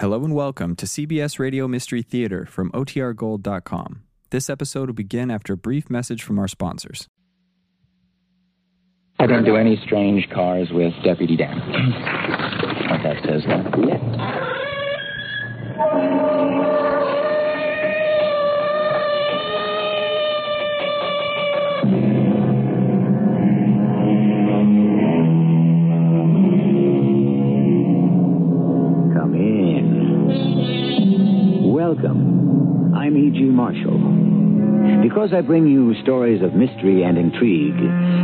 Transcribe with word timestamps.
Hello 0.00 0.22
and 0.24 0.32
welcome 0.32 0.76
to 0.76 0.86
CBS 0.86 1.40
Radio 1.40 1.66
Mystery 1.66 2.02
Theater 2.02 2.46
from 2.46 2.70
OTRGold.com. 2.70 4.04
This 4.30 4.48
episode 4.48 4.88
will 4.88 4.94
begin 4.94 5.28
after 5.28 5.54
a 5.54 5.56
brief 5.56 5.90
message 5.90 6.22
from 6.22 6.38
our 6.38 6.46
sponsors. 6.46 7.08
I 9.18 9.26
don't 9.26 9.44
do 9.44 9.56
any 9.56 9.76
strange 9.86 10.28
cars 10.32 10.68
with 10.70 10.92
Deputy 11.02 11.36
Dan. 11.36 11.58
what 11.58 13.02
that 13.02 13.24
says 13.24 13.42
not 13.48 13.76
yet. 13.88 14.00
E.G. 33.18 33.40
Marshall. 33.40 33.98
Because 35.02 35.32
I 35.32 35.40
bring 35.40 35.66
you 35.66 35.94
stories 36.02 36.42
of 36.42 36.54
mystery 36.54 37.02
and 37.02 37.18
intrigue, 37.18 37.78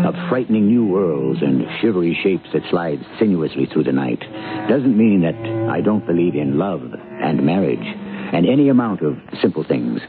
of 0.07 0.15
frightening 0.29 0.67
new 0.67 0.87
worlds 0.87 1.41
and 1.43 1.67
shivery 1.81 2.19
shapes 2.23 2.49
that 2.53 2.63
slide 2.71 3.05
sinuously 3.19 3.67
through 3.67 3.85
the 3.85 3.93
night, 3.93 4.21
doesn't 4.69 4.97
mean 4.97 5.23
that 5.23 5.35
I 5.71 5.81
don't 5.81 6.07
believe 6.07 6.35
in 6.35 6.59
love 6.59 6.83
and 6.95 7.45
marriage 7.45 7.79
and 7.83 8.47
any 8.47 8.69
amount 8.69 9.03
of 9.03 9.19
simple 9.43 9.65
things. 9.65 10.01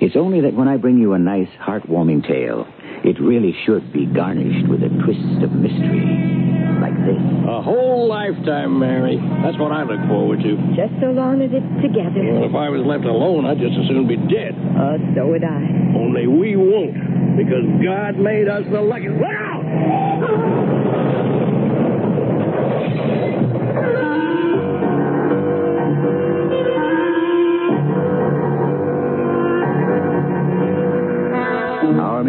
It's 0.00 0.16
only 0.16 0.40
that 0.42 0.54
when 0.54 0.68
I 0.68 0.76
bring 0.76 0.98
you 0.98 1.12
a 1.12 1.18
nice, 1.18 1.50
heartwarming 1.60 2.26
tale, 2.26 2.66
it 3.04 3.20
really 3.20 3.54
should 3.64 3.92
be 3.92 4.06
garnished 4.06 4.68
with 4.68 4.82
a 4.82 4.88
twist 4.88 5.42
of 5.44 5.52
mystery. 5.52 6.49
Like 6.80 6.96
this. 7.04 7.20
A 7.44 7.60
whole 7.60 8.08
lifetime, 8.08 8.78
Mary. 8.80 9.20
That's 9.44 9.58
what 9.58 9.70
I 9.70 9.84
look 9.84 10.00
forward 10.08 10.40
to. 10.40 10.56
Just 10.72 10.96
so 11.00 11.12
long 11.12 11.42
as 11.44 11.50
it's 11.52 11.72
together. 11.84 12.24
Well, 12.24 12.48
if 12.48 12.56
I 12.56 12.72
was 12.72 12.80
left 12.88 13.04
alone, 13.04 13.44
I'd 13.44 13.60
just 13.60 13.76
as 13.76 13.86
soon 13.88 14.08
be 14.08 14.16
dead. 14.16 14.56
Oh, 14.80 14.96
so 15.14 15.28
would 15.28 15.44
I. 15.44 15.60
Only 15.92 16.26
we 16.26 16.56
won't, 16.56 17.36
because 17.36 17.68
God 17.84 18.16
made 18.16 18.48
us 18.48 18.64
the 18.72 18.80
luckiest. 18.80 19.20
Look 19.20 19.28
out! 19.28 20.69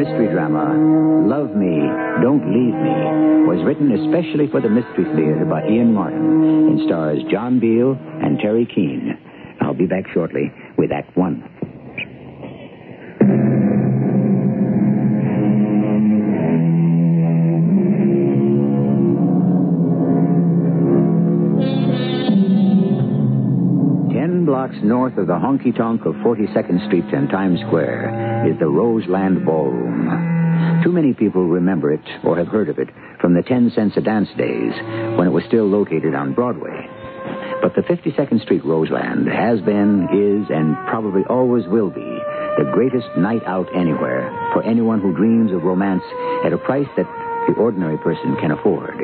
Mystery 0.02 0.34
drama, 0.34 1.30
Love 1.30 1.56
Me, 1.56 1.78
Don't 2.24 2.42
Leave 2.50 2.74
Me, 2.74 3.46
was 3.46 3.64
written 3.64 3.92
especially 3.92 4.48
for 4.50 4.60
the 4.60 4.68
Mystery 4.68 5.06
Theater 5.14 5.46
by 5.46 5.62
Ian 5.68 5.94
Martin 5.94 6.74
and 6.74 6.82
stars 6.88 7.20
John 7.30 7.60
Beal 7.60 7.92
and 7.94 8.40
Teri 8.40 8.66
Keane. 8.66 9.16
I'll 9.62 9.76
be 9.76 9.86
back 9.86 10.06
shortly 10.12 10.52
with 10.76 10.92
Act 10.92 11.16
One. 11.16 11.44
North 24.84 25.18
of 25.18 25.28
the 25.28 25.34
honky 25.34 25.76
tonk 25.76 26.06
of 26.06 26.16
42nd 26.16 26.86
Street 26.88 27.04
and 27.14 27.30
Times 27.30 27.60
Square 27.68 28.31
is 28.48 28.58
the 28.60 28.68
Roseland 28.68 29.46
Ballroom. 29.46 30.82
Too 30.84 30.92
many 30.92 31.14
people 31.14 31.46
remember 31.46 31.92
it 31.94 32.04
or 32.24 32.38
have 32.38 32.48
heard 32.48 32.70
of 32.70 32.80
it 32.80 32.90
from 33.20 33.34
the 33.34 33.44
10 33.44 33.72
cents 33.76 33.98
a 33.98 34.02
dance 34.02 34.30
days 34.38 34.74
when 35.18 35.28
it 35.28 35.32
was 35.32 35.44
still 35.48 35.68
located 35.68 36.16
on 36.16 36.34
Broadway. 36.34 36.90
But 37.62 37.76
the 37.76 37.82
52nd 37.82 38.42
Street 38.42 38.66
Roseland 38.66 39.28
has 39.28 39.62
been, 39.62 40.10
is, 40.10 40.50
and 40.50 40.76
probably 40.88 41.22
always 41.30 41.68
will 41.68 41.92
be 41.92 42.18
the 42.58 42.72
greatest 42.74 43.08
night 43.18 43.44
out 43.46 43.68
anywhere 43.76 44.30
for 44.54 44.64
anyone 44.64 45.00
who 45.00 45.16
dreams 45.16 45.52
of 45.54 45.64
romance 45.64 46.04
at 46.44 46.54
a 46.54 46.58
price 46.58 46.90
that 46.98 47.06
the 47.48 47.54
ordinary 47.62 47.98
person 48.00 48.36
can 48.42 48.52
afford. 48.52 48.98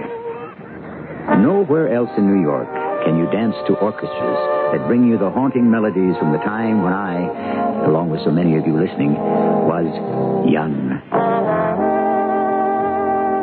Nowhere 1.38 1.94
else 1.94 2.10
in 2.18 2.26
New 2.26 2.42
York 2.42 2.68
can 3.06 3.18
you 3.18 3.30
dance 3.30 3.56
to 3.68 3.76
orchestras 3.78 4.40
that 4.74 4.88
bring 4.88 5.08
you 5.08 5.18
the 5.18 5.30
haunting 5.30 5.70
melodies 5.70 6.18
from 6.18 6.32
the 6.32 6.40
time 6.40 6.82
when 6.84 6.94
I, 6.94 7.77
along 7.88 8.10
with 8.12 8.22
so 8.24 8.32
many 8.32 8.58
of 8.58 8.68
you 8.68 8.76
listening, 8.76 9.16
was 9.16 9.88
young. 10.52 11.00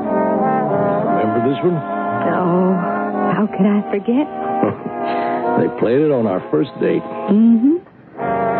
Remember 0.04 1.40
this 1.48 1.58
one? 1.64 1.76
Oh, 1.76 2.76
how 3.34 3.48
could 3.50 3.66
I 3.66 3.80
forget? 3.90 4.26
They 5.54 5.68
played 5.78 6.00
it 6.00 6.10
on 6.10 6.26
our 6.26 6.40
first 6.50 6.70
date. 6.80 7.02
Mm-hmm. 7.30 7.78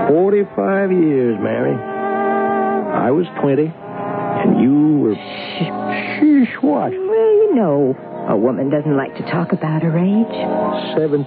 45 0.07 0.93
years, 0.93 1.37
Mary. 1.43 1.75
I 1.75 3.11
was 3.11 3.27
20, 3.43 3.67
and 3.67 4.63
you 4.63 4.99
were. 5.03 5.15
Sheesh, 5.19 6.55
what? 6.63 6.93
Well, 6.93 7.33
you 7.43 7.55
know, 7.57 7.97
a 8.29 8.37
woman 8.37 8.71
doesn't 8.71 8.97
like 8.97 9.13
to 9.17 9.23
talk 9.29 9.53
about 9.53 9.83
her 9.83 9.99
age. 9.99 10.37
17. 10.97 11.27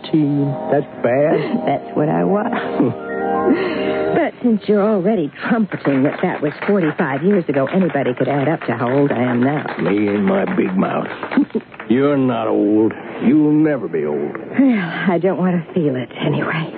That's 0.72 0.88
bad. 1.03 1.38
That's 1.68 1.89
what 1.97 2.07
I 2.07 2.24
was. 2.24 2.47
but 4.16 4.27
since 4.42 4.62
you're 4.68 4.81
already 4.81 5.31
trumpeting 5.48 6.03
that 6.03 6.20
that 6.22 6.42
was 6.42 6.53
45 6.68 7.24
years 7.24 7.44
ago, 7.48 7.66
anybody 7.68 8.14
could 8.14 8.28
add 8.28 8.48
up 8.48 8.59
to 8.62 8.74
how 8.74 8.92
old 8.92 9.12
I 9.12 9.22
am 9.24 9.42
now. 9.42 9.66
Me 9.78 10.08
and 10.08 10.25
my 10.25 10.46
big 10.56 10.75
mouth. 10.75 11.08
You're 11.90 12.18
not 12.18 12.48
old. 12.48 12.92
You'll 13.25 13.53
never 13.53 13.88
be 13.88 14.06
old. 14.06 14.38
Well, 14.38 14.80
I 15.09 15.18
don't 15.22 15.38
want 15.38 15.56
to 15.56 15.74
feel 15.74 15.96
it 15.96 16.09
anyway. 16.20 16.74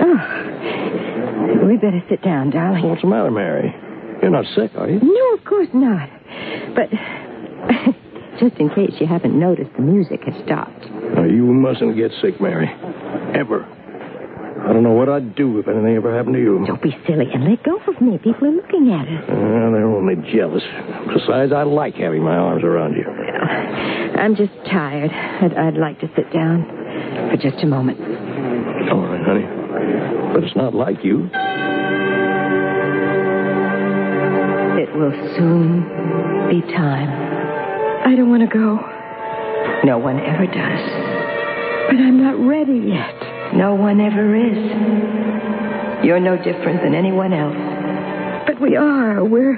Oh, 0.00 1.66
we 1.66 1.76
better 1.76 2.00
sit 2.08 2.22
down, 2.22 2.50
darling. 2.50 2.88
What's 2.88 3.02
the 3.02 3.08
matter, 3.08 3.30
Mary? 3.32 3.74
You're 4.22 4.30
not 4.30 4.44
sick, 4.54 4.70
are 4.76 4.88
you? 4.88 5.00
No, 5.02 5.34
of 5.34 5.44
course 5.44 5.68
not. 5.74 6.08
But 6.76 6.88
just 8.38 8.56
in 8.60 8.70
case 8.70 8.94
you 9.00 9.06
haven't 9.08 9.38
noticed, 9.38 9.70
the 9.76 9.82
music 9.82 10.22
has 10.24 10.34
stopped. 10.44 10.86
Now, 11.16 11.24
you 11.24 11.44
mustn't 11.46 11.96
get 11.96 12.12
sick, 12.22 12.40
Mary. 12.40 12.68
Ever. 13.34 13.66
I 14.64 14.72
don't 14.72 14.82
know 14.82 14.92
what 14.92 15.08
I'd 15.10 15.34
do 15.34 15.58
if 15.58 15.68
anything 15.68 15.94
ever 15.94 16.16
happened 16.16 16.34
to 16.36 16.40
you. 16.40 16.64
Don't 16.66 16.80
be 16.82 16.96
silly 17.06 17.26
and 17.32 17.44
let 17.44 17.62
go 17.62 17.76
of 17.86 18.00
me. 18.00 18.16
People 18.18 18.48
are 18.48 18.52
looking 18.52 18.90
at 18.92 19.06
us. 19.06 19.24
Uh, 19.28 19.34
they're 19.70 19.84
only 19.86 20.16
jealous. 20.32 20.62
Besides, 21.12 21.52
I 21.52 21.64
like 21.64 21.94
having 21.96 22.22
my 22.22 22.34
arms 22.34 22.64
around 22.64 22.94
you. 22.94 23.04
I'm 23.04 24.34
just 24.36 24.52
tired. 24.70 25.10
I'd, 25.12 25.52
I'd 25.54 25.76
like 25.76 26.00
to 26.00 26.08
sit 26.16 26.32
down 26.32 26.64
for 27.30 27.36
just 27.36 27.62
a 27.62 27.66
moment. 27.66 28.00
All 28.90 29.04
right, 29.06 29.20
honey. 29.20 29.44
But 30.32 30.44
it's 30.44 30.56
not 30.56 30.74
like 30.74 31.04
you. 31.04 31.28
It 34.80 34.90
will 34.96 35.12
soon 35.36 35.82
be 36.48 36.60
time. 36.72 37.10
I 38.06 38.16
don't 38.16 38.30
want 38.30 38.48
to 38.48 38.52
go. 38.52 38.76
No 39.84 39.98
one 39.98 40.18
ever 40.20 40.46
does. 40.46 40.84
But 41.88 41.96
I'm 42.00 42.22
not 42.22 42.38
ready 42.38 42.88
yet. 42.88 43.33
No 43.52 43.74
one 43.74 44.00
ever 44.00 44.34
is. 44.34 46.04
You're 46.04 46.20
no 46.20 46.36
different 46.36 46.82
than 46.82 46.94
anyone 46.94 47.32
else. 47.32 47.56
But 48.46 48.60
we 48.60 48.76
are. 48.76 49.24
We're. 49.24 49.56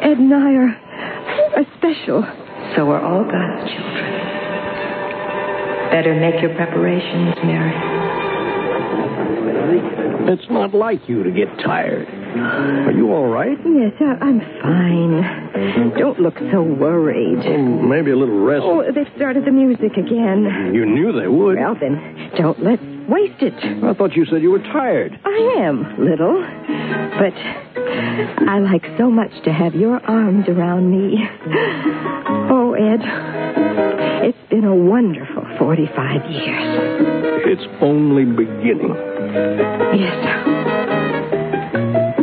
Ed 0.00 0.18
and 0.18 0.34
I 0.34 0.52
are. 0.52 0.76
are 1.56 1.66
special. 1.78 2.22
So 2.76 2.90
are 2.90 3.00
all 3.00 3.24
God's 3.24 3.70
children. 3.70 4.10
Better 5.90 6.14
make 6.18 6.42
your 6.42 6.54
preparations, 6.56 7.36
Mary. 7.44 8.03
It's 10.26 10.50
not 10.50 10.74
like 10.74 11.08
you 11.08 11.22
to 11.22 11.30
get 11.30 11.48
tired. 11.64 12.08
Are 12.08 12.90
you 12.92 13.12
all 13.12 13.28
right? 13.28 13.56
Yes, 13.64 13.92
I, 14.00 14.16
I'm 14.24 14.40
fine. 14.62 15.92
Don't 15.98 16.18
look 16.18 16.34
so 16.50 16.62
worried. 16.62 17.38
Oh, 17.44 17.62
maybe 17.62 18.10
a 18.10 18.16
little 18.16 18.40
rest. 18.40 18.64
Oh, 18.64 18.82
they've 18.92 19.06
started 19.16 19.44
the 19.44 19.52
music 19.52 19.92
again. 19.96 20.72
You 20.74 20.86
knew 20.86 21.12
they 21.12 21.28
would. 21.28 21.58
Well, 21.58 21.76
then, 21.78 22.30
don't 22.36 22.58
let's 22.64 22.82
waste 23.08 23.42
it. 23.42 23.54
I 23.84 23.92
thought 23.94 24.16
you 24.16 24.24
said 24.26 24.42
you 24.42 24.50
were 24.50 24.58
tired. 24.60 25.18
I 25.24 25.56
am, 25.60 26.04
little. 26.04 26.40
But 26.42 27.34
I 28.48 28.58
like 28.60 28.84
so 28.98 29.10
much 29.10 29.30
to 29.44 29.52
have 29.52 29.74
your 29.74 30.00
arms 30.04 30.48
around 30.48 30.90
me. 30.90 31.18
Oh, 32.50 32.72
Ed, 32.74 33.00
it's 34.26 34.48
been 34.50 34.64
a 34.64 34.74
wonderful 34.74 35.33
45 35.58 36.30
years. 36.30 37.44
It's 37.46 37.66
only 37.80 38.24
beginning. 38.24 38.94
Yes. 39.98 40.16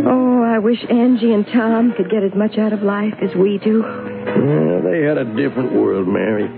Oh, 0.05 0.43
I 0.43 0.59
wish 0.59 0.79
Angie 0.89 1.33
and 1.33 1.45
Tom 1.47 1.93
could 1.95 2.09
get 2.09 2.23
as 2.23 2.33
much 2.35 2.57
out 2.57 2.73
of 2.73 2.81
life 2.81 3.13
as 3.21 3.35
we 3.35 3.59
do. 3.63 3.83
Yeah, 3.83 4.81
they 4.83 5.01
had 5.03 5.17
a 5.17 5.25
different 5.35 5.73
world, 5.73 6.07
Mary. 6.07 6.49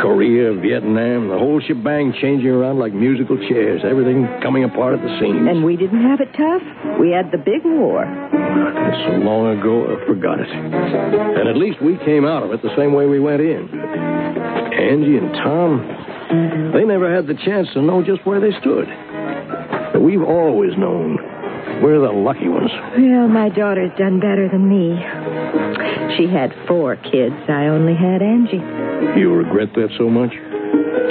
Korea, 0.00 0.52
Vietnam, 0.60 1.28
the 1.28 1.38
whole 1.38 1.60
shebang 1.60 2.12
changing 2.20 2.48
around 2.48 2.78
like 2.78 2.92
musical 2.92 3.36
chairs, 3.48 3.82
everything 3.84 4.26
coming 4.42 4.64
apart 4.64 4.94
at 4.94 5.00
the 5.02 5.18
seams. 5.20 5.48
And 5.48 5.64
we 5.64 5.76
didn't 5.76 6.02
have 6.02 6.20
it 6.20 6.28
tough. 6.36 6.62
We 7.00 7.10
had 7.10 7.30
the 7.30 7.38
big 7.38 7.64
war. 7.64 8.04
It's 8.04 9.02
so 9.06 9.12
long 9.24 9.58
ago, 9.58 9.86
I 9.96 10.06
forgot 10.06 10.40
it. 10.40 10.48
And 10.50 11.48
at 11.48 11.56
least 11.56 11.80
we 11.82 11.96
came 12.04 12.24
out 12.24 12.42
of 12.42 12.52
it 12.52 12.62
the 12.62 12.74
same 12.76 12.92
way 12.92 13.06
we 13.06 13.20
went 13.20 13.40
in. 13.40 13.68
Angie 14.76 15.16
and 15.16 15.32
Tom, 15.34 15.80
They 16.28 16.84
never 16.84 17.14
had 17.14 17.26
the 17.26 17.34
chance 17.34 17.68
to 17.74 17.82
know 17.82 18.02
just 18.02 18.26
where 18.26 18.40
they 18.40 18.52
stood. 18.60 18.88
But 19.92 20.02
we've 20.02 20.22
always 20.22 20.76
known. 20.76 21.18
We're 21.82 22.00
the 22.00 22.12
lucky 22.12 22.48
ones. 22.48 22.70
Well, 22.96 23.28
my 23.28 23.48
daughter's 23.48 23.92
done 23.98 24.18
better 24.18 24.48
than 24.48 24.68
me. 24.68 24.96
She 26.16 26.26
had 26.26 26.54
four 26.66 26.96
kids. 26.96 27.34
I 27.48 27.66
only 27.66 27.94
had 27.94 28.22
Angie. 28.22 28.62
You 29.20 29.34
regret 29.34 29.74
that 29.74 29.90
so 29.98 30.08
much? 30.08 30.32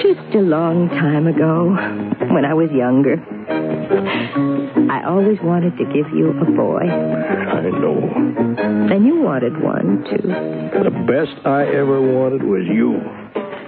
Just 0.01 0.35
a 0.35 0.41
long 0.41 0.89
time 0.89 1.27
ago, 1.27 1.69
when 2.33 2.45
I 2.45 2.53
was 2.53 2.69
younger. 2.71 3.15
I 4.91 5.05
always 5.07 5.37
wanted 5.41 5.77
to 5.77 5.85
give 5.85 6.11
you 6.13 6.31
a 6.31 6.45
boy. 6.51 6.81
I 6.81 7.61
know. 7.69 7.99
And 8.91 9.05
you 9.05 9.21
wanted 9.21 9.61
one, 9.61 10.03
too. 10.09 10.27
The 10.27 10.91
best 11.07 11.45
I 11.45 11.63
ever 11.67 12.01
wanted 12.01 12.43
was 12.43 12.65
you. 12.67 12.95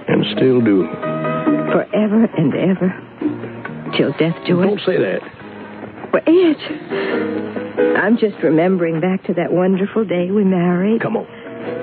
And 0.08 0.24
still 0.36 0.60
do. 0.60 1.17
Forever 1.72 2.24
and 2.36 2.54
ever. 2.54 2.92
Till 3.96 4.12
death 4.12 4.36
do 4.46 4.60
us. 4.62 4.66
Don't 4.66 4.80
say 4.86 4.98
that. 4.98 5.20
Wait. 6.12 6.58
I'm 7.96 8.16
just 8.16 8.36
remembering 8.42 9.00
back 9.00 9.24
to 9.24 9.34
that 9.34 9.52
wonderful 9.52 10.04
day 10.04 10.30
we 10.30 10.44
married. 10.44 11.02
Come 11.02 11.16
on. 11.16 11.26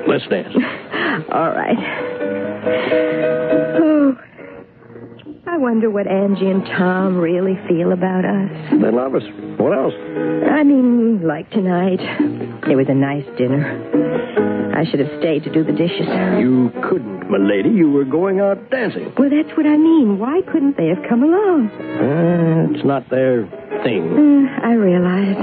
Let's 0.08 0.28
dance. 0.28 0.56
All 1.32 1.52
right. 1.52 3.45
I 5.56 5.58
wonder 5.58 5.90
what 5.90 6.06
Angie 6.06 6.50
and 6.50 6.66
Tom 6.66 7.16
really 7.18 7.58
feel 7.66 7.94
about 7.94 8.26
us. 8.26 8.52
They 8.72 8.92
love 8.92 9.16
us. 9.16 9.24
What 9.56 9.72
else? 9.72 9.94
I 10.52 10.64
mean, 10.64 11.26
like 11.26 11.50
tonight. 11.50 12.02
It 12.70 12.76
was 12.76 12.88
a 12.90 12.94
nice 12.94 13.24
dinner. 13.38 13.64
I 14.76 14.84
should 14.84 15.00
have 15.00 15.18
stayed 15.20 15.46
to 15.46 15.50
do 15.54 15.64
the 15.64 15.72
dishes. 15.72 16.10
You 16.44 16.74
couldn't, 16.84 17.32
my 17.32 17.38
lady. 17.38 17.70
You 17.70 17.90
were 17.90 18.04
going 18.04 18.42
out 18.42 18.70
dancing. 18.70 19.14
Well, 19.18 19.30
that's 19.30 19.56
what 19.56 19.66
I 19.66 19.78
mean. 19.78 20.20
Why 20.20 20.42
couldn't 20.52 20.76
they 20.76 20.88
have 20.88 21.00
come 21.08 21.24
along? 21.24 21.70
Uh, 21.72 22.76
it's 22.76 22.84
not 22.86 23.10
their 23.10 23.46
thing. 23.82 24.04
Mm, 24.12 24.60
I 24.62 24.74
realize. 24.74 25.38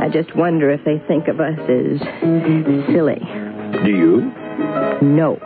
I 0.00 0.08
just 0.08 0.34
wonder 0.34 0.70
if 0.70 0.82
they 0.86 0.96
think 1.06 1.28
of 1.28 1.40
us 1.40 1.58
as 1.60 2.00
silly. 2.88 3.20
Do 3.84 3.90
you? 3.92 4.32
No. 5.02 5.36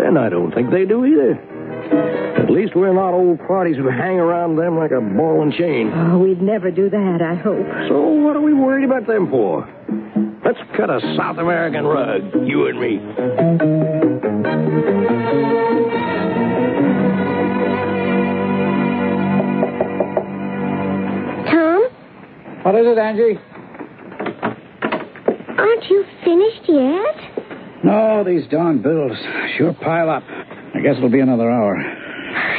Then 0.00 0.16
I 0.16 0.30
don't 0.30 0.54
think 0.54 0.70
they 0.70 0.86
do 0.86 1.04
either. 1.04 1.38
At 2.42 2.50
least 2.50 2.74
we're 2.74 2.92
not 2.92 3.14
old 3.14 3.38
parties 3.46 3.76
who 3.76 3.88
hang 3.88 4.18
around 4.18 4.56
them 4.56 4.76
like 4.76 4.90
a 4.90 5.00
ball 5.00 5.42
and 5.42 5.52
chain. 5.52 5.90
Oh, 5.94 6.18
we'd 6.18 6.42
never 6.42 6.70
do 6.70 6.90
that, 6.90 7.20
I 7.22 7.34
hope. 7.34 7.66
So 7.88 8.00
what 8.00 8.36
are 8.36 8.40
we 8.42 8.52
worried 8.54 8.84
about 8.84 9.06
them 9.06 9.30
for? 9.30 9.68
Let's 10.44 10.58
cut 10.76 10.90
a 10.90 11.00
South 11.16 11.38
American 11.38 11.84
rug, 11.84 12.22
you 12.46 12.66
and 12.66 12.80
me. 12.80 14.02
Tom, 21.50 21.82
What 22.62 22.74
is 22.76 22.86
it, 22.86 22.98
Angie? 22.98 23.38
aren't 25.58 25.84
you 25.90 26.04
finished 26.24 26.62
yet? 26.68 27.84
No, 27.84 28.24
these 28.24 28.46
darn 28.50 28.80
bills 28.82 29.16
sure 29.56 29.74
pile 29.74 30.10
up. 30.10 30.22
I 30.74 30.80
guess 30.80 30.94
it'll 30.96 31.10
be 31.10 31.20
another 31.20 31.50
hour. 31.50 31.76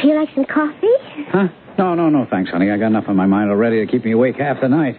You 0.02 0.14
like 0.14 0.28
some 0.34 0.44
coffee? 0.44 0.86
Huh? 1.30 1.48
No, 1.78 1.94
no, 1.94 2.08
no, 2.08 2.26
thanks, 2.30 2.50
honey. 2.50 2.70
I 2.70 2.76
got 2.78 2.86
enough 2.86 3.04
on 3.08 3.16
my 3.16 3.26
mind 3.26 3.50
already 3.50 3.84
to 3.84 3.90
keep 3.90 4.04
me 4.04 4.12
awake 4.12 4.36
half 4.36 4.60
the 4.60 4.68
night. 4.68 4.96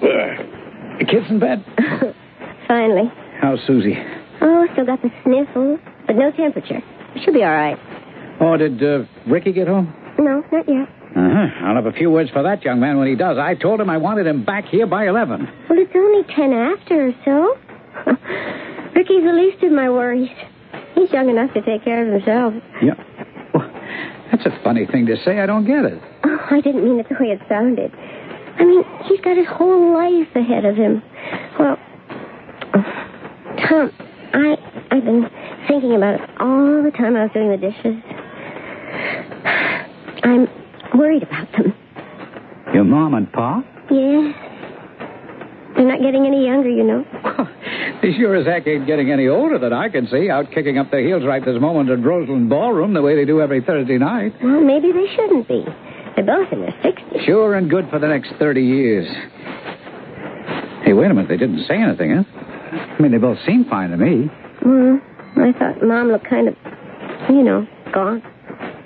The 0.00 1.04
kids 1.04 1.26
in 1.30 1.38
bed? 1.38 1.64
Finally. 2.68 3.10
How's 3.40 3.60
Susie? 3.66 3.94
Oh, 4.40 4.66
still 4.72 4.86
got 4.86 5.02
the 5.02 5.10
sniffles, 5.22 5.78
but 6.06 6.16
no 6.16 6.30
temperature. 6.32 6.80
She'll 7.22 7.34
be 7.34 7.42
all 7.42 7.50
right. 7.52 7.78
Oh, 8.40 8.56
did 8.56 8.82
uh, 8.82 9.04
Ricky 9.28 9.52
get 9.52 9.68
home? 9.68 9.94
No, 10.18 10.42
not 10.50 10.68
yet. 10.68 10.88
Uh-huh. 11.16 11.66
I'll 11.66 11.76
have 11.76 11.86
a 11.86 11.92
few 11.92 12.10
words 12.10 12.30
for 12.30 12.42
that 12.42 12.64
young 12.64 12.80
man 12.80 12.98
when 12.98 13.06
he 13.06 13.14
does. 13.14 13.38
I 13.38 13.54
told 13.54 13.80
him 13.80 13.88
I 13.88 13.98
wanted 13.98 14.26
him 14.26 14.44
back 14.44 14.64
here 14.66 14.86
by 14.86 15.06
11. 15.06 15.46
Well, 15.70 15.78
it's 15.78 15.92
only 15.94 16.24
ten 16.34 16.52
after 16.52 17.08
or 17.08 17.12
so. 17.24 17.56
Ricky's 18.96 19.22
the 19.22 19.32
least 19.32 19.62
of 19.62 19.70
my 19.72 19.88
worries. 19.90 20.28
He's 20.94 21.10
young 21.12 21.28
enough 21.28 21.52
to 21.54 21.62
take 21.62 21.84
care 21.84 22.06
of 22.06 22.12
himself. 22.12 22.54
Yeah. 22.82 22.94
Well, 23.52 23.70
that's 24.30 24.46
a 24.46 24.60
funny 24.62 24.86
thing 24.86 25.06
to 25.06 25.16
say. 25.24 25.40
I 25.40 25.46
don't 25.46 25.66
get 25.66 25.84
it. 25.84 26.00
Oh, 26.24 26.38
I 26.50 26.60
didn't 26.60 26.84
mean 26.84 26.98
it 27.00 27.08
the 27.08 27.16
way 27.20 27.30
it 27.30 27.40
sounded. 27.48 27.92
I 27.94 28.64
mean, 28.64 28.84
he's 29.04 29.20
got 29.20 29.36
his 29.36 29.46
whole 29.48 29.92
life 29.94 30.28
ahead 30.34 30.64
of 30.64 30.76
him. 30.76 31.02
Well, 31.58 31.76
Tom, 33.68 33.90
I 34.32 34.56
I've 34.90 35.04
been 35.04 35.28
thinking 35.68 35.94
about 35.96 36.20
it 36.20 36.30
all 36.40 36.82
the 36.82 36.90
time 36.90 37.16
I 37.16 37.24
was 37.24 37.32
doing 37.32 37.50
the 37.50 37.56
dishes. 37.56 37.96
I'm 40.22 40.48
worried 40.98 41.22
about 41.22 41.50
them. 41.52 41.74
Your 42.72 42.84
mom 42.84 43.14
and 43.14 43.32
pa? 43.32 43.62
Yeah. 43.90 44.32
They're 45.76 45.88
not 45.88 46.00
getting 46.00 46.26
any 46.26 46.46
younger, 46.46 46.70
you 46.70 46.84
know. 46.84 47.04
They 48.04 48.12
sure 48.18 48.36
as 48.36 48.46
heck 48.46 48.66
ain't 48.66 48.86
getting 48.86 49.10
any 49.10 49.28
older 49.28 49.58
that 49.58 49.72
I 49.72 49.88
can 49.88 50.06
see, 50.08 50.28
out 50.28 50.50
kicking 50.52 50.76
up 50.76 50.90
their 50.90 51.00
heels 51.00 51.24
right 51.24 51.42
this 51.42 51.58
moment 51.58 51.88
at 51.88 52.04
Roseland 52.04 52.50
Ballroom 52.50 52.92
the 52.92 53.00
way 53.00 53.16
they 53.16 53.24
do 53.24 53.40
every 53.40 53.62
Thursday 53.62 53.96
night. 53.96 54.34
Well, 54.42 54.60
maybe 54.60 54.92
they 54.92 55.06
shouldn't 55.16 55.48
be. 55.48 55.64
They're 56.14 56.26
both 56.26 56.52
in 56.52 56.60
their 56.60 56.74
sixties. 56.82 57.22
Sure 57.24 57.54
and 57.54 57.70
good 57.70 57.88
for 57.90 57.98
the 57.98 58.06
next 58.06 58.34
30 58.38 58.62
years. 58.62 59.06
Hey, 60.84 60.92
wait 60.92 61.10
a 61.10 61.14
minute. 61.14 61.28
They 61.28 61.38
didn't 61.38 61.64
say 61.66 61.76
anything, 61.80 62.14
huh? 62.14 62.24
I 62.28 63.00
mean, 63.00 63.12
they 63.12 63.18
both 63.18 63.38
seem 63.46 63.64
fine 63.64 63.90
to 63.90 63.96
me. 63.96 64.30
Well, 64.64 65.00
I 65.36 65.52
thought 65.58 65.82
Mom 65.82 66.08
looked 66.08 66.28
kind 66.28 66.48
of, 66.48 66.54
you 67.30 67.42
know, 67.42 67.66
gaunt. 67.92 68.22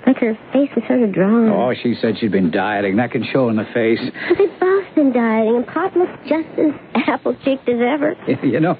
Like 0.09 0.17
her 0.21 0.33
face 0.51 0.71
was 0.75 0.83
sort 0.87 1.03
of 1.03 1.13
drawn. 1.13 1.49
Oh, 1.49 1.71
she 1.83 1.93
said 2.01 2.17
she'd 2.17 2.31
been 2.31 2.49
dieting. 2.49 2.95
That 2.95 3.11
can 3.11 3.23
show 3.31 3.47
in 3.49 3.57
the 3.57 3.65
face. 3.75 3.99
But 4.27 4.37
they've 4.39 4.59
both 4.59 4.85
been 4.95 5.13
dieting, 5.13 5.55
and 5.57 5.67
Pop 5.67 5.95
looks 5.95 6.17
just 6.27 6.47
as 6.57 6.73
apple-cheeked 7.07 7.69
as 7.69 7.79
ever. 7.79 8.15
You 8.43 8.59
know, 8.59 8.73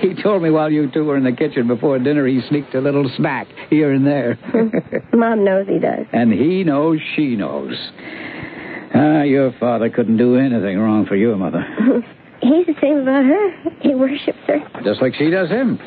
he 0.00 0.14
told 0.22 0.42
me 0.42 0.48
while 0.48 0.72
you 0.72 0.90
two 0.90 1.04
were 1.04 1.18
in 1.18 1.24
the 1.24 1.32
kitchen 1.32 1.68
before 1.68 1.98
dinner 1.98 2.26
he 2.26 2.40
sneaked 2.48 2.74
a 2.74 2.80
little 2.80 3.10
snack 3.18 3.46
here 3.68 3.92
and 3.92 4.06
there. 4.06 4.38
Mom 5.12 5.44
knows 5.44 5.66
he 5.68 5.78
does. 5.78 6.06
and 6.14 6.32
he 6.32 6.64
knows 6.64 6.98
she 7.14 7.36
knows. 7.36 7.76
Ah, 8.94 9.22
your 9.24 9.52
father 9.60 9.90
couldn't 9.90 10.16
do 10.16 10.36
anything 10.36 10.78
wrong 10.78 11.04
for 11.04 11.14
your 11.16 11.36
mother. 11.36 11.62
He's 12.40 12.64
the 12.66 12.74
same 12.80 13.00
about 13.00 13.26
her. 13.26 13.50
He 13.82 13.94
worships 13.94 14.38
her. 14.46 14.60
Just 14.82 15.02
like 15.02 15.14
she 15.16 15.28
does 15.28 15.50
him. 15.50 15.78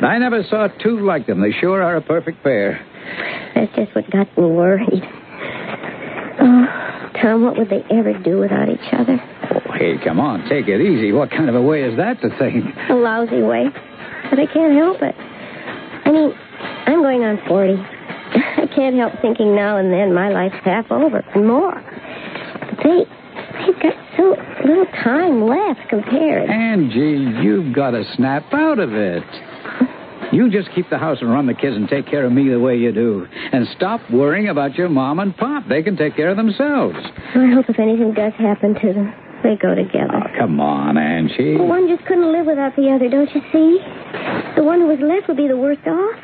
I 0.00 0.16
never 0.16 0.42
saw 0.48 0.68
two 0.82 1.04
like 1.04 1.26
them. 1.26 1.42
They 1.42 1.52
sure 1.60 1.82
are 1.82 1.96
a 1.96 2.00
perfect 2.00 2.42
pair. 2.42 2.80
That's 3.54 3.74
just 3.74 3.94
what 3.94 4.10
got 4.10 4.26
me 4.36 4.44
worried. 4.44 5.02
Oh, 6.40 7.10
Tom, 7.20 7.44
what 7.44 7.58
would 7.58 7.68
they 7.68 7.84
ever 7.90 8.12
do 8.18 8.38
without 8.38 8.68
each 8.68 8.92
other? 8.92 9.20
Oh, 9.54 9.72
hey, 9.74 9.98
come 10.02 10.18
on, 10.18 10.48
take 10.48 10.68
it 10.68 10.80
easy. 10.80 11.12
What 11.12 11.30
kind 11.30 11.48
of 11.48 11.54
a 11.54 11.62
way 11.62 11.82
is 11.82 11.96
that 11.96 12.20
to 12.22 12.30
think? 12.38 12.64
A 12.88 12.94
lousy 12.94 13.42
way. 13.42 13.68
But 14.30 14.38
I 14.38 14.46
can't 14.46 14.74
help 14.74 15.02
it. 15.02 15.14
I 16.04 16.10
mean, 16.10 16.32
I'm 16.86 17.02
going 17.02 17.22
on 17.22 17.38
40. 17.46 17.74
I 17.74 18.66
can't 18.74 18.96
help 18.96 19.12
thinking 19.20 19.54
now 19.54 19.76
and 19.76 19.92
then 19.92 20.14
my 20.14 20.30
life's 20.30 20.56
half 20.64 20.90
over 20.90 21.18
and 21.34 21.46
more. 21.46 21.74
But 21.74 22.78
they, 22.82 23.04
they've 23.66 23.82
got 23.82 23.94
so 24.16 24.36
little 24.64 24.86
time 25.04 25.44
left 25.44 25.88
compared. 25.90 26.48
Angie, 26.48 27.42
you've 27.42 27.74
got 27.74 27.90
to 27.90 28.04
snap 28.16 28.52
out 28.52 28.78
of 28.78 28.94
it. 28.94 29.24
You 30.32 30.50
just 30.50 30.70
keep 30.74 30.88
the 30.88 30.96
house 30.98 31.18
and 31.20 31.30
run 31.30 31.46
the 31.46 31.54
kids 31.54 31.76
and 31.76 31.88
take 31.88 32.06
care 32.06 32.24
of 32.24 32.32
me 32.32 32.48
the 32.48 32.58
way 32.58 32.76
you 32.76 32.90
do. 32.90 33.26
And 33.52 33.66
stop 33.76 34.00
worrying 34.10 34.48
about 34.48 34.74
your 34.76 34.88
mom 34.88 35.18
and 35.20 35.36
pop. 35.36 35.68
They 35.68 35.82
can 35.82 35.96
take 35.96 36.16
care 36.16 36.30
of 36.30 36.36
themselves. 36.38 36.96
I 37.34 37.52
hope 37.54 37.66
if 37.68 37.78
anything 37.78 38.14
does 38.14 38.32
happen 38.38 38.74
to 38.80 38.92
them, 38.94 39.12
they 39.42 39.56
go 39.60 39.74
together. 39.74 40.14
Oh, 40.14 40.38
come 40.38 40.58
on, 40.60 40.96
Angie. 40.96 41.56
Well, 41.56 41.68
one 41.68 41.86
just 41.88 42.06
couldn't 42.06 42.32
live 42.32 42.46
without 42.46 42.74
the 42.76 42.90
other, 42.90 43.08
don't 43.10 43.28
you 43.34 43.42
see? 43.52 43.78
The 44.56 44.62
one 44.64 44.80
who 44.80 44.86
was 44.86 45.00
left 45.00 45.28
would 45.28 45.36
be 45.36 45.48
the 45.48 45.56
worst 45.56 45.86
off. 45.86 46.16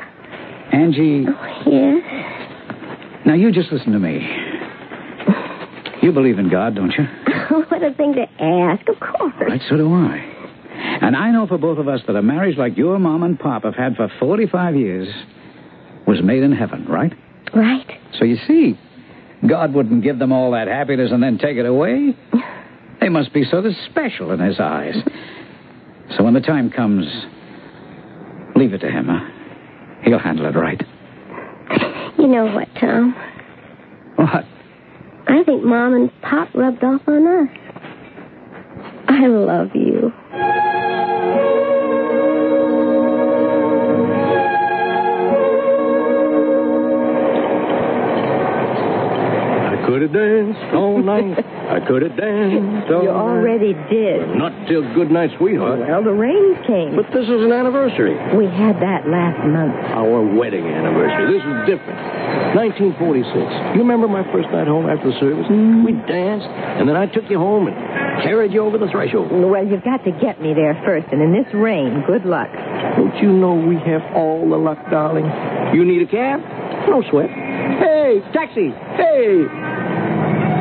Angie, 0.73 1.25
Oh, 1.27 1.63
yes. 1.69 3.25
now 3.25 3.33
you 3.35 3.51
just 3.51 3.71
listen 3.71 3.91
to 3.93 3.99
me. 3.99 4.25
You 6.01 6.11
believe 6.13 6.39
in 6.39 6.49
God, 6.49 6.75
don't 6.75 6.93
you? 6.97 7.03
what 7.67 7.83
a 7.83 7.93
thing 7.93 8.13
to 8.13 8.25
ask. 8.41 8.87
Of 8.87 8.99
course. 9.01 9.33
Right, 9.39 9.61
so 9.69 9.75
do 9.77 9.93
I. 9.93 10.38
And 10.79 11.15
I 11.15 11.31
know 11.31 11.47
for 11.47 11.57
both 11.57 11.77
of 11.77 11.87
us 11.87 12.01
that 12.07 12.15
a 12.15 12.21
marriage 12.21 12.57
like 12.57 12.77
your 12.77 12.99
mom 12.99 13.23
and 13.23 13.39
pop 13.39 13.63
have 13.63 13.75
had 13.75 13.95
for 13.95 14.09
45 14.19 14.75
years 14.75 15.07
was 16.07 16.21
made 16.23 16.43
in 16.43 16.51
heaven, 16.51 16.85
right? 16.85 17.13
Right. 17.53 17.87
So 18.17 18.25
you 18.25 18.37
see, 18.47 18.79
God 19.47 19.73
wouldn't 19.73 20.03
give 20.03 20.19
them 20.19 20.31
all 20.31 20.51
that 20.51 20.67
happiness 20.67 21.11
and 21.11 21.21
then 21.21 21.37
take 21.37 21.57
it 21.57 21.65
away. 21.65 22.15
They 22.99 23.07
must 23.07 23.31
be 23.33 23.45
sort 23.45 23.65
of 23.65 23.71
special 23.89 24.31
in 24.31 24.41
His 24.41 24.59
eyes. 24.59 24.95
So 26.17 26.23
when 26.25 26.33
the 26.33 26.41
time 26.41 26.69
comes, 26.69 27.05
leave 28.57 28.73
it 28.73 28.79
to 28.79 28.91
Him. 28.91 29.07
Huh? 29.07 30.01
He'll 30.03 30.19
handle 30.19 30.45
it 30.47 30.55
right. 30.57 30.83
You 32.17 32.27
know 32.27 32.53
what, 32.53 32.67
Tom? 32.77 33.15
What? 34.17 34.43
I 35.29 35.43
think 35.45 35.63
Mom 35.63 35.93
and 35.93 36.21
Pop 36.21 36.53
rubbed 36.53 36.83
off 36.83 37.01
on 37.07 37.25
us. 37.25 37.68
I 39.11 39.25
love 39.25 39.75
you. 39.75 40.13
Could 49.89 50.01
have 50.05 50.13
danced 50.13 50.61
all 50.77 51.01
night. 51.01 51.33
I 51.41 51.81
could 51.81 52.03
have 52.05 52.13
danced 52.15 52.91
all 52.93 53.01
You 53.01 53.09
night. 53.09 53.25
already 53.25 53.73
did. 53.89 54.37
Not 54.37 54.53
till 54.69 54.85
good 54.93 55.09
night, 55.09 55.31
sweetheart. 55.41 55.79
Well, 55.81 56.03
the 56.05 56.13
rain 56.13 56.53
came. 56.69 56.93
But 56.95 57.09
this 57.09 57.25
is 57.25 57.41
an 57.41 57.49
anniversary. 57.51 58.13
We 58.37 58.45
had 58.45 58.77
that 58.85 59.09
last 59.09 59.41
month. 59.49 59.73
Our 59.89 60.21
wedding 60.37 60.67
anniversary. 60.69 61.33
This 61.33 61.41
is 61.41 61.57
different. 61.65 61.97
1946. 62.53 63.33
You 63.73 63.81
remember 63.81 64.05
my 64.07 64.21
first 64.31 64.49
night 64.53 64.67
home 64.69 64.85
after 64.85 65.09
the 65.09 65.17
service? 65.19 65.45
Mm. 65.49 65.81
We 65.85 65.93
danced, 66.05 66.45
and 66.45 66.85
then 66.87 66.95
I 66.95 67.07
took 67.09 67.25
you 67.29 67.37
home 67.41 67.65
and 67.67 67.75
carried 68.21 68.53
you 68.53 68.61
over 68.61 68.77
the 68.77 68.89
threshold. 68.93 69.31
Well, 69.33 69.65
you've 69.65 69.83
got 69.83 70.05
to 70.05 70.11
get 70.21 70.37
me 70.41 70.53
there 70.53 70.77
first, 70.85 71.07
and 71.11 71.17
in 71.21 71.33
this 71.33 71.49
rain, 71.53 72.03
good 72.05 72.25
luck. 72.29 72.49
Don't 72.97 73.17
you 73.21 73.33
know 73.33 73.53
we 73.57 73.77
have 73.89 74.01
all 74.13 74.45
the 74.49 74.57
luck, 74.57 74.77
darling? 74.91 75.25
You 75.73 75.81
need 75.85 76.01
a 76.05 76.09
cab? 76.09 76.41
No 76.89 77.01
sweat. 77.09 77.29
Hey, 77.29 78.21
taxi! 78.33 78.69
Hey! 78.97 79.45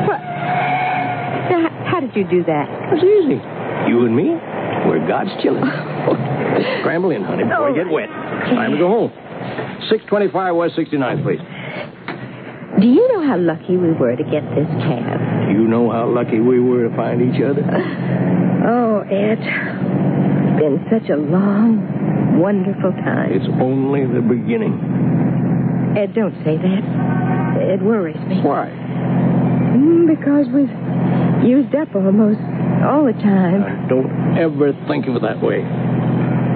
What? 0.06 0.20
Now, 1.50 1.68
how 1.88 2.00
did 2.00 2.08
you 2.19 2.27
do 2.29 2.43
that? 2.45 2.67
It's 2.93 3.05
easy. 3.05 3.39
You 3.87 4.05
and 4.05 4.15
me, 4.15 4.35
we're 4.91 5.07
God's 5.07 5.31
children. 5.43 5.63
Scramble 6.83 7.11
in, 7.11 7.23
honey, 7.23 7.45
before 7.45 7.71
you 7.71 7.77
get 7.77 7.91
wet. 7.91 8.09
Time 8.51 8.73
to 8.73 8.79
go 8.79 8.89
home. 8.89 9.13
625 9.89 10.57
West 10.57 10.75
69th, 10.77 11.23
please. 11.23 11.41
Do 12.81 12.87
you 12.87 13.07
know 13.13 13.27
how 13.27 13.39
lucky 13.39 13.77
we 13.77 13.93
were 13.93 14.15
to 14.17 14.25
get 14.25 14.43
this 14.55 14.69
cab? 14.83 15.51
You 15.51 15.67
know 15.67 15.91
how 15.91 16.09
lucky 16.09 16.39
we 16.41 16.61
were 16.61 16.89
to 16.89 16.97
find 16.97 17.23
each 17.23 17.41
other? 17.43 17.63
Oh, 18.59 19.01
Ed. 19.03 19.39
It's 19.39 20.61
been 20.61 20.85
such 20.91 21.09
a 21.11 21.17
long, 21.17 22.39
wonderful 22.39 22.91
time. 22.91 23.33
It's 23.33 23.47
only 23.63 24.05
the 24.05 24.21
beginning. 24.21 24.75
Ed, 25.97 26.13
don't 26.13 26.35
say 26.45 26.59
that. 26.59 26.83
It 27.63 27.81
worries 27.81 28.19
me. 28.27 28.43
Why? 28.43 28.67
Mm, 28.69 30.09
because 30.11 30.47
we've 30.53 30.69
used 31.47 31.75
up 31.75 31.95
almost 31.95 32.40
all 32.85 33.04
the 33.07 33.16
time. 33.23 33.62
Uh, 33.62 33.88
don't 33.88 34.11
ever 34.38 34.73
think 34.88 35.07
of 35.07 35.16
it 35.16 35.23
that 35.23 35.40
way. 35.42 35.62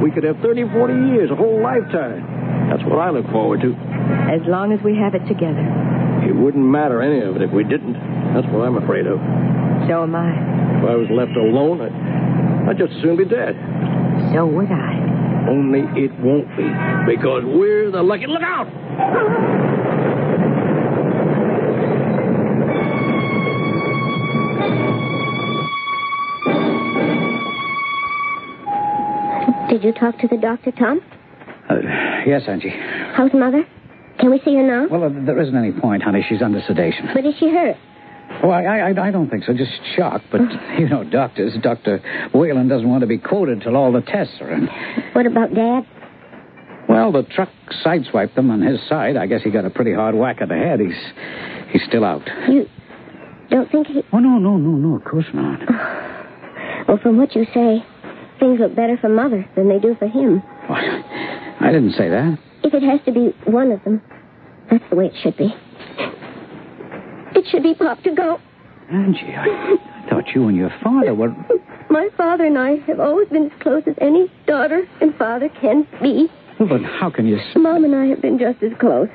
We 0.03 0.11
could 0.11 0.25
have 0.25 0.39
30, 0.43 0.71
40 0.73 0.95
years, 1.15 1.31
a 1.31 1.37
whole 1.37 1.63
lifetime. 1.63 2.69
That's 2.71 2.83
what 2.85 2.99
I 2.99 3.11
look 3.11 3.27
forward 3.31 3.61
to. 3.63 3.71
As 4.33 4.43
long 4.49 4.73
as 4.73 4.81
we 4.83 4.97
have 4.99 5.15
it 5.15 5.23
together. 5.29 5.63
It 6.27 6.35
wouldn't 6.35 6.65
matter 6.65 7.03
any 7.03 7.21
of 7.23 7.37
it 7.37 7.43
if 7.43 7.51
we 7.53 7.63
didn't. 7.65 7.95
That's 8.35 8.47
what 8.49 8.67
I'm 8.67 8.77
afraid 8.77 9.07
of. 9.07 9.19
So 9.89 10.03
am 10.03 10.15
I. 10.15 10.31
If 10.79 10.85
I 10.89 10.95
was 10.97 11.09
left 11.11 11.37
alone, 11.37 11.83
I'd, 11.83 12.71
I'd 12.71 12.79
just 12.79 12.93
as 12.95 13.03
soon 13.03 13.17
be 13.17 13.25
dead. 13.25 13.55
So 14.35 14.47
would 14.47 14.71
I. 14.71 15.47
Only 15.49 15.81
it 15.99 16.13
won't 16.21 16.49
be. 16.57 16.67
Because 17.07 17.43
we're 17.45 17.91
the 17.91 18.03
lucky. 18.03 18.27
Look 18.27 18.43
out! 18.43 18.71
Did 29.73 29.85
you 29.85 29.93
talk 29.95 30.19
to 30.19 30.29
the 30.29 30.37
doctor, 30.37 30.71
Tom? 30.71 31.01
Uh, 31.71 31.77
yes, 32.27 32.43
Angie. 32.47 32.69
How's 33.17 33.33
Mother? 33.33 33.65
Can 34.21 34.31
we 34.31 34.39
see 34.45 34.55
her 34.55 34.63
now? 34.63 34.87
Well, 34.87 35.05
uh, 35.05 35.25
there 35.25 35.41
isn't 35.41 35.57
any 35.57 35.73
point, 35.73 36.03
honey. 36.03 36.23
She's 36.29 36.43
under 36.43 36.61
sedation. 36.67 37.09
But 37.15 37.25
is 37.25 37.35
she 37.41 37.49
hurt? 37.49 37.77
Oh, 38.43 38.51
I, 38.51 38.91
I, 38.91 39.09
I 39.09 39.11
don't 39.11 39.31
think 39.31 39.45
so. 39.45 39.55
Just 39.55 39.73
shock. 39.97 40.21
But, 40.31 40.43
you 40.79 40.91
know, 40.91 41.05
doctors, 41.05 41.55
Dr. 41.63 42.03
Whalen 42.35 42.69
doesn't 42.69 42.87
want 42.87 43.01
to 43.01 43.07
be 43.07 43.17
quoted 43.17 43.63
till 43.63 43.75
all 43.75 43.91
the 43.91 44.03
tests 44.03 44.35
are 44.43 44.53
in. 44.53 44.69
What 45.15 45.25
about 45.25 45.55
Dad? 45.55 45.87
Well, 46.87 47.11
the 47.11 47.23
truck 47.23 47.49
sideswiped 47.83 48.35
them 48.35 48.51
on 48.51 48.61
his 48.61 48.79
side. 48.91 49.17
I 49.17 49.27
guess 49.27 49.41
he 49.43 49.51
got 49.51 49.65
a 49.65 49.71
pretty 49.71 49.95
hard 49.95 50.15
whack 50.15 50.43
at 50.43 50.49
the 50.49 50.55
head. 50.55 50.81
He's 50.81 51.73
he's 51.73 51.83
still 51.89 52.05
out. 52.05 52.29
You 52.47 52.69
don't 53.49 53.73
think 53.73 53.87
he. 53.87 54.03
Oh, 54.13 54.19
no, 54.19 54.37
no, 54.37 54.59
no, 54.59 54.73
no, 54.73 54.97
of 54.97 55.05
course 55.05 55.27
not. 55.33 55.61
Well, 56.89 56.99
from 57.01 57.17
what 57.17 57.35
you 57.37 57.47
say, 57.55 57.87
things 58.43 58.59
look 58.59 58.75
better 58.75 58.97
for 58.97 59.09
Mother 59.09 59.49
than 59.55 59.69
they 59.69 59.79
do 59.79 59.95
for 59.95 60.09
him. 60.09 60.41
What? 60.67 60.83
I 60.83 61.71
didn't 61.71 61.93
say 61.93 62.09
that. 62.09 62.39
If 62.65 62.75
it 62.75 62.83
has 62.83 62.99
to 63.07 63.13
be 63.13 63.33
one 63.49 63.71
of 63.71 63.83
them, 63.85 64.03
that's 64.69 64.83
the 64.91 64.97
way 64.97 65.07
it 65.07 65.15
should 65.23 65.37
be. 65.37 65.55
It 67.39 67.47
should 67.51 67.63
be 67.63 67.75
Pop 67.75 68.03
to 68.03 68.13
go. 68.13 68.41
Angie, 68.91 69.35
I, 69.37 69.47
I 69.47 70.11
thought 70.11 70.25
you 70.35 70.49
and 70.49 70.57
your 70.57 70.75
father 70.83 71.15
were. 71.15 71.31
My 71.89 72.09
father 72.17 72.45
and 72.45 72.59
I 72.59 72.79
have 72.89 72.99
always 72.99 73.29
been 73.29 73.47
as 73.47 73.63
close 73.63 73.85
as 73.87 73.95
any 74.01 74.31
daughter 74.47 74.89
and 75.01 75.15
father 75.17 75.49
can 75.61 75.87
be. 76.03 76.29
Well, 76.59 76.69
but 76.69 76.83
how 76.83 77.11
can 77.11 77.27
you. 77.29 77.39
Mom 77.55 77.85
and 77.85 77.95
I 77.95 78.07
have 78.07 78.21
been 78.21 78.39
just 78.39 78.61
as 78.63 78.73
close. 78.81 79.09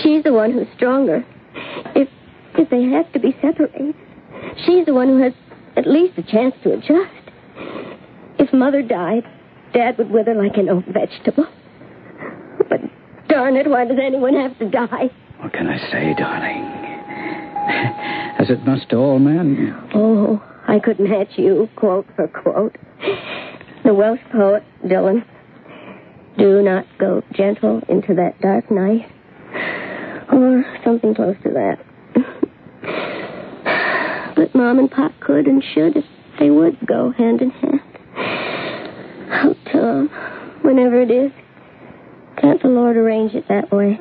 She's 0.00 0.22
the 0.22 0.32
one 0.32 0.52
who's 0.52 0.68
stronger. 0.76 1.24
If 1.96 2.08
if 2.56 2.70
they 2.70 2.84
have 2.84 3.12
to 3.12 3.18
be 3.18 3.36
separated, 3.42 3.94
she's 4.64 4.86
the 4.86 4.94
one 4.94 5.08
who 5.08 5.22
has 5.22 5.32
at 5.76 5.86
least 5.86 6.18
a 6.18 6.22
chance 6.22 6.54
to 6.62 6.74
adjust. 6.74 7.17
If 8.48 8.54
Mother 8.54 8.80
died, 8.80 9.24
Dad 9.74 9.98
would 9.98 10.10
wither 10.10 10.34
like 10.34 10.56
an 10.56 10.70
old 10.70 10.86
vegetable. 10.86 11.46
But 12.70 12.80
darn 13.28 13.56
it, 13.56 13.68
why 13.68 13.84
does 13.84 13.98
anyone 14.02 14.34
have 14.36 14.58
to 14.58 14.70
die? 14.70 15.10
What 15.40 15.52
can 15.52 15.68
I 15.68 15.76
say, 15.90 16.14
darling? 16.16 16.64
As 18.40 18.48
it 18.48 18.64
must 18.64 18.88
to 18.88 18.96
all 18.96 19.18
men. 19.18 19.76
Oh, 19.94 20.42
I 20.66 20.78
could 20.78 20.98
match 20.98 21.32
you, 21.36 21.68
quote 21.76 22.06
for 22.16 22.26
quote. 22.28 22.76
The 23.84 23.92
Welsh 23.92 24.20
poet, 24.32 24.64
Dylan. 24.82 25.26
Do 26.38 26.62
not 26.62 26.86
go 26.98 27.22
gentle 27.34 27.82
into 27.86 28.14
that 28.14 28.40
dark 28.40 28.70
night. 28.70 29.12
Or 30.32 30.64
something 30.84 31.14
close 31.14 31.36
to 31.42 31.50
that. 31.50 31.84
But 34.36 34.54
Mom 34.54 34.78
and 34.78 34.90
Pop 34.90 35.12
could 35.20 35.46
and 35.46 35.62
should 35.74 35.98
if 35.98 36.04
they 36.38 36.48
would 36.48 36.78
go 36.86 37.10
hand 37.10 37.42
in 37.42 37.50
hand. 37.50 37.77
Oh, 38.20 39.56
Tom, 39.72 40.10
uh, 40.12 40.58
whenever 40.62 41.00
it 41.00 41.10
is, 41.10 41.32
can't 42.40 42.60
the 42.62 42.68
Lord 42.68 42.96
arrange 42.96 43.34
it 43.34 43.46
that 43.48 43.70
way? 43.70 43.98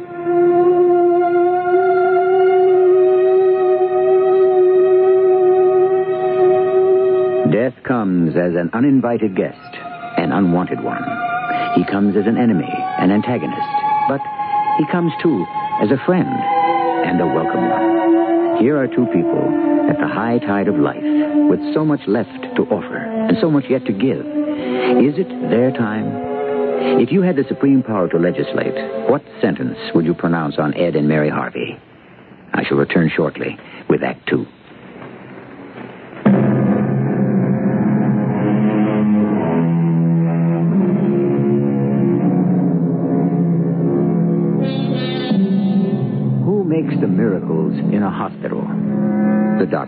Death 7.52 7.82
comes 7.84 8.36
as 8.36 8.56
an 8.56 8.70
uninvited 8.74 9.36
guest, 9.36 9.58
an 10.18 10.32
unwanted 10.32 10.84
one. 10.84 11.04
He 11.76 11.84
comes 11.86 12.16
as 12.18 12.28
an 12.28 12.38
enemy, 12.38 12.70
an 13.00 13.12
antagonist. 13.12 13.62
But 14.10 14.22
he 14.78 14.86
comes, 14.92 15.12
too, 15.22 15.46
as 15.82 15.92
a 15.92 15.98
friend 16.06 16.28
and 16.28 17.22
a 17.22 17.26
welcome 17.26 17.70
one. 17.70 18.62
Here 18.62 18.78
are 18.78 18.88
two 18.88 19.06
people 19.08 19.77
at 19.90 19.98
the 20.00 20.08
high 20.08 20.40
tide 20.40 20.68
of 20.68 20.76
life 20.76 21.04
with 21.50 21.60
so 21.74 21.86
much 21.86 22.02
left 22.08 22.42
to 22.56 22.64
offer 22.64 22.98
and 22.98 23.38
so 23.40 23.50
much 23.50 23.66
yet 23.70 23.86
to 23.86 23.94
give. 23.94 24.20
Is 24.22 25.18
it 25.18 25.30
their 25.50 25.72
time? 25.72 26.06
If 27.00 27.12
you 27.12 27.22
had 27.22 27.36
the 27.36 27.46
supreme 27.48 27.84
power 27.84 28.08
to 28.10 28.18
legislate, 28.18 28.76
what 29.10 29.24
sentence 29.42 29.78
would 29.94 30.06
you 30.06 30.14
pronounce 30.14 30.58
on 30.58 30.74
Ed 30.74 30.96
and 30.96 31.08
Mary 31.08 31.30
Harvey? 31.30 31.80
I 32.54 32.64
shall 32.64 32.78
return 32.78 33.12
shortly 33.16 33.58
with 33.90 34.04
Act 34.04 34.28
Two. 34.28 34.46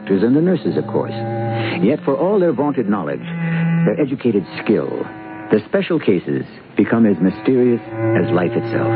Doctors 0.10 0.24
and 0.24 0.36
the 0.36 0.42
nurses, 0.42 0.76
of 0.76 0.86
course. 0.88 1.14
Yet, 1.84 2.00
for 2.04 2.18
all 2.18 2.40
their 2.40 2.54
vaunted 2.54 2.90
knowledge, 2.90 3.22
their 3.86 4.00
educated 4.02 4.44
skill, 4.64 4.90
the 5.52 5.62
special 5.68 6.00
cases 6.00 6.46
become 6.76 7.06
as 7.06 7.16
mysterious 7.22 7.82
as 8.18 8.32
life 8.34 8.52
itself. 8.52 8.90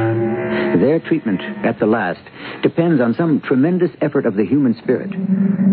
Their 0.82 1.00
treatment, 1.00 1.42
at 1.64 1.78
the 1.80 1.86
last, 1.86 2.22
depends 2.64 3.00
on 3.00 3.14
some 3.14 3.42
tremendous 3.42 3.92
effort 4.02 4.26
of 4.26 4.36
the 4.36 4.46
human 4.46 4.76
spirit, 4.82 5.12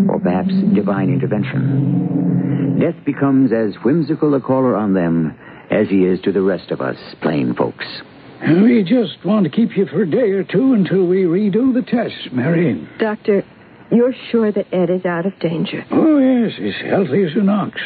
or 0.09 0.19
perhaps 0.19 0.53
divine 0.75 1.09
intervention. 1.09 2.77
Death 2.79 3.03
becomes 3.03 3.51
as 3.51 3.73
whimsical 3.83 4.35
a 4.35 4.41
caller 4.41 4.75
on 4.75 4.93
them 4.93 5.35
as 5.71 5.87
he 5.89 6.05
is 6.05 6.21
to 6.21 6.31
the 6.31 6.41
rest 6.41 6.69
of 6.69 6.81
us, 6.81 6.97
plain 7.21 7.55
folks. 7.55 7.85
We 8.41 8.83
just 8.83 9.23
want 9.25 9.45
to 9.45 9.49
keep 9.49 9.75
you 9.77 9.85
for 9.87 10.03
a 10.03 10.09
day 10.09 10.31
or 10.31 10.43
two 10.43 10.73
until 10.73 11.05
we 11.05 11.23
redo 11.23 11.73
the 11.73 11.83
tests, 11.83 12.27
Mary. 12.31 12.87
Doctor, 12.99 13.43
you're 13.91 14.13
sure 14.31 14.51
that 14.51 14.73
Ed 14.73 14.89
is 14.89 15.05
out 15.05 15.25
of 15.25 15.37
danger? 15.39 15.85
Oh, 15.91 16.17
yes, 16.17 16.53
he's 16.57 16.89
healthy 16.89 17.23
as 17.23 17.35
an 17.35 17.49
ox. 17.49 17.79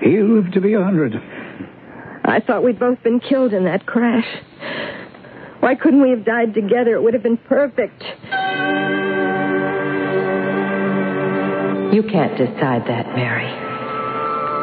He'll 0.00 0.28
live 0.28 0.52
to 0.52 0.60
be 0.60 0.74
a 0.74 0.82
hundred. 0.82 1.14
I 2.24 2.40
thought 2.40 2.62
we'd 2.64 2.78
both 2.78 3.02
been 3.02 3.20
killed 3.20 3.52
in 3.52 3.64
that 3.64 3.86
crash. 3.86 4.26
Why 5.60 5.74
couldn't 5.74 6.02
we 6.02 6.10
have 6.10 6.24
died 6.24 6.54
together? 6.54 6.94
It 6.94 7.02
would 7.02 7.14
have 7.14 7.22
been 7.22 7.36
perfect. 7.36 8.02
You 11.94 12.02
can't 12.04 12.36
decide 12.38 12.86
that, 12.86 13.06
Mary. 13.16 13.50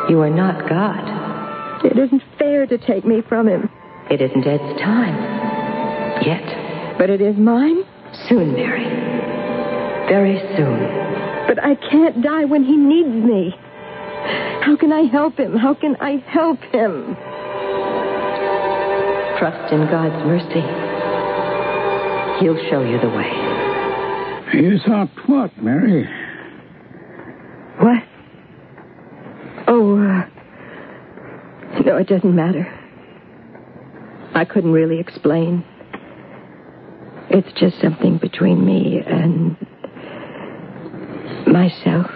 You 0.10 0.22
are 0.22 0.30
not 0.30 0.68
God. 0.70 1.86
It 1.86 1.98
isn't 1.98 2.24
fair 2.40 2.66
to 2.66 2.78
take 2.78 3.06
me 3.06 3.22
from 3.28 3.48
him. 3.48 3.70
It 4.10 4.22
isn't 4.22 4.48
Ed's 4.48 4.80
time. 4.82 5.16
Yet. 6.26 6.98
But 6.98 7.10
it 7.10 7.22
is 7.22 7.36
mine? 7.38 7.84
Soon, 8.28 8.54
Mary. 8.54 9.17
Very 10.08 10.40
soon. 10.56 10.80
But 11.48 11.64
I 11.64 11.76
can't 11.76 12.22
die 12.22 12.46
when 12.46 12.64
he 12.64 12.76
needs 12.76 13.10
me. 13.10 13.54
How 14.62 14.76
can 14.80 14.92
I 14.92 15.04
help 15.04 15.38
him? 15.38 15.56
How 15.56 15.74
can 15.74 15.96
I 15.98 16.18
help 16.28 16.60
him? 16.74 17.16
Trust 19.38 19.74
in 19.74 19.86
God's 19.88 20.26
mercy. 20.26 20.64
He'll 22.40 22.58
show 22.70 22.84
you 22.84 23.00
the 23.00 23.10
way. 23.10 23.32
You 24.54 24.80
thought 24.86 25.10
what, 25.28 25.56
Mary? 25.62 26.08
What? 27.80 28.04
Oh, 29.68 29.98
uh, 29.98 30.26
no, 31.86 31.98
it 31.98 32.08
doesn't 32.08 32.36
matter. 32.36 32.66
I 34.34 34.46
couldn't 34.46 34.72
really 34.72 35.00
explain. 35.00 35.66
It's 37.30 37.52
just 37.60 37.80
something 37.82 38.18
between 38.18 38.66
me 38.66 39.02
and 39.06 39.58
myself. 41.48 42.08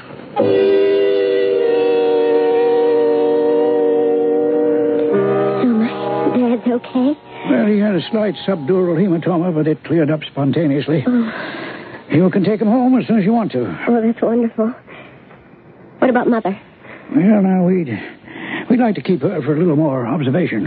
So 5.61 5.67
my 5.67 6.38
dad's 6.38 6.67
okay? 6.67 7.13
Well, 7.50 7.65
he 7.67 7.79
had 7.79 7.95
a 7.95 8.01
slight 8.11 8.35
subdural 8.47 8.95
hematoma, 8.97 9.53
but 9.53 9.67
it 9.67 9.83
cleared 9.83 10.09
up 10.09 10.21
spontaneously. 10.31 11.03
You 12.11 12.29
can 12.29 12.43
take 12.43 12.61
him 12.61 12.67
home 12.67 12.97
as 13.00 13.07
soon 13.07 13.19
as 13.19 13.25
you 13.25 13.33
want 13.33 13.51
to. 13.53 13.65
Oh, 13.88 14.01
that's 14.01 14.21
wonderful. 14.21 14.73
What 16.00 16.09
about 16.09 16.27
Mother? 16.27 16.59
Well, 17.15 17.41
now, 17.41 17.65
we'd, 17.65 17.89
we'd 18.69 18.79
like 18.79 18.95
to 18.95 19.01
keep 19.01 19.21
her 19.21 19.41
for 19.41 19.55
a 19.55 19.59
little 19.59 19.75
more 19.75 20.07
observation. 20.07 20.65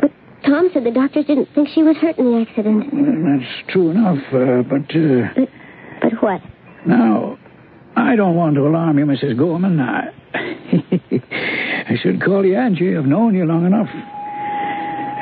But 0.00 0.10
Tom 0.44 0.68
said 0.72 0.84
the 0.84 0.90
doctors 0.90 1.24
didn't 1.26 1.48
think 1.54 1.68
she 1.74 1.82
was 1.82 1.96
hurt 1.96 2.18
in 2.18 2.24
the 2.30 2.40
accident. 2.46 2.92
Well, 2.92 3.38
that's 3.38 3.72
true 3.72 3.90
enough, 3.90 4.18
uh, 4.32 4.62
but, 4.68 4.94
uh, 4.94 5.28
But, 5.36 5.48
but 6.02 6.22
what? 6.22 6.40
now, 6.86 7.38
I 8.04 8.16
don't 8.16 8.36
want 8.36 8.54
to 8.56 8.66
alarm 8.66 8.98
you, 8.98 9.06
Mrs. 9.06 9.36
Gorman. 9.38 9.80
I, 9.80 10.10
I 11.90 11.96
should 12.02 12.22
call 12.22 12.44
you 12.44 12.54
Angie. 12.54 12.94
I've 12.96 13.06
known 13.06 13.34
you 13.34 13.46
long 13.46 13.64
enough. 13.64 13.88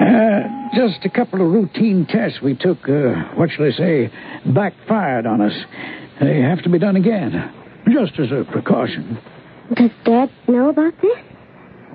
Uh, 0.01 0.49
just 0.75 1.05
a 1.05 1.11
couple 1.11 1.47
of 1.47 1.53
routine 1.53 2.07
tests 2.11 2.41
we 2.43 2.57
took, 2.57 2.89
uh, 2.89 3.15
what 3.37 3.51
shall 3.51 3.67
I 3.67 3.71
say, 3.71 4.11
backfired 4.53 5.27
on 5.27 5.41
us. 5.41 5.53
They 6.21 6.41
have 6.41 6.63
to 6.65 6.69
be 6.69 6.81
done 6.81 6.97
again, 6.97 7.33
just 7.89 8.19
as 8.19 8.33
a 8.33 8.45
precaution. 8.51 9.17
Does 9.77 9.91
Dad 10.05 10.31
know 10.49 10.69
about 10.69 10.95
this? 11.01 11.19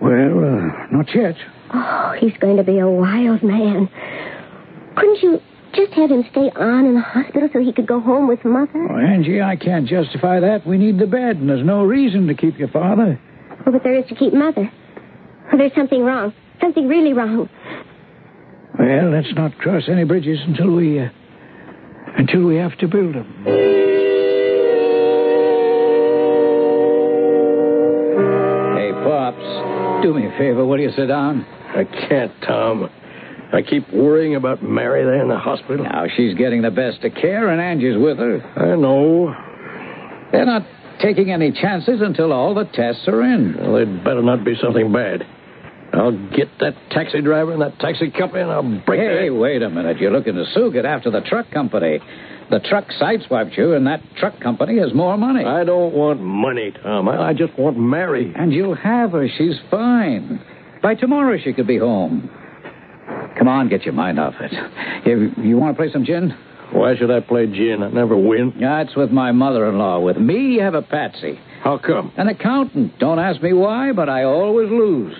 Well, 0.01 0.39
uh, 0.39 0.87
not 0.91 1.13
yet. 1.13 1.35
Oh, 1.73 2.13
he's 2.17 2.37
going 2.39 2.55
to 2.57 2.63
be 2.63 2.79
a 2.79 2.87
wild 2.87 3.43
man. 3.43 3.89
Couldn't 4.95 5.21
you 5.21 5.41
just 5.77 5.93
have 5.93 6.09
him 6.09 6.25
stay 6.31 6.49
on 6.55 6.85
in 6.85 6.95
the 6.95 7.01
hospital 7.01 7.47
so 7.53 7.59
he 7.59 7.71
could 7.71 7.87
go 7.87 7.99
home 8.01 8.27
with 8.27 8.43
Mother? 8.43 8.87
Oh, 8.89 8.97
Angie, 8.97 9.41
I 9.41 9.55
can't 9.55 9.87
justify 9.87 10.39
that. 10.39 10.65
We 10.65 10.77
need 10.77 10.97
the 10.99 11.05
bed, 11.07 11.37
and 11.37 11.47
there's 11.47 11.65
no 11.65 11.83
reason 11.83 12.27
to 12.27 12.33
keep 12.33 12.57
your 12.57 12.67
father. 12.69 13.19
Oh, 13.65 13.71
but 13.71 13.83
there 13.83 13.95
is 13.95 14.05
to 14.09 14.15
keep 14.15 14.33
Mother. 14.33 14.69
Oh, 15.53 15.57
there's 15.57 15.73
something 15.75 16.03
wrong. 16.03 16.33
Something 16.59 16.87
really 16.87 17.13
wrong. 17.13 17.47
Well, 18.79 19.11
let's 19.11 19.33
not 19.35 19.57
cross 19.59 19.83
any 19.87 20.03
bridges 20.03 20.39
until 20.47 20.71
we, 20.71 20.99
uh, 20.99 21.09
until 22.17 22.43
we 22.43 22.55
have 22.57 22.77
to 22.79 22.87
build 22.87 23.15
them. 23.15 23.43
Hey, 28.75 28.91
Pops, 29.03 30.03
do 30.03 30.13
me 30.13 30.27
a 30.27 30.37
favor. 30.37 30.65
Will 30.65 30.79
you 30.79 30.91
sit 30.95 31.07
down? 31.07 31.45
I 31.75 31.83
can't, 32.07 32.31
Tom. 32.41 32.89
I 33.53 33.61
keep 33.61 33.89
worrying 33.93 34.35
about 34.35 34.61
Mary 34.61 35.03
there 35.03 35.21
in 35.21 35.29
the 35.29 35.37
hospital. 35.37 35.85
Now, 35.85 36.05
she's 36.15 36.33
getting 36.35 36.61
the 36.61 36.71
best 36.71 37.03
of 37.03 37.13
care, 37.15 37.49
and 37.49 37.61
Angie's 37.61 37.97
with 37.97 38.17
her. 38.17 38.41
I 38.57 38.75
know. 38.75 39.33
They're 40.31 40.45
not 40.45 40.63
taking 41.01 41.31
any 41.31 41.51
chances 41.51 42.01
until 42.01 42.33
all 42.33 42.53
the 42.53 42.65
tests 42.65 43.07
are 43.07 43.21
in. 43.23 43.55
Well, 43.57 43.73
they'd 43.75 44.03
better 44.03 44.21
not 44.21 44.43
be 44.43 44.55
something 44.61 44.91
bad. 44.91 45.25
I'll 45.93 46.11
get 46.29 46.49
that 46.59 46.75
taxi 46.91 47.21
driver 47.21 47.53
and 47.53 47.61
that 47.61 47.79
taxi 47.79 48.11
company, 48.11 48.41
and 48.41 48.51
I'll 48.51 48.81
break 48.85 48.99
Hey, 48.99 49.29
wait 49.29 49.61
a 49.61 49.69
minute. 49.69 49.99
You're 49.99 50.11
looking 50.11 50.35
to 50.35 50.45
sue. 50.53 50.71
Get 50.71 50.85
after 50.85 51.09
the 51.09 51.21
truck 51.21 51.49
company. 51.51 51.99
The 52.49 52.59
truck 52.59 52.85
sideswiped 52.99 53.57
you, 53.57 53.73
and 53.73 53.87
that 53.87 54.01
truck 54.17 54.39
company 54.41 54.79
has 54.79 54.93
more 54.93 55.17
money. 55.17 55.45
I 55.45 55.63
don't 55.63 55.93
want 55.93 56.21
money, 56.21 56.71
Tom. 56.83 57.07
I, 57.07 57.29
I 57.29 57.33
just 57.33 57.57
want 57.57 57.77
Mary. 57.77 58.33
And 58.35 58.53
you'll 58.53 58.75
have 58.75 59.11
her. 59.11 59.27
She's 59.37 59.55
fine. 59.71 60.41
By 60.81 60.95
tomorrow, 60.95 61.37
she 61.43 61.53
could 61.53 61.67
be 61.67 61.77
home. 61.77 62.29
Come 63.37 63.47
on, 63.47 63.69
get 63.69 63.83
your 63.83 63.93
mind 63.93 64.19
off 64.19 64.33
it. 64.39 64.51
You, 65.05 65.31
you 65.43 65.57
want 65.57 65.77
to 65.77 65.81
play 65.81 65.91
some 65.91 66.05
gin? 66.05 66.35
Why 66.71 66.95
should 66.97 67.11
I 67.11 67.21
play 67.21 67.45
gin? 67.47 67.81
I 67.81 67.89
never 67.89 68.17
win. 68.17 68.53
That's 68.59 68.95
with 68.95 69.11
my 69.11 69.31
mother-in-law. 69.31 69.99
With 69.99 70.17
me, 70.17 70.55
you 70.55 70.61
have 70.61 70.73
a 70.73 70.81
patsy. 70.81 71.39
How 71.63 71.77
come? 71.77 72.11
An 72.17 72.27
accountant. 72.27 72.99
Don't 72.99 73.19
ask 73.19 73.41
me 73.41 73.53
why, 73.53 73.91
but 73.93 74.09
I 74.09 74.23
always 74.23 74.69
lose. 74.69 75.15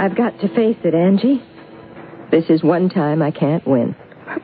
I've 0.00 0.16
got 0.16 0.38
to 0.40 0.48
face 0.54 0.78
it, 0.84 0.94
Angie. 0.94 1.42
This 2.30 2.44
is 2.48 2.62
one 2.62 2.88
time 2.88 3.22
I 3.22 3.30
can't 3.30 3.66
win. 3.66 3.96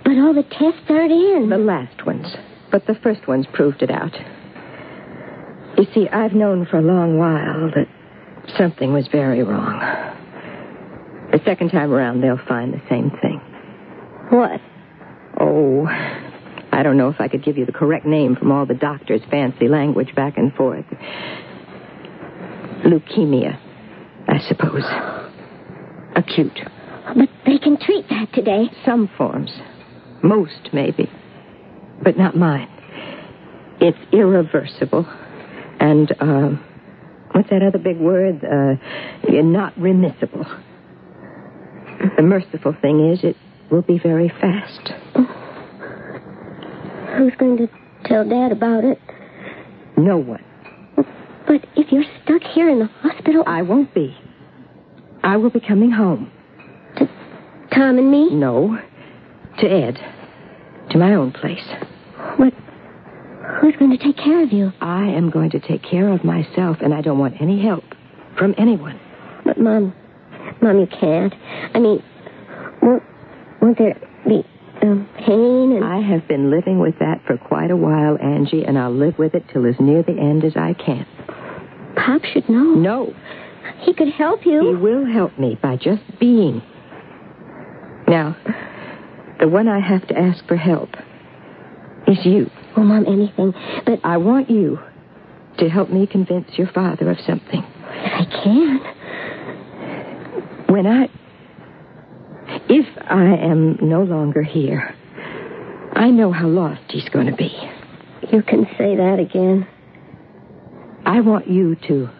But 0.05 0.19
all 0.19 0.35
the 0.35 0.43
tests 0.43 0.83
aren't 0.89 1.13
in. 1.13 1.49
The 1.51 1.59
last 1.59 2.05
ones. 2.05 2.27
But 2.73 2.87
the 2.87 2.97
first 2.97 3.29
ones 3.29 3.47
proved 3.53 3.83
it 3.83 3.91
out. 3.91 4.13
You 5.77 5.87
see, 5.95 6.09
I've 6.09 6.33
known 6.33 6.67
for 6.67 6.79
a 6.79 6.83
long 6.83 7.19
while 7.19 7.71
that 7.75 7.87
something 8.57 8.93
was 8.93 9.09
very 9.09 9.43
wrong. 9.43 9.79
The 11.33 11.41
second 11.45 11.71
time 11.71 11.93
around, 11.93 12.23
they'll 12.23 12.41
find 12.49 12.73
the 12.73 12.81
same 12.89 13.11
thing. 13.21 13.41
What? 14.31 14.61
Oh, 15.39 15.87
I 16.73 16.83
don't 16.83 16.97
know 16.97 17.09
if 17.09 17.21
I 17.21 17.29
could 17.29 17.45
give 17.45 17.59
you 17.59 17.67
the 17.67 17.73
correct 17.73 18.07
name 18.07 18.37
from 18.37 18.53
all 18.53 18.65
the 18.65 18.75
doctors' 18.75 19.21
fancy 19.31 19.69
language 19.69 20.15
back 20.15 20.39
and 20.39 20.53
forth. 20.55 20.87
Leukemia, 22.85 23.59
I 24.29 24.39
suppose. 24.49 24.85
Acute. 26.15 26.59
But 27.17 27.29
they 27.45 27.59
can 27.59 27.79
treat 27.79 28.09
that 28.09 28.33
today. 28.33 28.71
Some 28.85 29.11
forms. 29.19 29.51
Most, 30.23 30.71
maybe. 30.73 31.11
But 32.03 32.17
not 32.17 32.37
mine. 32.37 32.69
It's 33.81 33.99
irreversible. 34.13 35.07
And, 35.81 36.13
uh, 36.21 36.57
what's 37.33 37.51
that 37.51 37.63
other 37.63 37.79
big 37.79 37.99
word? 37.99 38.45
Uh, 38.45 38.77
not 39.29 39.75
remissible. 39.79 40.47
The 42.17 42.23
merciful 42.23 42.75
thing 42.81 43.11
is, 43.11 43.25
it 43.25 43.37
will 43.71 43.83
be 43.83 43.99
very 43.99 44.29
fast. 44.29 44.93
Who's 47.17 47.35
going 47.39 47.57
to 47.59 47.69
tell 48.05 48.29
Dad 48.29 48.53
about 48.53 48.85
it? 48.85 49.01
No 49.97 50.19
one. 50.19 50.45
But 51.47 51.67
if 51.77 51.93
you're 51.93 52.05
stuck 52.23 52.43
here 52.43 52.69
in 52.69 52.81
the 52.81 52.87
hospital, 52.87 53.43
I 53.47 53.63
won't 53.63 53.95
be. 53.95 54.17
I 55.23 55.37
will 55.37 55.51
be 55.51 55.61
coming 55.61 55.91
home. 55.91 56.31
To 56.97 57.09
Tom 57.73 57.99
and 57.99 58.11
me. 58.11 58.31
No. 58.35 58.79
To 59.59 59.67
Ed. 59.67 59.99
To 60.91 60.99
my 60.99 61.15
own 61.15 61.33
place. 61.33 61.67
But 62.39 62.53
who's 63.61 63.77
going 63.77 63.97
to 63.97 64.03
take 64.03 64.17
care 64.17 64.43
of 64.43 64.53
you? 64.53 64.73
I 64.81 65.07
am 65.07 65.31
going 65.31 65.51
to 65.51 65.61
take 65.61 65.83
care 65.83 66.13
of 66.13 66.25
myself, 66.25 66.79
and 66.81 66.95
I 66.95 67.01
don't 67.01 67.19
want 67.19 67.41
any 67.41 67.63
help 67.63 67.85
from 68.39 68.55
anyone. 68.59 69.01
But 69.45 69.59
Mom, 69.59 69.95
Mom, 70.61 70.79
you 70.79 70.87
can't. 70.87 71.35
I 71.75 71.79
mean, 71.79 72.03
won't 72.83 73.03
won't 73.61 73.79
there 73.79 73.97
be 74.27 74.45
um, 74.83 75.09
pain 75.19 75.73
and? 75.73 75.85
I 75.85 76.01
have 76.01 76.27
been 76.29 76.51
living 76.51 76.79
with 76.79 76.99
that 76.99 77.23
for 77.27 77.39
quite 77.39 77.71
a 77.71 77.77
while, 77.77 78.19
Angie, 78.21 78.65
and 78.65 78.79
I'll 78.79 78.95
live 78.95 79.19
with 79.19 79.35
it 79.35 79.45
till 79.53 79.67
as 79.67 79.77
near 79.81 80.03
the 80.03 80.19
end 80.19 80.45
as 80.45 80.57
I 80.57 80.75
can. 80.75 81.07
Pop 81.97 82.23
should 82.25 82.49
know. 82.49 82.75
No. 82.75 83.15
He 83.81 83.95
could 83.95 84.11
help 84.11 84.47
you. 84.47 84.61
He 84.61 84.75
will 84.75 85.07
help 85.07 85.39
me 85.39 85.59
by 85.61 85.77
just 85.77 86.03
being. 86.21 86.63
Now, 88.09 88.37
the 89.41 89.49
one 89.49 89.69
I 89.69 89.81
have 89.81 90.07
to 90.09 90.19
ask 90.19 90.47
for 90.47 90.57
help 90.57 90.91
is 92.07 92.25
you. 92.25 92.51
Oh, 92.77 92.83
Mom, 92.83 93.07
anything. 93.07 93.55
But 93.87 94.01
I 94.05 94.19
want 94.19 94.51
you 94.51 94.79
to 95.59 95.69
help 95.69 95.91
me 95.91 96.07
convince 96.07 96.59
your 96.59 96.67
father 96.69 97.11
of 97.11 97.19
something. 97.21 97.63
I 97.63 98.25
can. 98.45 98.81
When 100.69 100.87
I. 100.87 101.09
If 102.69 102.87
I 102.99 103.25
am 103.25 103.79
no 103.81 104.03
longer 104.03 104.43
here, 104.43 104.95
I 105.93 106.11
know 106.11 106.33
how 106.33 106.49
lost 106.49 106.83
he's 106.89 107.09
going 107.09 107.27
to 107.27 107.35
be. 107.35 107.57
You 108.33 108.43
can 108.43 108.67
say 108.77 108.97
that 108.97 109.19
again. 109.19 109.67
I 111.07 111.21
want 111.21 111.49
you 111.49 111.77
to 111.89 112.11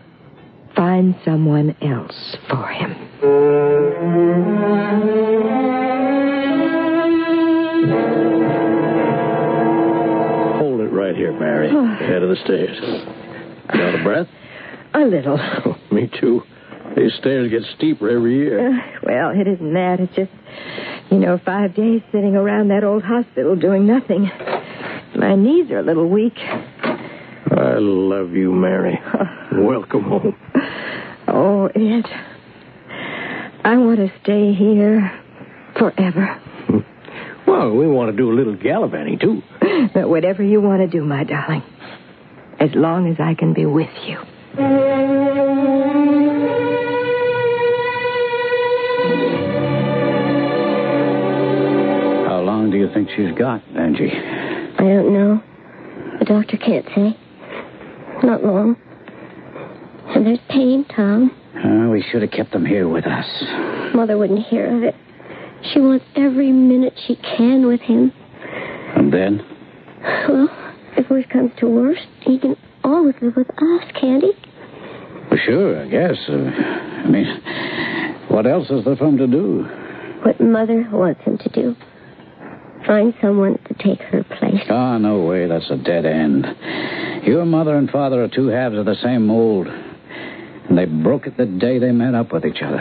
find 0.75 1.17
someone 1.25 1.77
else 1.83 2.37
for 2.49 2.67
him. 2.69 2.95
Hold 11.17 11.29
it 11.29 11.33
right 11.33 11.71
here, 11.71 11.73
Mary. 11.73 11.97
Head 11.99 12.23
of 12.23 12.29
the 12.29 12.37
stairs. 12.45 12.79
You 13.75 13.83
out 13.83 13.95
of 13.95 14.05
breath? 14.05 14.27
A 14.95 15.01
little. 15.01 15.39
Me 15.91 16.11
too. 16.21 16.43
These 16.97 17.15
stairs 17.19 17.51
get 17.51 17.63
steeper 17.77 18.09
every 18.09 18.37
year. 18.37 18.69
Uh, 18.69 18.81
well, 19.03 19.31
it 19.31 19.47
isn't 19.47 19.75
that. 19.75 20.01
It's 20.01 20.15
just, 20.15 20.31
you 21.11 21.19
know, 21.19 21.39
five 21.45 21.75
days 21.75 22.03
sitting 22.13 22.37
around 22.37 22.69
that 22.69 22.85
old 22.85 23.03
hospital 23.03 23.57
doing 23.57 23.87
nothing. 23.87 24.31
My 25.17 25.35
knees 25.35 25.71
are 25.71 25.79
a 25.79 25.83
little 25.83 26.09
weak. 26.09 26.39
I 26.39 27.77
love 27.79 28.33
you, 28.33 28.53
Mary. 28.53 29.01
Welcome 29.53 30.05
home. 30.05 30.37
Oh, 31.29 31.67
Ed. 31.75 32.05
I 33.65 33.77
want 33.79 33.99
to 33.99 34.13
stay 34.23 34.55
here 34.55 35.11
forever. 35.79 36.41
Well, 37.47 37.71
we 37.73 37.87
want 37.87 38.11
to 38.11 38.17
do 38.17 38.31
a 38.31 38.35
little 38.35 38.57
gallivanting, 38.57 39.19
too. 39.21 39.43
But 39.95 40.09
whatever 40.09 40.43
you 40.43 40.61
want 40.61 40.81
to 40.83 40.89
do, 40.89 41.05
my 41.05 41.25
darling, 41.25 41.63
as 42.61 42.71
long 42.75 43.09
as 43.11 43.17
I 43.21 43.35
can 43.35 43.53
be 43.55 43.67
with 43.67 43.91
you. 44.07 44.19
How 52.27 52.41
long 52.41 52.71
do 52.71 52.77
you 52.77 52.89
think 52.93 53.09
she's 53.17 53.33
got, 53.39 53.63
Angie? 53.77 54.11
I 54.13 54.83
don't 54.83 55.13
know. 55.13 55.43
The 56.19 56.25
doctor 56.25 56.57
can't 56.57 56.87
say. 56.95 57.17
Not 58.23 58.43
long. 58.43 58.77
And 60.09 60.27
there's 60.27 60.41
pain, 60.49 60.85
Tom. 60.95 61.31
Uh, 61.55 61.91
we 61.91 62.03
should 62.11 62.23
have 62.23 62.31
kept 62.31 62.53
them 62.53 62.65
here 62.67 62.89
with 62.89 63.07
us. 63.07 63.27
Mother 63.95 64.19
wouldn't 64.19 64.45
hear 64.47 64.77
of 64.77 64.83
it. 64.83 64.95
She 65.73 65.81
wants 65.81 66.05
every 66.15 66.53
minute 66.53 66.95
she 67.07 67.17
can 67.17 67.67
with 67.67 67.81
him. 67.81 68.13
And 68.97 69.13
then? 69.13 69.45
Well, 70.29 70.49
if 70.97 71.11
worse 71.11 71.27
comes 71.33 71.51
to 71.59 71.67
worst, 71.67 72.07
he 72.21 72.39
can 72.39 72.57
always 72.85 73.15
live 73.21 73.37
with 73.37 73.51
us, 73.51 73.85
can't 74.01 74.23
he? 74.23 74.33
Well, 75.31 75.41
sure, 75.45 75.83
I 75.83 75.89
guess. 75.89 76.17
Uh, 76.29 76.35
I 76.35 77.09
mean, 77.09 77.27
what 78.29 78.47
else 78.47 78.71
is 78.71 78.85
there 78.85 78.97
for 78.97 79.07
him 79.07 79.19
to 79.19 79.27
do? 79.27 79.65
What 80.23 80.41
Mother 80.41 80.89
wants 80.93 81.23
him 81.23 81.39
to 81.39 81.49
do. 81.49 81.77
Find 82.87 83.15
someone 83.21 83.59
to 83.67 83.75
take 83.75 84.01
her 84.01 84.23
place. 84.23 84.63
Ah, 84.71 84.99
no 84.99 85.25
way. 85.25 85.47
That's 85.49 85.69
a 85.71 85.77
dead 85.77 86.07
end. 86.07 86.47
Your 87.25 87.45
mother 87.45 87.77
and 87.77 87.91
father 87.91 88.23
are 88.23 88.29
two 88.29 88.47
halves 88.47 88.77
of 88.79 88.87
the 88.87 88.95
same 89.03 89.27
mold. 89.27 89.67
And 89.67 90.79
they 90.79 90.85
broke 90.85 91.27
it 91.27 91.37
the 91.37 91.47
day 91.47 91.79
they 91.79 91.91
met 91.91 92.15
up 92.15 92.33
with 92.33 92.45
each 92.45 92.63
other. 92.63 92.79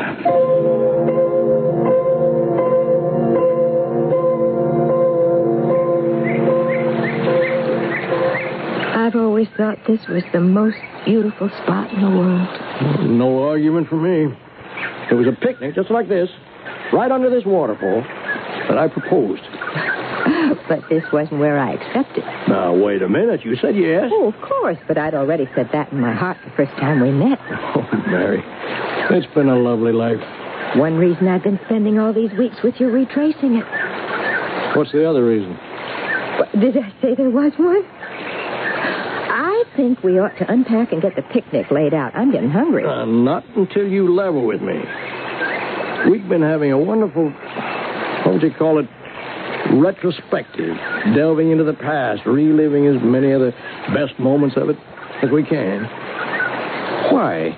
Always 9.35 9.49
thought 9.57 9.77
this 9.85 9.99
was 10.07 10.23
the 10.31 10.39
most 10.39 10.77
beautiful 11.03 11.49
spot 11.61 11.91
in 11.91 11.99
the 11.99 12.09
world. 12.09 12.47
No 13.03 13.43
argument 13.43 13.89
for 13.89 13.97
me. 13.97 14.33
It 15.11 15.13
was 15.13 15.27
a 15.27 15.33
picnic 15.33 15.75
just 15.75 15.91
like 15.91 16.07
this, 16.07 16.29
right 16.93 17.11
under 17.11 17.29
this 17.29 17.43
waterfall, 17.45 18.01
that 18.69 18.77
I 18.77 18.87
proposed. 18.87 19.41
But 20.67 20.79
this 20.89 21.03
wasn't 21.13 21.39
where 21.39 21.59
I 21.59 21.73
accepted. 21.73 22.23
Now, 22.47 22.73
wait 22.73 23.03
a 23.03 23.09
minute. 23.09 23.45
You 23.45 23.55
said 23.57 23.75
yes. 23.75 24.09
Oh, 24.11 24.29
of 24.29 24.41
course, 24.41 24.77
but 24.87 24.97
I'd 24.97 25.13
already 25.13 25.47
said 25.53 25.69
that 25.73 25.91
in 25.91 25.99
my 25.99 26.13
heart 26.13 26.37
the 26.43 26.49
first 26.55 26.71
time 26.79 27.01
we 27.01 27.11
met. 27.11 27.37
Oh, 27.75 27.85
Mary, 28.07 28.41
it's 29.11 29.31
been 29.35 29.49
a 29.49 29.55
lovely 29.55 29.91
life. 29.91 30.17
One 30.77 30.97
reason 30.97 31.27
I've 31.27 31.43
been 31.43 31.59
spending 31.65 31.99
all 31.99 32.11
these 32.11 32.31
weeks 32.39 32.55
with 32.63 32.79
you 32.79 32.89
retracing 32.89 33.57
it. 33.57 33.65
What's 34.75 34.91
the 34.93 35.07
other 35.07 35.23
reason? 35.23 35.59
Did 36.59 36.77
I 36.77 36.89
say 37.01 37.13
there 37.15 37.29
was 37.29 37.53
one? 37.57 37.85
Think 39.75 40.03
we 40.03 40.19
ought 40.19 40.37
to 40.37 40.49
unpack 40.49 40.93
and 40.93 41.01
get 41.01 41.15
the 41.15 41.21
picnic 41.21 41.69
laid 41.69 41.93
out. 41.93 42.15
I'm 42.15 42.31
getting 42.31 42.49
hungry. 42.49 42.85
Uh, 42.85 43.05
not 43.05 43.43
until 43.55 43.85
you 43.87 44.13
level 44.13 44.45
with 44.45 44.61
me. 44.61 44.79
We've 46.09 46.27
been 46.29 46.41
having 46.41 46.71
a 46.71 46.77
wonderful, 46.77 47.29
what 47.29 48.33
would 48.33 48.41
you 48.41 48.53
call 48.57 48.79
it, 48.79 48.87
retrospective, 49.73 50.77
delving 51.15 51.51
into 51.51 51.63
the 51.63 51.73
past, 51.73 52.25
reliving 52.25 52.87
as 52.87 53.01
many 53.03 53.31
of 53.31 53.41
the 53.41 53.51
best 53.93 54.17
moments 54.19 54.55
of 54.55 54.69
it 54.69 54.77
as 55.23 55.31
we 55.31 55.43
can. 55.43 55.83
Why? 57.11 57.49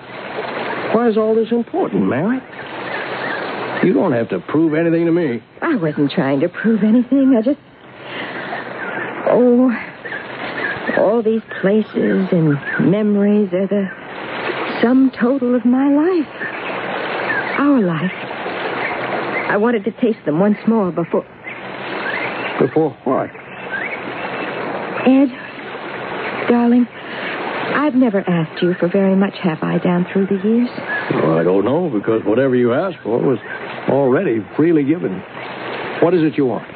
Why 0.96 1.10
is 1.10 1.18
all 1.18 1.36
this 1.36 1.52
important, 1.52 2.08
Mary? 2.08 2.40
You 3.84 3.94
don't 3.94 4.14
have 4.14 4.30
to 4.30 4.40
prove 4.40 4.74
anything 4.74 5.06
to 5.06 5.12
me. 5.12 5.44
I 5.62 5.76
wasn't 5.76 6.12
trying 6.12 6.40
to 6.40 6.50
prove 6.50 6.84
anything. 6.84 7.36
I 7.38 7.42
just. 7.44 7.60
Oh, 9.30 9.70
all 10.98 11.22
these 11.22 11.42
places 11.62 12.28
and 12.32 12.58
memories 12.80 13.52
are 13.54 13.68
the 13.68 13.90
sum 14.82 15.12
total 15.20 15.56
of 15.56 15.66
my 15.66 15.90
life. 15.90 16.28
Our 17.60 17.82
life. 17.82 18.12
I 19.50 19.58
wanted 19.58 19.84
to 19.86 19.92
taste 19.92 20.20
them 20.26 20.40
once 20.40 20.58
more 20.68 20.92
before. 20.92 21.26
Before 22.60 22.92
what? 23.04 23.30
Ed, 25.08 25.30
darling, 26.50 26.88
I've 26.88 27.96
never 27.96 28.28
asked 28.28 28.62
you 28.62 28.74
for 28.76 28.88
very 28.88 29.16
much, 29.16 29.36
have 29.44 29.60
I, 29.62 29.78
down 29.78 30.06
through 30.12 30.28
the 30.28 30.36
years? 30.44 30.70
Well, 31.14 31.38
I 31.38 31.44
don't 31.44 31.64
know, 31.64 31.90
because 31.90 32.24
whatever 32.26 32.56
you 32.56 32.74
asked 32.74 32.98
for 33.04 33.20
was 33.20 33.40
already 33.90 34.46
freely 34.56 34.84
given. 34.84 35.20
What 36.02 36.14
is 36.14 36.24
it 36.24 36.38
you 36.38 36.46
want? 36.46 36.68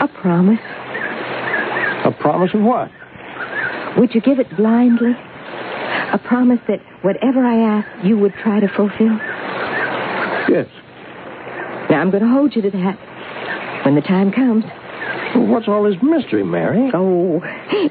A 0.00 0.08
promise. 0.20 0.60
A 2.04 2.12
promise 2.20 2.50
of 2.54 2.62
what? 2.62 2.90
Would 3.96 4.14
you 4.14 4.20
give 4.20 4.38
it 4.38 4.54
blindly? 4.56 5.12
A 5.12 6.18
promise 6.18 6.60
that 6.68 6.80
whatever 7.02 7.44
I 7.44 7.78
ask, 7.78 8.04
you 8.04 8.18
would 8.18 8.34
try 8.34 8.60
to 8.60 8.68
fulfill? 8.68 9.16
Yes. 10.48 10.66
Now, 11.90 12.00
I'm 12.00 12.10
going 12.10 12.22
to 12.22 12.28
hold 12.28 12.54
you 12.54 12.62
to 12.62 12.70
that 12.70 13.84
when 13.84 13.94
the 13.94 14.00
time 14.00 14.30
comes. 14.32 14.64
Well, 15.34 15.46
what's 15.46 15.68
all 15.68 15.84
this 15.84 16.00
mystery, 16.02 16.44
Mary? 16.44 16.90
Oh, 16.94 17.42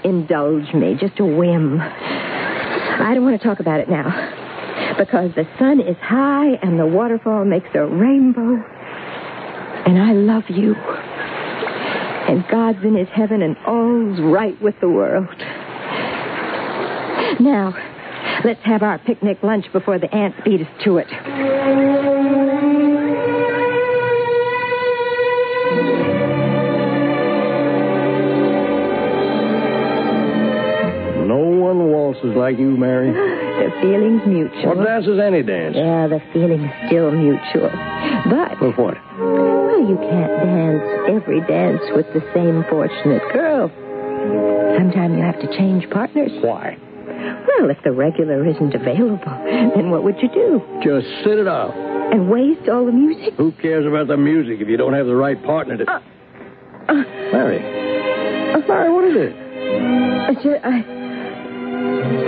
indulge 0.03 0.73
me. 0.73 0.95
Just 0.99 1.19
a 1.19 1.25
whim. 1.25 1.79
I 1.81 3.13
don't 3.13 3.23
want 3.23 3.39
to 3.39 3.47
talk 3.47 3.59
about 3.59 3.79
it 3.79 3.89
now. 3.89 4.95
Because 4.97 5.33
the 5.35 5.47
sun 5.59 5.79
is 5.79 5.97
high 5.97 6.53
and 6.63 6.79
the 6.79 6.85
waterfall 6.85 7.45
makes 7.45 7.69
a 7.75 7.85
rainbow. 7.85 8.63
And 9.85 10.01
I 10.01 10.13
love 10.13 10.43
you. 10.49 10.75
And 10.75 12.45
God's 12.49 12.83
in 12.83 12.95
his 12.95 13.07
heaven 13.09 13.41
and 13.41 13.55
all's 13.65 14.19
right 14.19 14.59
with 14.61 14.79
the 14.81 14.89
world. 14.89 15.29
Now, 17.39 17.73
let's 18.43 18.63
have 18.63 18.83
our 18.83 18.99
picnic 18.99 19.39
lunch 19.43 19.65
before 19.73 19.99
the 19.99 20.13
ants 20.13 20.37
beat 20.43 20.61
us 20.61 20.67
to 20.83 20.97
it. 20.97 21.07
No 31.27 31.39
one 31.43 31.91
waltzes 31.91 32.35
like 32.35 32.57
you, 32.57 32.77
Mary. 32.77 33.11
The 33.57 33.71
feeling's 33.81 34.21
mutual. 34.27 34.75
What 34.77 34.85
dances 34.85 35.19
any 35.19 35.41
dance? 35.41 35.75
Yeah, 35.75 36.05
the 36.07 36.21
feeling's 36.31 36.69
still 36.85 37.09
mutual. 37.09 37.71
But, 38.29 38.61
With 38.61 38.77
what? 38.77 38.93
well, 39.17 39.81
you 39.81 39.97
can't 39.97 40.31
dance 40.45 40.85
every 41.09 41.41
dance 41.41 41.81
with 41.95 42.05
the 42.13 42.21
same 42.35 42.63
fortunate 42.69 43.23
girl. 43.33 43.71
Sometimes 44.77 45.17
you 45.17 45.23
have 45.23 45.39
to 45.41 45.47
change 45.57 45.89
partners. 45.89 46.29
Why? 46.41 46.77
Well, 47.07 47.69
if 47.69 47.81
the 47.83 47.91
regular 47.91 48.45
isn't 48.45 48.73
available, 48.75 49.19
then 49.45 49.89
what 49.89 50.03
would 50.03 50.21
you 50.21 50.29
do? 50.29 50.61
Just 50.83 51.07
sit 51.23 51.39
it 51.39 51.47
out. 51.47 51.73
And 52.13 52.29
waste 52.29 52.67
all 52.69 52.85
the 52.85 52.91
music? 52.91 53.33
Who 53.35 53.51
cares 53.53 53.85
about 53.85 54.07
the 54.07 54.17
music 54.17 54.59
if 54.61 54.67
you 54.67 54.77
don't 54.77 54.93
have 54.93 55.05
the 55.07 55.15
right 55.15 55.41
partner 55.43 55.77
to... 55.77 55.89
Uh, 55.89 55.99
uh, 56.89 56.93
Mary. 57.33 57.59
Uh, 58.53 58.59
Mary, 58.67 58.89
what 58.93 59.03
is 59.05 59.15
it? 59.17 59.35
I, 59.35 60.33
ju- 60.41 60.59
I, 60.63 60.79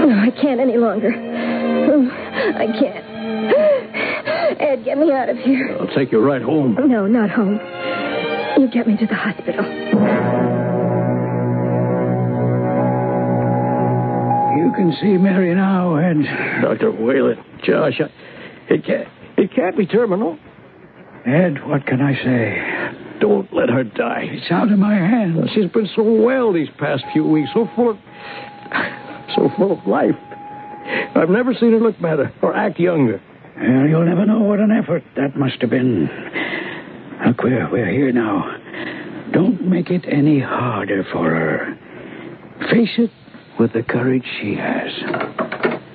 no, 0.05 0.19
I 0.19 0.31
can't 0.41 0.59
any 0.59 0.77
longer. 0.77 1.11
Oh, 1.13 2.09
I 2.11 2.65
can't. 2.79 3.05
Ed, 4.59 4.83
get 4.83 4.97
me 4.97 5.11
out 5.11 5.29
of 5.29 5.37
here. 5.37 5.77
I'll 5.79 5.87
take 5.95 6.11
you 6.11 6.19
right 6.19 6.41
home. 6.41 6.75
No, 6.87 7.07
not 7.07 7.29
home. 7.29 7.59
You 8.61 8.67
get 8.69 8.87
me 8.87 8.97
to 8.97 9.05
the 9.05 9.15
hospital. 9.15 10.58
You 14.59 14.73
can 14.75 14.93
see 14.99 15.17
Mary 15.17 15.55
now, 15.55 15.95
and... 15.95 16.25
Dr. 16.61 16.91
Whalen, 16.91 17.37
Josh, 17.63 18.01
I, 18.01 18.73
it 18.73 18.85
can't, 18.85 19.07
it 19.37 19.55
can't 19.55 19.77
be 19.77 19.85
terminal. 19.85 20.37
Ed, 21.25 21.65
what 21.65 21.85
can 21.87 22.01
I 22.01 22.13
say? 22.13 23.19
Don't 23.21 23.51
let 23.53 23.69
her 23.69 23.85
die. 23.85 24.25
It's 24.29 24.51
out 24.51 24.69
of 24.69 24.77
my 24.77 24.95
hands. 24.95 25.49
She's 25.55 25.71
been 25.71 25.87
so 25.95 26.03
well 26.03 26.51
these 26.51 26.67
past 26.77 27.05
few 27.13 27.25
weeks, 27.25 27.49
so 27.53 27.69
full 27.73 27.91
of, 27.91 27.97
so 29.33 29.49
full 29.55 29.71
of 29.71 29.87
life. 29.87 30.15
I've 31.15 31.29
never 31.29 31.53
seen 31.53 31.71
her 31.71 31.79
look 31.79 31.99
better 32.01 32.33
or 32.41 32.53
act 32.53 32.79
younger. 32.79 33.21
Well, 33.57 33.87
you'll 33.87 34.05
never 34.05 34.25
know 34.25 34.39
what 34.39 34.59
an 34.59 34.71
effort 34.71 35.03
that 35.15 35.37
must 35.37 35.61
have 35.61 35.69
been. 35.69 36.09
Look, 37.25 37.43
we're, 37.43 37.69
we're 37.71 37.91
here 37.91 38.11
now. 38.11 38.57
Don't 39.31 39.69
make 39.69 39.89
it 39.89 40.03
any 40.05 40.41
harder 40.41 41.05
for 41.13 41.29
her. 41.29 41.77
Face 42.71 42.89
it 42.97 43.11
with 43.59 43.73
the 43.73 43.83
courage 43.83 44.23
she 44.41 44.55
has. 44.55 44.91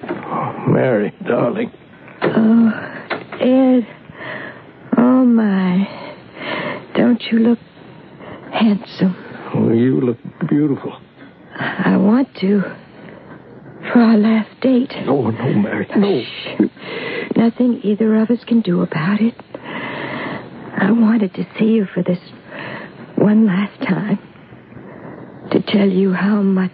Oh, 0.07 0.67
Mary, 0.69 1.15
darling. 1.27 1.73
Oh, 2.23 2.71
Ed. 3.41 3.87
Oh, 4.99 5.25
my. 5.25 5.89
Don't 6.95 7.23
you 7.31 7.39
look 7.39 7.59
handsome? 8.53 9.17
Oh, 9.55 9.73
you 9.73 10.01
look 10.01 10.19
beautiful. 10.49 11.01
I 11.59 11.97
want 11.97 12.29
to. 12.41 12.63
For 13.93 14.01
our 14.01 14.17
last 14.17 14.61
date. 14.61 14.93
No, 15.07 15.31
no, 15.31 15.55
Mary. 15.55 15.87
No. 15.97 16.23
Shh. 16.23 17.37
Nothing 17.37 17.81
either 17.83 18.17
of 18.17 18.31
us 18.31 18.45
can 18.47 18.61
do 18.61 18.83
about 18.83 19.21
it. 19.21 19.35
I 19.55 20.91
wanted 20.91 21.35
to 21.35 21.47
see 21.59 21.67
you 21.67 21.87
for 21.93 22.03
this 22.03 22.19
one 23.17 23.47
last 23.47 23.79
time. 23.83 24.19
To 25.53 25.61
tell 25.61 25.89
you 25.89 26.13
how 26.13 26.41
much 26.43 26.73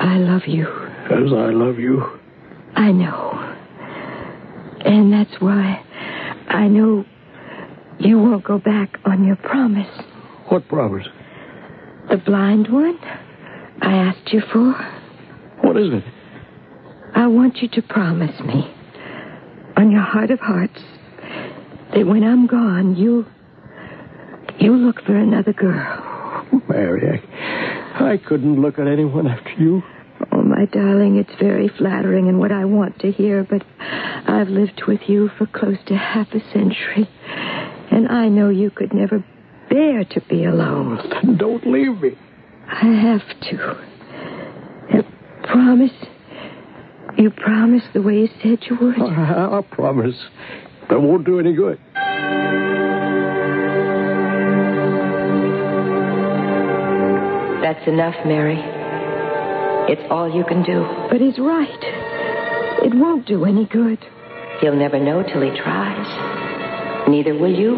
I 0.00 0.16
love 0.16 0.42
you. 0.46 0.66
As 0.66 1.32
I 1.32 1.50
love 1.50 1.78
you. 1.78 2.02
I 2.74 2.90
know. 2.90 3.54
And 4.84 5.12
that's 5.12 5.40
why 5.40 5.84
I 6.48 6.68
know 6.68 7.04
you 7.98 8.18
won't 8.18 8.42
go 8.44 8.58
back 8.58 8.98
on 9.04 9.24
your 9.26 9.36
promise. 9.36 9.90
What 10.48 10.66
promise? 10.68 11.06
The 12.08 12.16
blind 12.16 12.72
one 12.72 12.98
I 13.82 13.92
asked 14.08 14.32
you 14.32 14.40
for. 14.52 14.72
What 15.62 15.76
is 15.76 15.92
it? 15.92 16.04
I 17.14 17.26
want 17.26 17.58
you 17.58 17.68
to 17.68 17.82
promise 17.82 18.40
me, 18.40 18.72
on 19.76 19.90
your 19.90 20.00
heart 20.02 20.30
of 20.30 20.40
hearts, 20.40 20.80
that 21.94 22.06
when 22.06 22.24
I'm 22.24 22.46
gone, 22.46 22.96
you. 22.96 23.26
you 24.58 24.74
look 24.74 25.02
for 25.02 25.14
another 25.16 25.52
girl. 25.52 26.46
Mary, 26.68 27.20
I, 27.20 27.69
I 28.00 28.16
couldn't 28.16 28.60
look 28.60 28.78
at 28.78 28.86
anyone 28.86 29.26
after 29.26 29.50
you. 29.52 29.82
Oh, 30.32 30.42
my 30.42 30.66
darling, 30.66 31.16
it's 31.16 31.40
very 31.40 31.68
flattering 31.68 32.28
and 32.28 32.38
what 32.38 32.52
I 32.52 32.64
want 32.64 32.98
to 33.00 33.10
hear, 33.10 33.44
but 33.48 33.62
I've 33.80 34.48
lived 34.48 34.82
with 34.86 35.00
you 35.06 35.30
for 35.38 35.46
close 35.46 35.78
to 35.86 35.96
half 35.96 36.28
a 36.32 36.40
century, 36.52 37.08
and 37.90 38.08
I 38.08 38.28
know 38.28 38.48
you 38.50 38.70
could 38.70 38.92
never 38.92 39.24
bear 39.70 40.04
to 40.04 40.20
be 40.28 40.44
alone. 40.44 40.98
Oh, 41.00 41.08
then 41.08 41.36
don't 41.36 41.66
leave 41.66 42.00
me. 42.00 42.18
I 42.66 42.86
have 42.86 43.22
to. 43.50 43.86
Promise. 45.44 45.90
You 47.18 47.30
promise 47.30 47.82
the 47.92 48.02
way 48.02 48.18
you 48.20 48.28
said 48.40 48.58
you 48.68 48.76
would? 48.80 49.00
I, 49.00 49.58
I 49.58 49.62
promise. 49.62 50.14
That 50.88 51.00
won't 51.00 51.24
do 51.24 51.40
any 51.40 51.54
good. 51.54 51.78
Enough, 57.90 58.14
Mary. 58.24 58.62
It's 59.90 60.06
all 60.10 60.32
you 60.32 60.44
can 60.44 60.62
do. 60.62 60.86
But 61.10 61.20
he's 61.20 61.38
right. 61.38 61.82
It 62.86 62.94
won't 62.94 63.26
do 63.26 63.44
any 63.44 63.66
good. 63.66 63.98
He'll 64.60 64.76
never 64.76 65.00
know 65.00 65.24
till 65.24 65.42
he 65.42 65.50
tries. 65.58 66.06
Neither 67.08 67.34
will 67.34 67.52
you. 67.52 67.74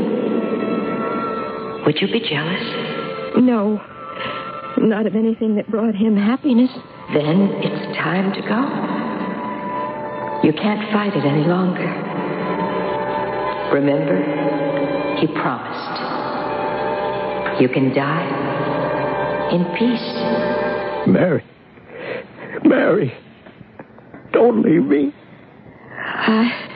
Would 1.87 2.01
you 2.01 2.09
be 2.09 2.21
jealous? 2.21 2.63
No. 3.41 3.81
Not 4.77 5.07
of 5.07 5.17
anything 5.17 5.57
that 5.57 5.71
brought 5.71 5.95
him 5.95 6.17
happiness. 6.17 6.71
Then 7.15 7.51
it's 7.65 7.97
time 7.97 8.35
to 8.35 8.43
go. 8.43 8.61
You 10.47 10.53
can't 10.53 10.93
fight 10.93 11.17
it 11.17 11.25
any 11.25 11.47
longer. 11.47 11.89
Remember, 13.73 14.21
he 15.19 15.27
promised. 15.29 16.01
You 17.63 17.69
can 17.69 17.95
die 17.95 18.72
in 19.53 19.65
peace. 19.77 21.07
Mary. 21.07 21.45
Mary. 22.65 23.13
Don't 24.33 24.63
leave 24.63 24.85
me. 24.85 25.13
I. 25.99 26.69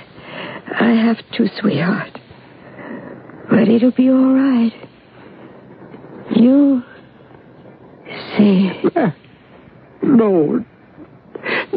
I 0.78 0.90
have 0.90 1.16
to, 1.32 1.48
sweetheart. 1.58 2.18
But 3.48 3.68
it'll 3.68 3.92
be 3.92 4.10
all 4.10 4.34
right. 4.34 4.72
You. 6.34 6.82
say. 8.36 8.82
No. 10.02 10.64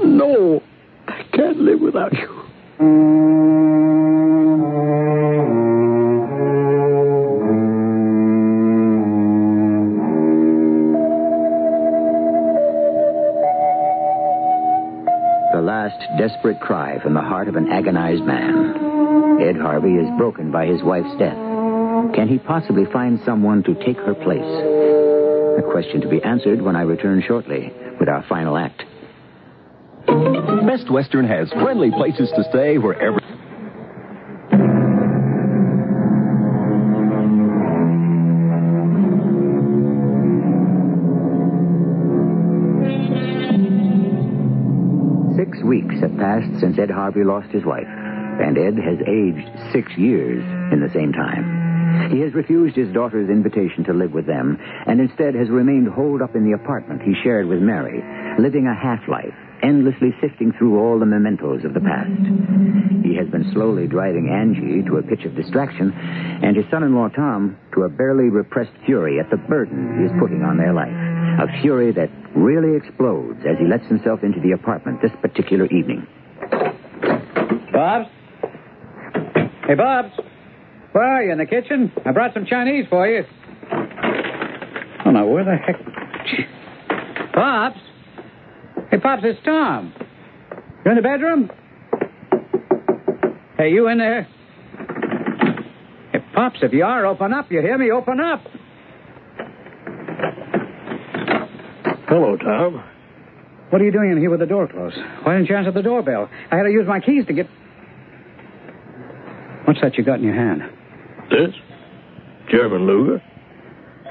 No. 0.04 0.62
I 1.08 1.24
can't 1.34 1.58
live 1.58 1.80
without 1.80 2.14
you. 2.14 2.40
Desperate 16.20 16.60
cry 16.60 17.00
from 17.00 17.14
the 17.14 17.22
heart 17.22 17.48
of 17.48 17.56
an 17.56 17.72
agonized 17.72 18.24
man. 18.26 19.40
Ed 19.40 19.56
Harvey 19.56 19.94
is 19.94 20.18
broken 20.18 20.52
by 20.52 20.66
his 20.66 20.84
wife's 20.84 21.16
death. 21.18 21.38
Can 22.14 22.28
he 22.28 22.38
possibly 22.38 22.84
find 22.92 23.22
someone 23.26 23.64
to 23.64 23.74
take 23.74 23.96
her 23.96 24.14
place? 24.14 24.44
A 24.44 25.72
question 25.72 26.02
to 26.02 26.10
be 26.10 26.22
answered 26.22 26.62
when 26.62 26.76
I 26.76 26.82
return 26.82 27.24
shortly 27.26 27.72
with 28.02 28.10
our 28.10 28.26
final 28.28 28.58
act. 28.58 28.84
Best 30.68 30.92
Western 30.92 31.26
has 31.26 31.50
friendly 31.52 31.90
places 31.90 32.30
to 32.36 32.44
stay 32.50 32.78
wherever. 32.78 33.19
Passed 46.20 46.60
since 46.60 46.78
Ed 46.78 46.92
Harvey 46.92 47.24
lost 47.24 47.50
his 47.52 47.66
wife, 47.66 47.88
and 47.88 48.58
Ed 48.58 48.76
has 48.78 49.00
aged 49.08 49.50
six 49.72 49.92
years 49.98 50.44
in 50.72 50.80
the 50.80 50.92
same 50.94 51.12
time. 51.12 52.12
He 52.12 52.20
has 52.22 52.34
refused 52.34 52.76
his 52.76 52.94
daughter's 52.94 53.30
invitation 53.30 53.84
to 53.86 53.94
live 53.94 54.12
with 54.12 54.28
them, 54.28 54.60
and 54.86 55.00
instead 55.00 55.34
has 55.36 55.50
remained 55.50 55.88
holed 55.88 56.22
up 56.22 56.36
in 56.36 56.46
the 56.46 56.54
apartment 56.54 57.02
he 57.02 57.16
shared 57.24 57.48
with 57.48 57.60
Mary, 57.60 58.04
living 58.38 58.68
a 58.68 58.76
half 58.76 59.08
life, 59.08 59.34
endlessly 59.64 60.16
sifting 60.22 60.52
through 60.54 60.80
all 60.80 61.00
the 61.00 61.06
mementos 61.06 61.66
of 61.66 61.74
the 61.74 61.82
past. 61.82 62.12
He 63.04 63.16
has 63.16 63.28
been 63.28 63.52
slowly 63.54 63.88
driving 63.88 64.30
Angie 64.30 64.84
to 64.88 64.98
a 64.98 65.04
pitch 65.04 65.26
of 65.26 65.36
distraction, 65.36 65.92
and 65.92 66.56
his 66.56 66.66
son 66.70 66.84
in 66.84 66.96
law 66.96 67.10
Tom 67.10 67.58
to 67.74 67.84
a 67.84 67.90
barely 67.90 68.30
repressed 68.30 68.76
fury 68.86 69.20
at 69.20 69.30
the 69.30 69.38
burden 69.38 70.00
he 70.00 70.06
is 70.06 70.12
putting 70.20 70.44
on 70.44 70.58
their 70.58 70.74
life. 70.74 70.94
A 71.40 71.62
fury 71.62 71.94
that 71.94 72.10
really 72.36 72.76
explodes 72.76 73.40
as 73.50 73.58
he 73.58 73.66
lets 73.66 73.86
himself 73.88 74.24
into 74.24 74.42
the 74.42 74.52
apartment 74.52 75.02
this 75.02 75.12
particular 75.22 75.66
evening. 75.68 76.06
Bobs? 77.72 78.10
Hey, 79.66 79.76
Bobs. 79.76 80.12
Where 80.92 81.04
are 81.04 81.24
you? 81.24 81.32
In 81.32 81.38
the 81.38 81.46
kitchen? 81.46 81.94
I 82.06 82.12
brought 82.12 82.34
some 82.34 82.46
Chinese 82.46 82.88
for 82.90 83.08
you. 83.08 83.24
Oh, 85.06 85.12
now, 85.12 85.28
where 85.28 85.46
the 85.46 85.56
heck? 85.56 85.78
Pops? 87.34 87.80
Hey, 88.92 88.98
Pops, 88.98 89.22
it's 89.24 89.40
Tom. 89.46 89.94
You 90.84 90.92
in 90.92 90.98
the 90.98 91.02
bedroom? 91.02 91.50
Hey, 93.58 93.70
you 93.72 93.88
in 93.88 94.00
there? 94.00 94.28
Hey, 96.12 96.20
Pops, 96.34 96.60
if 96.62 96.74
you 96.74 96.84
are, 96.84 97.06
open 97.06 97.34
up. 97.34 97.50
You 97.50 97.62
hear 97.62 97.78
me? 97.78 97.92
Open 97.92 98.20
up. 98.20 98.42
Hello, 102.10 102.36
Tom. 102.38 102.84
What 103.70 103.82
are 103.82 103.86
you 103.86 103.92
doing 103.92 104.12
in 104.12 104.18
here 104.18 104.32
with 104.32 104.40
the 104.40 104.48
door 104.48 104.68
closed? 104.68 104.98
Why 105.24 105.36
didn't 105.38 105.48
you 105.50 105.56
answer 105.56 105.72
the 105.72 105.84
doorbell? 105.84 106.28
I 106.52 106.56
had 106.58 106.64
to 106.64 106.72
use 106.72 106.88
my 106.88 107.00
keys 107.00 107.26
to 107.28 107.34
get. 107.34 107.48
What's 109.66 109.80
that 109.82 109.96
you 109.98 110.04
got 110.04 110.18
in 110.18 110.24
your 110.26 110.34
hand? 110.34 110.64
This? 111.30 111.54
German 112.50 112.88
Luger. 112.88 113.22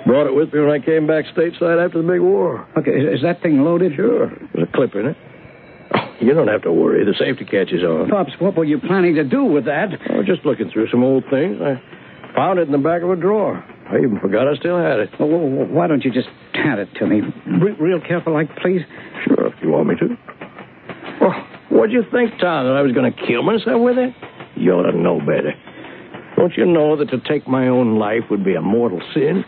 Brought 0.07 0.29
it 0.29 0.35
with 0.35 0.55
me 0.55 0.61
when 0.61 0.71
I 0.71 0.79
came 0.79 1.09
back 1.09 1.25
stateside 1.35 1.85
after 1.85 2.01
the 2.01 2.07
big 2.09 2.21
war. 2.21 2.69
Okay, 2.79 2.93
is, 2.93 3.17
is 3.19 3.23
that 3.23 3.43
thing 3.43 3.63
loaded? 3.65 3.97
Sure. 3.97 4.31
There's 4.55 4.69
a 4.69 4.73
clip 4.73 4.95
in 4.95 5.07
it. 5.07 5.17
Oh, 5.93 6.15
You 6.21 6.35
don't 6.35 6.47
have 6.47 6.63
to 6.63 6.73
worry. 6.73 7.05
The 7.05 7.15
safety 7.19 7.45
catch 7.45 7.73
is 7.73 7.83
on. 7.83 8.09
Pops, 8.11 8.31
what 8.39 8.55
were 8.57 8.65
you 8.65 8.79
planning 8.79 9.17
to 9.17 9.25
do 9.25 9.43
with 9.45 9.65
that? 9.65 9.89
I 10.09 10.17
was 10.19 10.27
just 10.27 10.47
looking 10.47 10.71
through 10.71 10.89
some 10.91 11.03
old 11.03 11.25
things. 11.31 11.59
I 11.61 11.83
found 12.37 12.61
it 12.61 12.69
in 12.69 12.73
the 12.73 12.79
back 12.79 13.03
of 13.03 13.11
a 13.11 13.17
drawer. 13.17 13.65
Oh, 13.91 13.95
I 13.95 13.99
even 13.99 14.19
forgot 14.21 14.49
I 14.49 14.55
still 14.57 14.79
had 14.79 15.01
it. 15.01 15.11
Well, 15.19 15.29
well, 15.29 15.67
why 15.67 15.87
don't 15.87 16.05
you 16.05 16.11
just 16.11 16.29
hand 16.55 16.81
it 16.81 16.89
to 16.99 17.07
me? 17.07 17.23
Re- 17.47 17.77
real 17.79 18.01
careful, 18.01 18.33
like, 18.33 18.55
please. 18.57 18.83
Sure, 19.25 19.47
if 19.47 19.55
you 19.63 19.71
want 19.71 19.89
me 19.89 19.95
to. 19.97 20.09
Well, 21.21 21.47
what'd 21.71 21.93
you 21.93 22.03
think, 22.13 22.33
Tom, 22.41 22.67
that 22.67 22.77
I 22.77 22.83
was 22.83 22.93
going 22.93 23.13
to 23.13 23.27
kill 23.27 23.43
myself 23.43 23.81
with 23.81 23.99
it? 23.99 24.15
You 24.57 24.73
ought 24.73 24.91
to 24.91 24.97
know 24.97 25.19
better. 25.21 25.53
Don't 26.37 26.57
you 26.57 26.67
know 26.67 26.97
that 26.97 27.11
to 27.11 27.19
take 27.21 27.49
my 27.49 27.69
own 27.69 27.99
life 27.99 28.23
would 28.31 28.45
be 28.45 28.55
a 28.55 28.63
mortal 28.63 29.01
sin? 29.13 29.45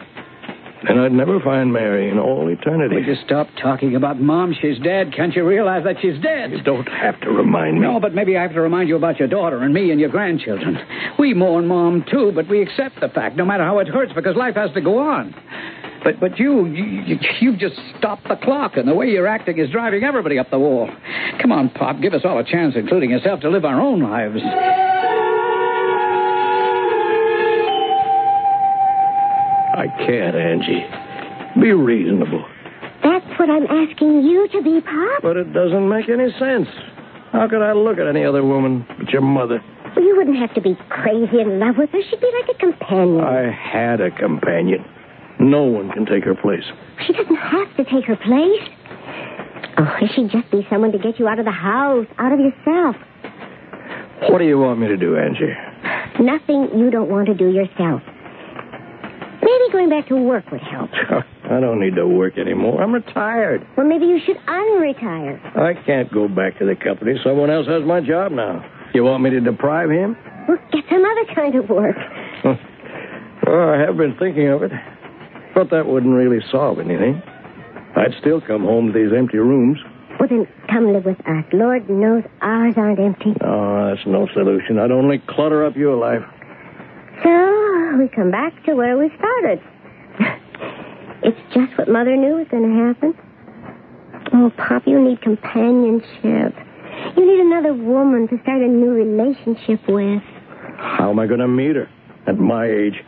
And 0.82 0.98
I'd 0.98 1.12
never 1.12 1.40
find 1.40 1.72
Mary 1.72 2.10
in 2.10 2.18
all 2.18 2.48
eternity. 2.48 2.96
Would 2.96 3.06
you 3.06 3.16
stop 3.24 3.48
talking 3.60 3.96
about 3.96 4.18
Mom? 4.18 4.54
She's 4.60 4.78
dead. 4.78 5.12
Can't 5.14 5.34
you 5.34 5.46
realize 5.46 5.84
that 5.84 5.96
she's 6.00 6.20
dead? 6.22 6.52
You 6.52 6.62
don't 6.62 6.88
have 6.88 7.20
to 7.20 7.30
remind 7.30 7.74
me. 7.74 7.82
No, 7.82 8.00
but 8.00 8.14
maybe 8.14 8.36
I 8.36 8.42
have 8.42 8.54
to 8.54 8.60
remind 8.60 8.88
you 8.88 8.96
about 8.96 9.18
your 9.18 9.28
daughter 9.28 9.62
and 9.62 9.74
me 9.74 9.90
and 9.90 10.00
your 10.00 10.08
grandchildren. 10.08 10.78
We 11.18 11.34
mourn 11.34 11.66
Mom, 11.66 12.04
too, 12.10 12.32
but 12.34 12.48
we 12.48 12.62
accept 12.62 13.00
the 13.00 13.08
fact, 13.08 13.36
no 13.36 13.44
matter 13.44 13.64
how 13.64 13.78
it 13.80 13.88
hurts, 13.88 14.12
because 14.14 14.36
life 14.36 14.54
has 14.54 14.72
to 14.72 14.80
go 14.80 14.98
on. 14.98 15.34
But 16.02 16.18
but 16.18 16.38
you, 16.38 16.64
you 16.66 17.18
you've 17.40 17.58
just 17.58 17.76
stopped 17.98 18.26
the 18.26 18.36
clock, 18.36 18.78
and 18.78 18.88
the 18.88 18.94
way 18.94 19.08
you're 19.08 19.26
acting 19.26 19.58
is 19.58 19.68
driving 19.68 20.02
everybody 20.02 20.38
up 20.38 20.50
the 20.50 20.58
wall. 20.58 20.88
Come 21.42 21.52
on, 21.52 21.68
Pop, 21.68 22.00
give 22.00 22.14
us 22.14 22.22
all 22.24 22.38
a 22.38 22.44
chance, 22.44 22.74
including 22.74 23.10
yourself, 23.10 23.40
to 23.40 23.50
live 23.50 23.66
our 23.66 23.80
own 23.80 24.00
lives. 24.00 24.40
I 29.76 29.86
can't, 30.06 30.36
Angie. 30.36 31.60
Be 31.60 31.72
reasonable. 31.72 32.44
That's 33.02 33.26
what 33.38 33.48
I'm 33.48 33.66
asking 33.66 34.22
you 34.22 34.48
to 34.52 34.62
be, 34.62 34.80
Pop. 34.80 35.22
But 35.22 35.36
it 35.36 35.52
doesn't 35.52 35.88
make 35.88 36.08
any 36.08 36.30
sense. 36.38 36.68
How 37.32 37.48
could 37.48 37.62
I 37.62 37.72
look 37.72 37.98
at 37.98 38.06
any 38.06 38.24
other 38.24 38.44
woman 38.44 38.84
but 38.98 39.08
your 39.10 39.22
mother? 39.22 39.62
Well, 39.96 40.04
you 40.04 40.16
wouldn't 40.16 40.38
have 40.38 40.54
to 40.54 40.60
be 40.60 40.76
crazy 40.88 41.40
in 41.40 41.58
love 41.58 41.76
with 41.78 41.90
her. 41.90 42.00
She'd 42.10 42.20
be 42.20 42.30
like 42.40 42.56
a 42.56 42.58
companion. 42.58 43.20
I 43.20 43.50
had 43.50 44.00
a 44.00 44.10
companion. 44.10 44.84
No 45.38 45.62
one 45.62 45.90
can 45.90 46.04
take 46.04 46.24
her 46.24 46.34
place. 46.34 46.64
She 47.06 47.12
doesn't 47.12 47.36
have 47.36 47.74
to 47.76 47.84
take 47.84 48.04
her 48.04 48.16
place. 48.16 48.68
Oh, 49.78 50.06
she'd 50.14 50.30
just 50.30 50.50
be 50.50 50.66
someone 50.68 50.92
to 50.92 50.98
get 50.98 51.18
you 51.18 51.26
out 51.28 51.38
of 51.38 51.46
the 51.46 51.50
house, 51.52 52.06
out 52.18 52.32
of 52.32 52.38
yourself. 52.40 52.96
What 54.28 54.38
do 54.38 54.44
you 54.44 54.58
want 54.58 54.78
me 54.78 54.88
to 54.88 54.96
do, 54.96 55.16
Angie? 55.16 55.54
Nothing 56.20 56.68
you 56.78 56.90
don't 56.90 57.08
want 57.08 57.26
to 57.28 57.34
do 57.34 57.48
yourself. 57.50 58.02
Maybe 59.42 59.72
going 59.72 59.88
back 59.88 60.08
to 60.08 60.16
work 60.16 60.50
would 60.50 60.60
help. 60.60 60.90
I 61.50 61.60
don't 61.60 61.80
need 61.80 61.96
to 61.96 62.06
work 62.06 62.38
anymore. 62.38 62.82
I'm 62.82 62.92
retired. 62.92 63.66
Well, 63.76 63.86
maybe 63.86 64.06
you 64.06 64.20
should 64.24 64.36
unretire. 64.46 65.40
I 65.56 65.74
can't 65.84 66.12
go 66.12 66.28
back 66.28 66.58
to 66.58 66.66
the 66.66 66.76
company. 66.76 67.14
Someone 67.24 67.50
else 67.50 67.66
has 67.66 67.82
my 67.84 68.00
job 68.00 68.32
now. 68.32 68.64
You 68.94 69.04
want 69.04 69.22
me 69.22 69.30
to 69.30 69.40
deprive 69.40 69.90
him? 69.90 70.16
Well, 70.48 70.58
get 70.72 70.84
some 70.90 71.04
other 71.04 71.34
kind 71.34 71.54
of 71.54 71.68
work. 71.68 71.96
well, 72.44 72.58
oh, 73.48 73.70
I 73.74 73.78
have 73.78 73.96
been 73.96 74.16
thinking 74.18 74.48
of 74.48 74.62
it. 74.62 74.72
But 75.54 75.70
that 75.70 75.86
wouldn't 75.86 76.14
really 76.14 76.40
solve 76.50 76.78
anything. 76.78 77.22
I'd 77.96 78.14
still 78.20 78.40
come 78.40 78.62
home 78.62 78.92
to 78.92 78.92
these 78.92 79.12
empty 79.16 79.38
rooms. 79.38 79.78
Well, 80.18 80.28
then 80.28 80.46
come 80.68 80.92
live 80.92 81.06
with 81.06 81.18
us. 81.26 81.44
Lord 81.52 81.88
knows 81.88 82.22
ours 82.40 82.74
aren't 82.76 83.00
empty. 83.00 83.34
Oh, 83.42 83.88
that's 83.94 84.06
no 84.06 84.28
solution. 84.34 84.78
I'd 84.78 84.90
only 84.90 85.18
clutter 85.26 85.64
up 85.64 85.76
your 85.76 85.96
life. 85.96 86.22
We 87.98 88.08
come 88.08 88.30
back 88.30 88.52
to 88.64 88.74
where 88.74 88.96
we 88.96 89.10
started. 89.18 89.60
it's 91.22 91.38
just 91.52 91.76
what 91.76 91.88
Mother 91.88 92.16
knew 92.16 92.36
was 92.36 92.46
going 92.48 92.62
to 92.62 92.76
happen. 92.86 93.14
Oh, 94.32 94.50
Pop, 94.56 94.86
you 94.86 95.00
need 95.00 95.20
companionship. 95.20 96.54
You 97.16 97.26
need 97.26 97.40
another 97.40 97.74
woman 97.74 98.28
to 98.28 98.38
start 98.42 98.62
a 98.62 98.68
new 98.68 98.90
relationship 98.90 99.80
with. 99.88 100.22
How 100.78 101.10
am 101.10 101.18
I 101.18 101.26
going 101.26 101.40
to 101.40 101.48
meet 101.48 101.74
her 101.74 101.88
at 102.28 102.38
my 102.38 102.66
age? 102.66 103.02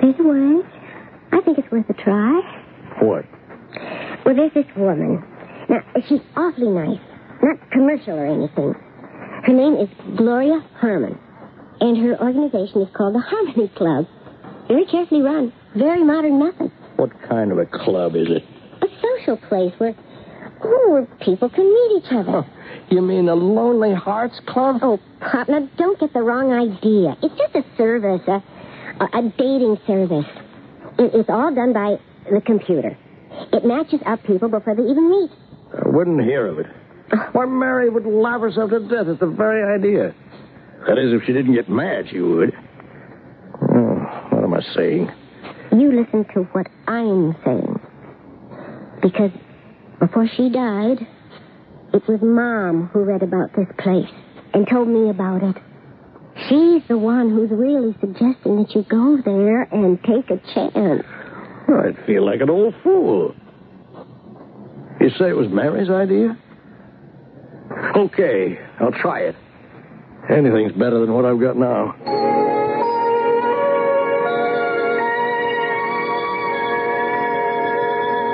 There's 0.00 0.14
a 0.18 0.22
way. 0.22 0.62
I 1.32 1.40
think 1.42 1.58
it's 1.58 1.70
worth 1.70 1.90
a 1.90 1.94
try. 1.94 2.40
What? 3.02 3.24
Well, 4.24 4.36
there's 4.36 4.54
this 4.54 4.66
woman. 4.76 5.22
Now, 5.68 5.80
she's 6.08 6.20
awfully 6.36 6.68
nice. 6.68 7.00
Not 7.42 7.70
commercial 7.72 8.14
or 8.14 8.26
anything. 8.26 8.74
Her 9.44 9.52
name 9.52 9.74
is 9.74 9.88
Gloria 10.16 10.64
Harmon. 10.76 11.18
And 11.80 11.96
her 11.96 12.20
organization 12.20 12.82
is 12.82 12.88
called 12.94 13.14
the 13.14 13.20
Harmony 13.20 13.68
Club. 13.76 14.06
Very 14.68 14.84
carefully 14.86 15.22
run. 15.22 15.52
Very 15.76 16.04
modern 16.04 16.38
method. 16.38 16.70
What 16.96 17.10
kind 17.28 17.50
of 17.50 17.58
a 17.58 17.66
club 17.66 18.14
is 18.16 18.28
it? 18.28 18.44
A 18.82 18.86
social 19.00 19.36
place 19.48 19.72
where, 19.78 19.94
oh, 20.62 20.90
where 20.92 21.06
people 21.24 21.48
can 21.48 21.64
meet 21.64 22.02
each 22.04 22.12
other. 22.12 22.44
Oh, 22.44 22.46
you 22.90 23.00
mean 23.00 23.26
the 23.26 23.34
Lonely 23.34 23.94
Hearts 23.94 24.38
Club? 24.46 24.76
Oh, 24.82 24.98
Pop, 25.20 25.48
now 25.48 25.68
don't 25.78 25.98
get 25.98 26.12
the 26.12 26.20
wrong 26.20 26.52
idea. 26.52 27.16
It's 27.22 27.34
just 27.36 27.54
a 27.54 27.64
service, 27.76 28.20
a, 28.26 28.42
a, 29.02 29.18
a 29.18 29.32
dating 29.38 29.78
service. 29.86 30.26
It, 30.98 31.14
it's 31.14 31.30
all 31.30 31.54
done 31.54 31.72
by 31.72 31.96
the 32.30 32.40
computer. 32.40 32.96
It 33.52 33.64
matches 33.64 34.00
up 34.06 34.22
people 34.24 34.48
before 34.48 34.74
they 34.74 34.82
even 34.82 35.08
meet. 35.08 35.30
I 35.72 35.88
wouldn't 35.88 36.20
hear 36.22 36.46
of 36.46 36.58
it. 36.58 36.66
Uh. 37.12 37.16
Why, 37.32 37.46
Mary 37.46 37.88
would 37.88 38.06
laugh 38.06 38.40
herself 38.40 38.70
to 38.70 38.80
death 38.80 39.08
at 39.08 39.20
the 39.20 39.26
very 39.26 39.62
idea. 39.78 40.14
That 40.86 40.98
is, 40.98 41.12
if 41.12 41.24
she 41.26 41.32
didn't 41.32 41.54
get 41.54 41.68
mad, 41.68 42.06
she 42.10 42.20
would. 42.20 42.52
Oh, 43.62 44.28
what 44.30 44.44
am 44.44 44.54
I 44.54 44.62
saying? 44.74 45.10
You 45.72 45.92
listen 45.92 46.24
to 46.34 46.40
what 46.52 46.66
I'm 46.88 47.36
saying. 47.44 47.80
Because 49.02 49.30
before 49.98 50.26
she 50.36 50.48
died, 50.50 51.06
it 51.92 52.06
was 52.08 52.20
Mom 52.22 52.88
who 52.92 53.04
read 53.04 53.22
about 53.22 53.50
this 53.56 53.68
place 53.78 54.10
and 54.54 54.66
told 54.68 54.88
me 54.88 55.10
about 55.10 55.42
it. 55.42 55.56
She's 56.48 56.82
the 56.88 56.96
one 56.96 57.30
who's 57.30 57.50
really 57.50 57.94
suggesting 58.00 58.56
that 58.56 58.74
you 58.74 58.82
go 58.88 59.18
there 59.24 59.62
and 59.62 60.02
take 60.02 60.30
a 60.30 60.38
chance. 60.54 61.04
I'd 61.68 62.06
feel 62.06 62.24
like 62.24 62.40
an 62.40 62.50
old 62.50 62.74
fool. 62.82 63.34
You 65.00 65.10
say 65.18 65.28
it 65.28 65.36
was 65.36 65.48
Mary's 65.50 65.90
idea? 65.90 66.36
Okay, 67.96 68.58
I'll 68.80 68.92
try 68.92 69.20
it. 69.20 69.36
Anything's 70.30 70.72
better 70.72 71.00
than 71.00 71.12
what 71.12 71.24
I've 71.24 71.40
got 71.40 71.56
now. 71.56 71.96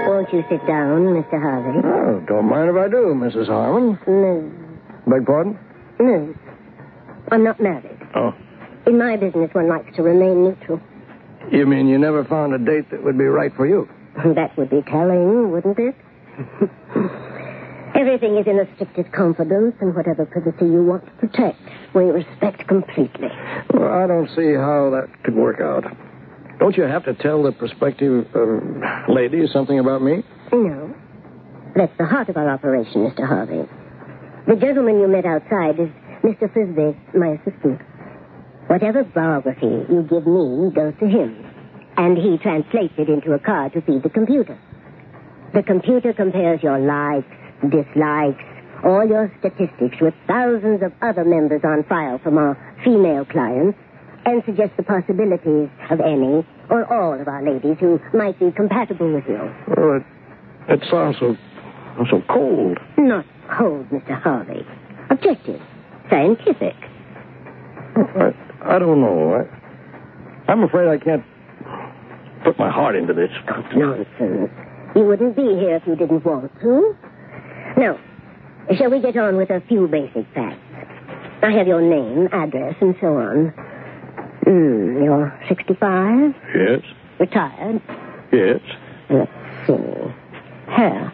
Won't 0.07 0.33
you 0.33 0.45
sit 0.49 0.65
down, 0.67 1.03
Mr. 1.17 1.41
Harvey? 1.41 1.81
Oh, 1.85 2.21
don't 2.29 2.49
mind 2.49 2.71
if 2.71 2.77
I 2.77 2.89
do, 2.89 3.15
Mrs. 3.17 3.47
Harmon. 3.49 3.99
No. 4.07 4.53
Beg 5.07 5.27
pardon? 5.27 5.59
No. 5.99 6.35
I'm 7.33 7.43
not 7.43 7.61
married. 7.61 7.99
Oh. 8.15 8.33
In 8.87 8.99
my 8.99 9.17
business, 9.17 9.51
one 9.53 9.69
likes 9.69 9.95
to 9.97 10.03
remain 10.03 10.45
neutral. 10.45 10.81
You 11.51 11.67
mean 11.67 11.89
you 11.89 11.99
never 11.99 12.25
found 12.25 12.55
a 12.55 12.59
date 12.59 12.91
that 12.91 13.03
would 13.03 13.19
be 13.19 13.25
right 13.25 13.55
for 13.57 13.67
you? 13.67 13.89
That 14.35 14.57
would 14.57 14.71
be 14.71 14.83
telling, 14.83 15.51
wouldn't 15.51 15.79
it? 15.79 15.95
Everything 17.99 18.37
is 18.37 18.47
in 18.47 18.57
the 18.57 18.69
strictest 18.75 19.11
confidence, 19.13 19.75
and 19.81 19.95
whatever 19.95 20.27
privacy 20.27 20.67
you 20.67 20.85
want 20.85 21.05
to 21.07 21.13
protect, 21.13 21.59
we 21.95 22.05
respect 22.05 22.69
completely. 22.69 23.29
Well, 23.73 23.89
I 23.89 24.07
don't 24.07 24.29
see 24.37 24.53
how 24.53 24.93
that 24.93 25.09
could 25.25 25.35
work 25.35 25.61
out. 25.61 25.85
Don't 26.59 26.77
you 26.77 26.83
have 26.85 27.05
to 27.05 27.15
tell 27.15 27.43
the 27.43 27.53
prospective 27.53 28.27
uh, 28.35 29.13
lady 29.13 29.47
something 29.53 29.79
about 29.79 30.03
me? 30.03 30.23
No. 30.53 30.95
That's 31.75 31.97
the 31.97 32.05
heart 32.05 32.29
of 32.29 32.37
our 32.37 32.51
operation, 32.51 33.09
Mr. 33.09 33.27
Harvey. 33.27 33.69
The 34.47 34.57
gentleman 34.57 35.01
you 35.01 35.09
met 35.09 35.25
outside 35.25 35.81
is 35.81 35.89
Mr. 36.23 36.53
Frisbee, 36.53 36.97
my 37.17 37.39
assistant. 37.41 37.81
Whatever 38.69 39.05
biography 39.05 39.87
you 39.89 40.03
give 40.09 40.27
me 40.27 40.71
goes 40.75 40.95
to 41.01 41.07
him, 41.07 41.45
and 41.97 42.17
he 42.17 42.37
translates 42.39 42.95
it 42.99 43.09
into 43.09 43.33
a 43.33 43.39
card 43.39 43.73
to 43.73 43.81
feed 43.81 44.03
the 44.03 44.11
computer. 44.11 44.59
The 45.55 45.63
computer 45.63 46.13
compares 46.13 46.63
your 46.63 46.79
likes, 46.79 47.27
dislikes, 47.63 48.43
all 48.85 49.07
your 49.07 49.33
statistics 49.39 49.97
with 50.01 50.15
thousands 50.27 50.83
of 50.83 50.93
other 51.03 51.25
members 51.25 51.63
on 51.65 51.85
file 51.85 52.19
from 52.23 52.39
our 52.39 52.57
female 52.85 53.25
clients 53.25 53.79
and 54.27 54.43
suggests 54.45 54.77
the 54.77 54.83
possibilities 54.83 55.69
of 55.91 56.01
any 56.01 56.47
or 56.69 56.85
all 56.93 57.19
of 57.19 57.29
our 57.29 57.43
ladies 57.43 57.77
who 57.81 58.01
might 58.13 58.39
be 58.39 58.51
compatible 58.51 59.13
with 59.13 59.25
you. 59.29 59.39
Well, 59.77 59.97
it, 59.97 60.03
it 60.69 60.85
sounds 60.91 61.17
so, 61.21 61.37
so 62.11 62.23
cold. 62.29 62.79
Not 62.99 63.25
cold, 63.57 63.89
Mr. 63.91 64.21
Harvey. 64.21 64.67
Objective. 65.11 65.61
Scientific. 66.11 66.75
I, 67.97 68.35
I 68.65 68.79
don't 68.79 69.01
know. 69.01 69.35
I, 69.35 70.53
I'm 70.53 70.63
afraid 70.65 70.89
I 70.89 70.99
can't 70.99 71.25
put 72.45 72.59
my 72.59 72.71
heart 72.71 72.97
into 72.97 73.15
this. 73.15 73.31
Oh, 73.49 73.63
nonsense. 73.75 74.51
You 74.95 75.05
wouldn't 75.05 75.37
be 75.37 75.43
here 75.43 75.77
if 75.77 75.87
you 75.87 75.97
didn't 75.97 76.25
want 76.25 76.53
to. 76.61 76.97
Now, 77.77 77.99
shall 78.77 78.91
we 78.91 79.01
get 79.01 79.17
on 79.17 79.37
with 79.37 79.51
a 79.51 79.61
few 79.69 79.87
basic 79.89 80.27
facts? 80.35 80.61
I 81.43 81.51
have 81.53 81.67
your 81.67 81.81
name, 81.83 82.29
address, 82.33 82.75
and 82.81 82.95
so 83.01 83.09
on. 83.19 83.53
Hmm, 84.45 85.03
you're 85.05 85.39
65, 85.49 86.35
Yes, 86.55 86.81
retired. 87.21 87.83
yes. 88.33 88.61
Let's 89.11 89.31
see. 89.67 90.73
Hair. 90.73 91.13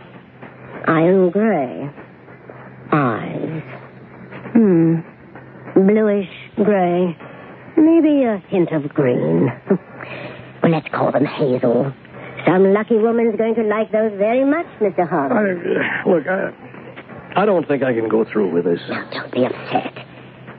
Iron 0.87 1.31
gray. 1.31 1.91
Eyes. 2.93 3.63
Hmm. 4.53 4.97
Bluish 5.75 6.29
gray. 6.57 7.17
Maybe 7.77 8.25
a 8.25 8.39
hint 8.49 8.71
of 8.73 8.89
green. 8.95 9.47
well, 10.63 10.71
let's 10.73 10.89
call 10.95 11.11
them 11.13 11.25
hazel. 11.25 11.93
Some 12.47 12.73
lucky 12.73 12.99
woman's 12.99 13.37
going 13.37 13.55
to 13.55 13.63
like 13.63 13.93
those 13.93 14.13
very 14.19 14.45
much, 14.45 14.67
Mr. 14.81 15.09
Harvey. 15.09 15.35
I, 15.79 16.09
look, 16.09 16.27
I, 16.27 17.43
I 17.43 17.47
don't 17.47 17.67
think 17.69 17.83
I 17.83 17.93
can 17.93 18.09
go 18.09 18.25
through 18.25 18.53
with 18.53 18.65
this. 18.65 18.81
Now, 18.89 19.09
don't 19.11 19.33
be 19.33 19.45
upset. 19.45 19.93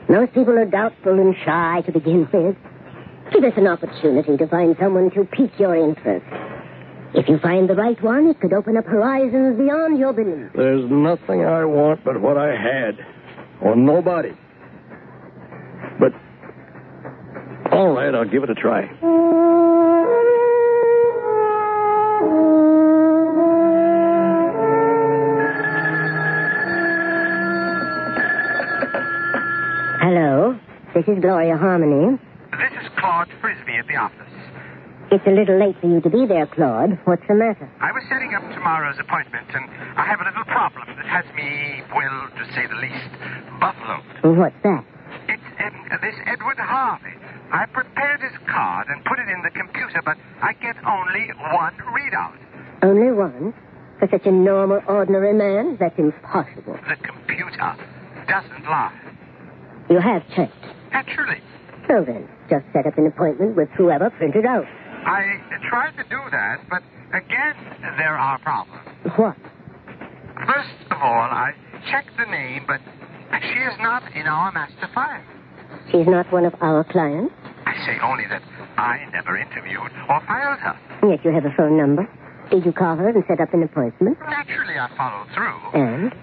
Most 0.09 0.33
people 0.33 0.57
are 0.57 0.65
doubtful 0.65 1.19
and 1.19 1.35
shy 1.45 1.81
to 1.85 1.91
begin 1.91 2.27
with. 2.31 2.55
Give 3.33 3.43
us 3.43 3.53
an 3.57 3.67
opportunity 3.67 4.37
to 4.37 4.47
find 4.47 4.75
someone 4.79 5.11
to 5.11 5.25
pique 5.25 5.57
your 5.59 5.75
interest. 5.75 6.25
If 7.15 7.29
you 7.29 7.37
find 7.39 7.69
the 7.69 7.75
right 7.75 8.01
one, 8.01 8.27
it 8.27 8.39
could 8.39 8.53
open 8.53 8.75
up 8.77 8.85
horizons 8.85 9.57
beyond 9.57 9.99
your 9.99 10.13
belief. 10.13 10.51
There's 10.55 10.89
nothing 10.89 11.45
I 11.45 11.63
want 11.65 12.03
but 12.03 12.19
what 12.21 12.37
I 12.37 12.55
had, 12.55 12.97
or 13.61 13.75
nobody. 13.75 14.31
But, 15.99 16.11
all 17.71 17.93
right, 17.93 18.13
I'll 18.15 18.27
give 18.29 18.43
it 18.43 18.49
a 18.49 18.55
try. 18.55 18.89
Hello. 30.13 30.53
This 30.93 31.09
is 31.09 31.17
Gloria 31.25 31.57
Harmony. 31.57 32.21
This 32.53 32.69
is 32.77 32.87
Claude 33.01 33.33
Frisbee 33.41 33.81
at 33.81 33.87
the 33.89 33.97
office. 33.97 34.29
It's 35.09 35.25
a 35.25 35.33
little 35.33 35.57
late 35.57 35.73
for 35.81 35.89
you 35.89 36.01
to 36.01 36.09
be 36.13 36.27
there, 36.29 36.45
Claude. 36.45 37.01
What's 37.09 37.25
the 37.25 37.33
matter? 37.33 37.65
I 37.81 37.89
was 37.89 38.05
setting 38.13 38.29
up 38.37 38.45
tomorrow's 38.53 39.01
appointment, 39.01 39.49
and 39.57 39.65
I 39.97 40.05
have 40.05 40.21
a 40.21 40.29
little 40.29 40.45
problem 40.45 40.85
that 41.01 41.09
has 41.09 41.25
me, 41.33 41.81
well, 41.97 42.29
to 42.29 42.45
say 42.53 42.61
the 42.69 42.77
least, 42.77 43.09
buffaloed. 43.57 44.37
What's 44.37 44.61
that? 44.61 44.85
It's 45.33 45.49
um, 45.65 45.81
this 46.05 46.13
Edward 46.29 46.61
Harvey. 46.61 47.17
I 47.49 47.65
prepared 47.73 48.21
his 48.21 48.37
card 48.45 48.93
and 48.93 49.03
put 49.09 49.17
it 49.17 49.25
in 49.33 49.41
the 49.41 49.49
computer, 49.49 49.97
but 50.05 50.21
I 50.45 50.53
get 50.61 50.77
only 50.85 51.33
one 51.57 51.73
readout. 51.89 52.37
Only 52.85 53.09
one? 53.09 53.51
For 53.97 54.07
such 54.13 54.27
a 54.27 54.31
normal, 54.31 54.79
ordinary 54.85 55.33
man? 55.33 55.77
That's 55.81 55.97
impossible. 55.97 56.77
The 56.85 57.01
computer 57.01 57.73
doesn't 58.29 58.69
lie. 58.69 59.02
You 59.89 59.99
have 59.99 60.23
checked. 60.35 60.53
Naturally. 60.91 61.41
So 61.87 62.03
then, 62.05 62.27
just 62.49 62.65
set 62.73 62.85
up 62.87 62.97
an 62.97 63.07
appointment 63.07 63.55
with 63.55 63.69
whoever 63.77 64.09
printed 64.11 64.45
out. 64.45 64.65
I 65.05 65.41
tried 65.69 65.91
to 65.97 66.03
do 66.09 66.19
that, 66.31 66.61
but 66.69 66.81
again, 67.13 67.55
there 67.97 68.17
are 68.17 68.39
problems. 68.39 68.87
What? 69.17 69.35
First 70.47 70.91
of 70.91 70.97
all, 71.01 71.27
I 71.29 71.51
checked 71.91 72.15
the 72.17 72.25
name, 72.25 72.63
but 72.67 72.79
she 73.41 73.59
is 73.59 73.73
not 73.79 74.03
in 74.15 74.27
our 74.27 74.51
master 74.51 74.87
file. 74.93 75.21
She's 75.91 76.07
not 76.07 76.31
one 76.31 76.45
of 76.45 76.55
our 76.61 76.83
clients? 76.85 77.33
I 77.65 77.73
say 77.85 77.99
only 78.01 78.25
that 78.27 78.41
I 78.77 79.05
never 79.11 79.37
interviewed 79.37 79.91
or 80.09 80.21
filed 80.27 80.59
her. 80.59 80.79
Yet 81.07 81.25
you 81.25 81.31
have 81.31 81.45
a 81.45 81.53
phone 81.57 81.77
number. 81.77 82.07
Did 82.49 82.65
you 82.65 82.71
call 82.71 82.95
her 82.95 83.09
and 83.09 83.23
set 83.27 83.39
up 83.41 83.53
an 83.53 83.63
appointment? 83.63 84.17
Naturally, 84.21 84.75
I 84.77 84.89
followed 84.95 85.27
through. 85.33 85.81
And? 85.81 86.13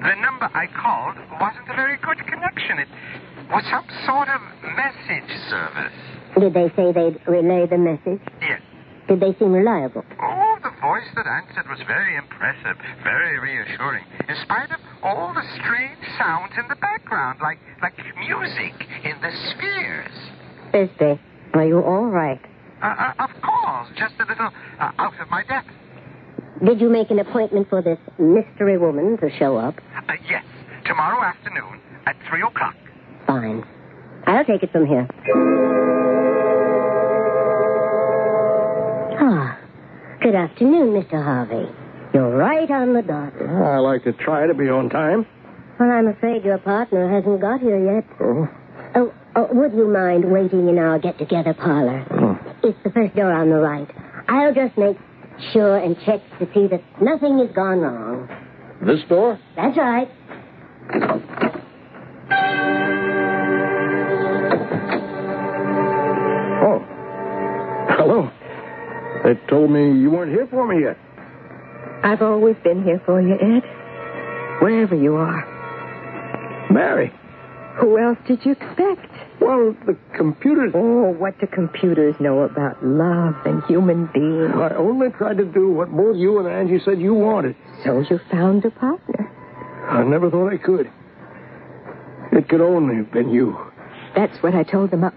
The 0.00 0.14
number 0.16 0.48
I 0.54 0.66
called 0.66 1.16
wasn't 1.40 1.68
a 1.68 1.76
very 1.76 1.96
good 2.00 2.18
connection. 2.26 2.78
It 2.78 2.88
was 3.52 3.64
some 3.68 3.84
sort 4.08 4.28
of 4.32 4.40
message 4.76 5.28
service. 5.52 5.92
Did 6.40 6.54
they 6.54 6.72
say 6.72 6.92
they'd 6.92 7.20
relay 7.28 7.66
the 7.66 7.76
message? 7.76 8.20
Yes. 8.40 8.62
Did 9.08 9.20
they 9.20 9.34
seem 9.38 9.52
reliable? 9.52 10.04
Oh, 10.22 10.56
the 10.62 10.70
voice 10.80 11.04
that 11.16 11.26
answered 11.26 11.68
was 11.68 11.80
very 11.86 12.16
impressive, 12.16 12.80
very 13.02 13.38
reassuring, 13.40 14.04
in 14.28 14.36
spite 14.42 14.70
of 14.70 14.80
all 15.02 15.34
the 15.34 15.42
strange 15.60 15.98
sounds 16.16 16.52
in 16.56 16.68
the 16.68 16.76
background, 16.76 17.40
like 17.42 17.58
like 17.82 17.98
music 18.16 18.72
in 19.04 19.20
the 19.20 19.32
spheres. 19.50 20.16
Thursday, 20.72 21.20
are 21.54 21.66
you 21.66 21.82
all 21.82 22.06
right? 22.06 22.40
Uh, 22.80 22.86
uh, 22.86 23.24
of 23.24 23.30
course, 23.42 23.88
just 23.98 24.14
a 24.20 24.24
little 24.24 24.48
uh, 24.78 24.92
out 24.96 25.20
of 25.20 25.28
my 25.28 25.42
depth. 25.44 25.68
Did 26.64 26.78
you 26.78 26.90
make 26.90 27.10
an 27.10 27.18
appointment 27.18 27.70
for 27.70 27.80
this 27.80 27.98
mystery 28.18 28.76
woman 28.76 29.16
to 29.18 29.30
show 29.38 29.56
up? 29.56 29.76
Uh, 29.96 30.12
yes, 30.28 30.44
tomorrow 30.84 31.22
afternoon 31.22 31.80
at 32.04 32.16
3 32.28 32.42
o'clock. 32.42 32.76
Fine. 33.26 33.64
I'll 34.26 34.44
take 34.44 34.62
it 34.62 34.70
from 34.70 34.84
here. 34.84 35.08
Ah, 39.22 39.58
good 40.20 40.34
afternoon, 40.34 40.92
Mr. 40.92 41.24
Harvey. 41.24 41.66
You're 42.12 42.36
right 42.36 42.70
on 42.70 42.92
the 42.92 43.02
dot. 43.02 43.32
I 43.40 43.78
like 43.78 44.04
to 44.04 44.12
try 44.12 44.46
to 44.46 44.52
be 44.52 44.68
on 44.68 44.90
time. 44.90 45.26
Well, 45.78 45.90
I'm 45.90 46.08
afraid 46.08 46.44
your 46.44 46.58
partner 46.58 47.08
hasn't 47.08 47.40
got 47.40 47.60
here 47.60 47.94
yet. 47.94 48.04
Oh. 48.20 48.48
Oh, 48.96 49.14
oh 49.34 49.48
would 49.52 49.72
you 49.72 49.88
mind 49.88 50.30
waiting 50.30 50.68
in 50.68 50.78
our 50.78 50.98
get-together 50.98 51.54
parlor? 51.54 52.04
Oh. 52.10 52.38
It's 52.62 52.78
the 52.84 52.90
first 52.90 53.16
door 53.16 53.32
on 53.32 53.48
the 53.48 53.56
right. 53.56 53.88
I'll 54.28 54.52
just 54.52 54.76
make 54.76 54.98
sure 55.52 55.76
and 55.76 55.96
check 56.04 56.20
to 56.38 56.46
see 56.54 56.66
that 56.68 56.82
nothing 57.00 57.38
has 57.38 57.50
gone 57.54 57.80
wrong. 57.80 58.28
This 58.86 59.00
door? 59.08 59.38
That's 59.56 59.76
right. 59.76 60.08
Oh. 66.62 66.78
Hello. 67.96 68.30
They 69.24 69.34
told 69.48 69.70
me 69.70 69.98
you 70.00 70.10
weren't 70.10 70.32
here 70.32 70.46
for 70.50 70.66
me 70.66 70.82
yet. 70.84 70.96
I've 72.02 72.22
always 72.22 72.56
been 72.64 72.82
here 72.82 73.00
for 73.04 73.20
you, 73.20 73.34
Ed. 73.34 73.62
Wherever 74.62 74.94
you 74.94 75.16
are. 75.16 76.68
Mary. 76.70 77.12
Who 77.80 77.98
else 77.98 78.18
did 78.26 78.44
you 78.44 78.52
expect? 78.52 79.09
Well, 79.40 79.74
the 79.86 79.96
computers. 80.16 80.72
Oh, 80.74 81.12
what 81.12 81.38
do 81.40 81.46
computers 81.46 82.14
know 82.20 82.40
about 82.40 82.84
love 82.84 83.34
and 83.46 83.64
human 83.64 84.06
beings? 84.12 84.52
I 84.54 84.74
only 84.76 85.08
tried 85.10 85.38
to 85.38 85.46
do 85.46 85.70
what 85.70 85.90
both 85.90 86.16
you 86.16 86.38
and 86.38 86.46
Angie 86.48 86.82
said 86.84 87.00
you 87.00 87.14
wanted. 87.14 87.56
So 87.84 88.00
you 88.10 88.20
found 88.30 88.64
a 88.66 88.70
partner. 88.70 89.30
I 89.88 90.04
never 90.04 90.30
thought 90.30 90.52
I 90.52 90.58
could. 90.58 90.90
It 92.32 92.48
could 92.48 92.60
only 92.60 92.96
have 92.96 93.10
been 93.12 93.30
you. 93.30 93.56
That's 94.14 94.36
what 94.42 94.54
I 94.54 94.62
told 94.62 94.90
them 94.90 95.04
up, 95.04 95.14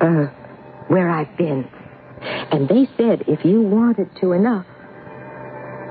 uh, 0.00 0.26
where 0.88 1.08
I've 1.08 1.34
been. 1.38 1.66
And 2.20 2.68
they 2.68 2.86
said 2.96 3.24
if 3.26 3.44
you 3.44 3.62
wanted 3.62 4.14
to 4.20 4.32
enough, 4.32 4.66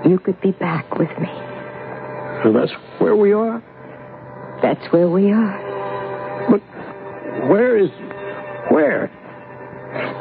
you 0.06 0.20
could 0.20 0.40
be 0.40 0.52
back 0.52 0.96
with 0.98 1.10
me. 1.20 1.30
So 2.44 2.54
that's 2.54 2.72
where 3.00 3.16
we 3.16 3.34
are? 3.34 3.62
That's 4.62 4.86
where 4.94 5.10
we 5.10 5.32
are. 5.32 5.69
Where 7.50 7.78
is. 7.78 7.90
Where? 8.70 9.10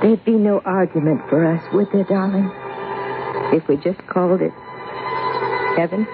There'd 0.01 0.24
be 0.24 0.33
no 0.33 0.62
argument 0.64 1.20
for 1.29 1.45
us, 1.45 1.62
would 1.74 1.89
there, 1.93 2.05
darling? 2.05 2.51
If 3.53 3.68
we 3.68 3.76
just 3.76 3.99
called 4.07 4.41
it 4.41 4.53
heaven? 5.76 6.07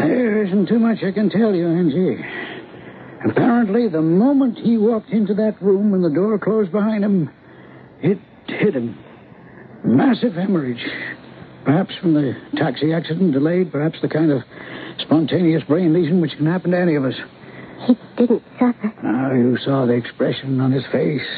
There 0.00 0.46
isn't 0.46 0.66
too 0.66 0.78
much 0.78 0.98
I 1.04 1.12
can 1.12 1.28
tell 1.28 1.54
you, 1.54 1.68
Angie. 1.68 2.24
Apparently, 3.28 3.88
the 3.88 4.00
moment 4.00 4.56
he 4.56 4.78
walked 4.78 5.10
into 5.10 5.34
that 5.34 5.60
room 5.60 5.92
and 5.92 6.02
the 6.02 6.08
door 6.08 6.38
closed 6.38 6.72
behind 6.72 7.04
him, 7.04 7.28
it 8.00 8.18
hit 8.46 8.74
him. 8.74 8.98
Massive 9.84 10.34
hemorrhage. 10.34 10.84
Perhaps 11.68 11.96
from 12.00 12.14
the 12.14 12.32
taxi 12.56 12.94
accident 12.94 13.32
delayed, 13.32 13.70
perhaps 13.70 13.98
the 14.00 14.08
kind 14.08 14.32
of 14.32 14.40
spontaneous 15.00 15.62
brain 15.64 15.92
lesion 15.92 16.22
which 16.22 16.34
can 16.38 16.46
happen 16.46 16.70
to 16.70 16.78
any 16.78 16.94
of 16.94 17.04
us. 17.04 17.12
He 17.86 17.94
didn't 18.16 18.42
suffer. 18.58 18.90
Now 19.02 19.34
you 19.34 19.58
saw 19.62 19.84
the 19.84 19.92
expression 19.92 20.62
on 20.62 20.72
his 20.72 20.84
face. 20.90 21.28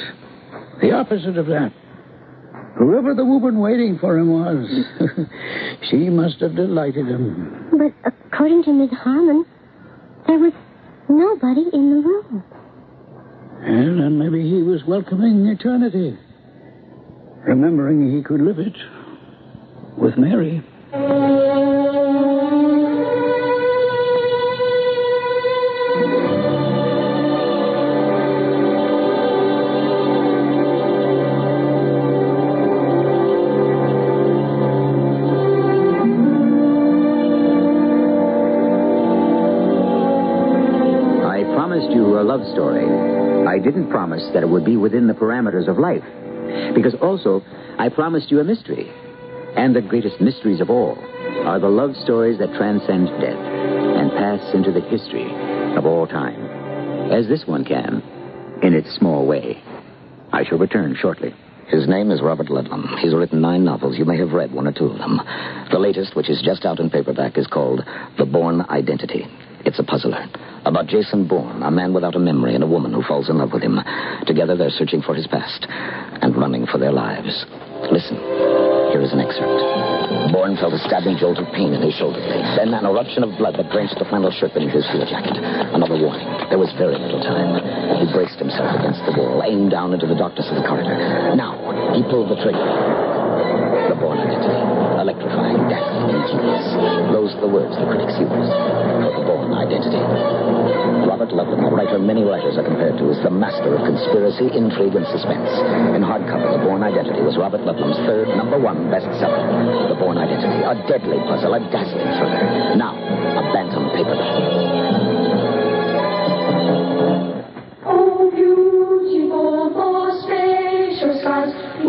The 0.83 0.93
opposite 0.93 1.37
of 1.37 1.47
that. 1.47 1.73
Whoever 2.79 3.13
the 3.13 3.25
woman 3.25 3.59
waiting 3.59 3.99
for 3.99 4.17
him 4.17 4.31
was, 4.31 4.71
she 5.91 6.09
must 6.09 6.39
have 6.43 6.55
delighted 6.55 7.09
him. 7.09 7.67
But 7.73 8.13
according 8.33 8.63
to 8.65 8.73
Miss 8.73 8.93
Harmon, 9.03 9.45
there 10.29 10.39
was 10.39 10.53
nobody 11.09 11.67
in 11.73 11.91
the 11.91 12.07
room. 12.07 12.45
And 13.63 13.99
then 13.99 14.17
maybe 14.17 14.49
he 14.49 14.63
was 14.63 14.85
welcoming 14.87 15.45
eternity, 15.49 16.17
remembering 17.45 18.17
he 18.17 18.23
could 18.23 18.41
live 18.41 18.61
it 18.61 18.77
with 19.97 20.17
Mary. 20.17 20.63
I 41.23 41.43
promised 41.55 41.91
you 41.93 42.19
a 42.19 42.23
love 42.23 42.41
story. 42.53 42.85
I 43.47 43.59
didn't 43.59 43.91
promise 43.91 44.23
that 44.35 44.43
it 44.43 44.49
would 44.49 44.65
be 44.65 44.77
within 44.77 45.07
the 45.07 45.15
parameters 45.15 45.69
of 45.69 45.79
life. 45.79 46.05
Because 46.75 46.95
also, 47.01 47.43
I 47.79 47.89
promised 47.89 48.31
you 48.31 48.41
a 48.41 48.45
mystery. 48.45 48.91
And 49.57 49.75
the 49.75 49.83
greatest 49.83 50.21
mysteries 50.21 50.61
of 50.61 50.71
all 50.71 50.99
are 51.45 51.59
the 51.59 51.69
love 51.69 51.97
stories 51.97 52.39
that 52.39 52.55
transcend 52.57 53.09
death 53.21 53.37
and 53.37 54.11
pass 54.13 54.55
into 54.55 54.73
the 54.73 54.81
history 54.81 55.27
of 55.77 55.87
all 55.87 56.07
time. 56.07 56.41
As 57.11 57.27
this 57.29 57.45
one 57.47 57.65
can, 57.65 58.03
in 58.63 58.75
its 58.75 58.95
small 58.95 59.27
way. 59.27 59.63
I 60.33 60.45
shall 60.45 60.59
return 60.59 60.97
shortly. 61.01 61.35
His 61.69 61.89
name 61.89 62.11
is 62.11 62.21
Robert 62.21 62.49
Ludlum. 62.49 62.99
He's 62.99 63.15
written 63.15 63.41
nine 63.41 63.65
novels. 63.65 63.97
You 63.97 64.05
may 64.05 64.19
have 64.19 64.33
read 64.33 64.53
one 64.53 64.67
or 64.67 64.73
two 64.73 64.87
of 64.87 64.99
them. 64.99 65.21
The 65.71 65.79
latest, 65.79 66.17
which 66.17 66.29
is 66.29 66.43
just 66.45 66.65
out 66.65 66.81
in 66.81 66.91
paperback, 66.91 67.39
is 67.39 67.47
called 67.47 67.85
The 68.19 68.27
Bourne 68.27 68.63
Identity. 68.69 69.27
It's 69.65 69.79
a 69.79 69.85
puzzler. 69.85 70.27
About 70.65 70.89
Jason 70.89 71.29
Bourne, 71.29 71.63
a 71.63 71.71
man 71.71 71.95
without 71.95 72.17
a 72.17 72.19
memory 72.19 72.55
and 72.55 72.65
a 72.65 72.67
woman 72.67 72.93
who 72.93 73.03
falls 73.03 73.31
in 73.31 73.39
love 73.39 73.53
with 73.53 73.63
him. 73.63 73.79
Together 74.27 74.57
they're 74.57 74.71
searching 74.71 75.01
for 75.01 75.15
his 75.15 75.27
past 75.27 75.67
and 75.69 76.37
running 76.37 76.67
for 76.67 76.79
their 76.79 76.93
lives. 76.93 77.45
Listen. 77.91 78.50
Here 78.91 79.07
is 79.07 79.13
an 79.15 79.23
excerpt. 79.23 80.35
Bourne 80.35 80.59
felt 80.59 80.75
a 80.75 80.83
stabbing 80.83 81.17
jolt 81.17 81.39
of 81.39 81.47
pain 81.55 81.71
in 81.73 81.81
his 81.81 81.95
shoulder. 81.95 82.19
Then 82.59 82.75
an 82.75 82.85
eruption 82.85 83.23
of 83.23 83.31
blood 83.39 83.55
that 83.55 83.71
drenched 83.71 83.95
the 84.03 84.05
flannel 84.05 84.35
shirt 84.35 84.53
beneath 84.53 84.75
his 84.75 84.83
field 84.91 85.07
jacket. 85.07 85.39
Another 85.39 85.95
warning. 85.95 86.27
There 86.51 86.59
was 86.59 86.75
very 86.75 86.99
little 86.99 87.23
time. 87.23 87.55
He 88.03 88.11
braced 88.11 88.43
himself 88.43 88.75
against 88.75 89.07
the 89.07 89.15
wall, 89.15 89.47
aimed 89.47 89.71
down 89.71 89.95
into 89.95 90.11
the 90.11 90.19
darkness 90.19 90.51
of 90.51 90.59
the 90.59 90.67
corridor. 90.67 90.99
Now, 91.39 91.55
he 91.95 92.03
pulled 92.03 92.35
the 92.35 92.43
trigger. 92.43 92.59
The 92.59 93.95
Bourne 93.95 94.27
identity. 95.01 95.21
Electrifying, 95.21 95.69
dazzling, 95.69 96.13
ingenious. 96.13 96.67
Those 97.13 97.33
are 97.35 97.41
the 97.41 97.49
words 97.49 97.73
the 97.77 97.87
critics 97.89 98.17
use 98.21 98.29
for 98.29 99.13
the 99.17 99.25
Bourne 99.25 99.55
identity. 99.57 99.97
Robert 101.09 101.31
Ludlum, 101.33 101.65
a 101.67 101.71
writer 101.73 101.99
many 101.99 102.23
writers 102.23 102.57
are 102.57 102.65
compared 102.65 102.99
to, 102.99 103.11
is 103.11 103.19
the 103.25 103.31
master 103.31 103.75
of 103.75 103.81
conspiracy, 103.85 104.53
intrigue, 104.53 104.95
and 104.95 105.07
suspense. 105.09 105.49
In 105.97 106.05
hardcover, 106.05 106.53
The 106.53 106.63
Bourne 106.65 106.83
Identity 106.83 107.21
was 107.23 107.37
Robert 107.37 107.61
Ludlum's 107.63 107.97
third 108.05 108.29
number 108.37 108.59
one 108.59 108.93
bestseller. 108.93 109.89
The 109.89 109.97
Bourne 109.97 110.19
Identity, 110.19 110.61
a 110.65 110.77
deadly 110.87 111.19
puzzle, 111.25 111.55
a 111.55 111.61
dazzling 111.73 112.13
thriller. 112.21 112.77
Now, 112.77 112.95
a 112.95 113.43
bantam 113.53 113.89
paperback. 113.97 115.01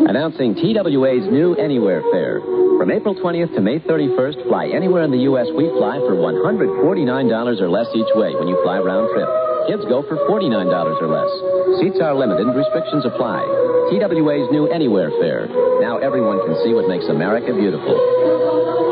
Announcing 0.08 0.56
TWA's 0.56 1.28
new 1.32 1.56
Anywhere 1.56 2.02
fare. 2.12 2.71
From 2.82 2.90
April 2.90 3.14
20th 3.14 3.54
to 3.54 3.62
May 3.62 3.78
31st, 3.78 4.50
fly 4.50 4.66
anywhere 4.74 5.04
in 5.04 5.12
the 5.12 5.30
U.S. 5.30 5.46
We 5.54 5.70
fly 5.78 6.02
for 6.02 6.18
$149 6.18 6.82
or 7.62 7.70
less 7.70 7.86
each 7.94 8.10
way 8.18 8.34
when 8.34 8.48
you 8.48 8.58
fly 8.66 8.80
round 8.80 9.06
trip. 9.14 9.30
Kids 9.70 9.86
go 9.86 10.02
for 10.02 10.18
$49 10.26 10.66
or 10.66 11.06
less. 11.06 11.30
Seats 11.78 12.02
are 12.02 12.18
limited, 12.18 12.50
restrictions 12.50 13.06
apply. 13.06 13.46
TWA's 13.94 14.50
new 14.50 14.66
Anywhere 14.66 15.12
fare. 15.22 15.46
Now 15.78 16.00
everyone 16.00 16.42
can 16.42 16.58
see 16.66 16.74
what 16.74 16.90
makes 16.90 17.06
America 17.06 17.54
beautiful. 17.54 18.91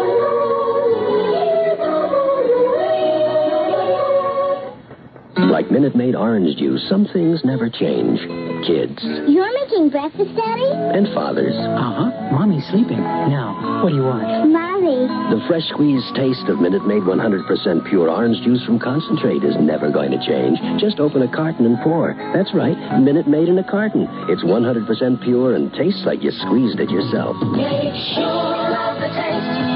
Like 5.50 5.72
Minute 5.72 5.96
Maid 5.96 6.16
orange 6.16 6.56
juice, 6.58 6.86
some 6.88 7.06
things 7.12 7.42
never 7.44 7.70
change. 7.70 8.20
Kids 8.68 9.02
You're 9.28 9.52
making 9.66 9.90
breakfast, 9.90 10.30
Daddy? 10.36 10.70
and 10.94 11.08
fathers. 11.14 11.56
Uh 11.58 12.12
huh. 12.12 12.32
Mommy's 12.32 12.66
sleeping. 12.70 13.00
Now, 13.02 13.82
what 13.84 13.90
do 13.90 13.96
you 13.96 14.04
want? 14.04 14.52
Mommy. 14.52 15.08
The 15.34 15.42
fresh 15.48 15.64
squeezed 15.74 16.14
taste 16.16 16.46
of 16.50 16.60
Minute 16.62 16.86
Maid 16.86 17.02
100% 17.02 17.90
pure 17.90 18.10
orange 18.10 18.38
juice 18.46 18.64
from 18.66 18.78
concentrate 18.80 19.44
is 19.44 19.56
never 19.60 19.90
going 19.92 20.12
to 20.12 20.22
change. 20.22 20.60
Just 20.80 21.00
open 21.00 21.24
a 21.24 21.32
carton 21.34 21.66
and 21.66 21.80
pour. 21.82 22.14
That's 22.34 22.54
right, 22.54 22.78
Minute 23.02 23.28
Maid 23.28 23.50
in 23.50 23.58
a 23.58 23.64
carton. 23.66 24.08
It's 24.30 24.44
100% 24.44 25.24
pure 25.24 25.56
and 25.56 25.74
tastes 25.74 26.04
like 26.06 26.22
you 26.22 26.32
squeezed 26.46 26.80
it 26.80 26.90
yourself. 26.92 27.36
Make 27.58 27.96
sure 28.14 28.70
of 28.78 29.02
the 29.02 29.10
taste. 29.18 29.69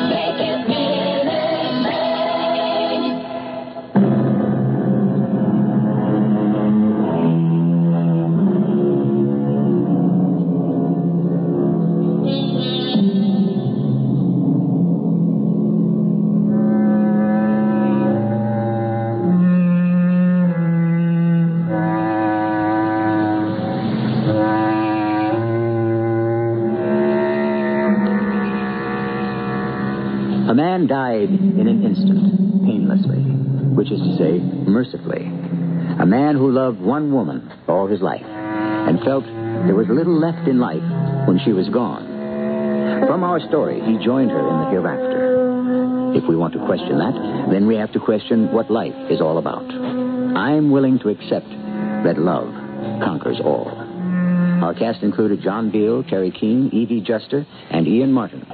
A 34.94 36.06
man 36.06 36.36
who 36.36 36.52
loved 36.52 36.80
one 36.80 37.14
woman 37.14 37.52
all 37.68 37.88
his 37.88 38.02
life 38.02 38.26
and 38.26 39.00
felt 39.02 39.26
there 39.26 39.76
was 39.76 39.88
little 39.88 40.20
left 40.20 40.48
in 40.48 40.60
life 40.60 40.84
when 41.28 41.40
she 41.44 41.54
was 41.54 41.70
gone. 41.70 42.06
From 43.08 43.24
our 43.24 43.40
story, 43.40 43.80
he 43.82 44.04
joined 44.04 44.32
her 44.32 44.40
in 44.40 44.58
the 44.60 44.70
hereafter. 44.70 46.14
If 46.16 46.28
we 46.30 46.36
want 46.36 46.54
to 46.54 46.66
question 46.66 46.98
that, 47.00 47.50
then 47.52 47.66
we 47.66 47.76
have 47.76 47.92
to 47.94 48.00
question 48.00 48.52
what 48.52 48.70
life 48.70 48.94
is 49.10 49.22
all 49.22 49.38
about. 49.38 49.64
I'm 49.64 50.72
willing 50.72 51.00
to 51.00 51.10
accept 51.10 51.50
that 51.50 52.18
love 52.18 52.54
conquers 53.02 53.40
all. 53.44 53.70
Our 54.64 54.74
cast 54.74 55.02
included 55.02 55.42
John 55.42 55.72
Beal, 55.72 56.04
Teri 56.04 56.38
Keane, 56.38 56.70
Evie 56.72 57.02
Juster, 57.02 57.46
and 57.72 57.88
Ian 57.88 58.12
Martin. 58.12 58.46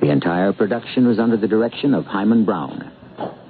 The 0.00 0.10
entire 0.10 0.52
production 0.52 1.06
was 1.06 1.18
under 1.18 1.36
the 1.36 1.48
direction 1.48 1.94
of 1.94 2.06
Himan 2.06 2.44
Brown. 2.44 2.91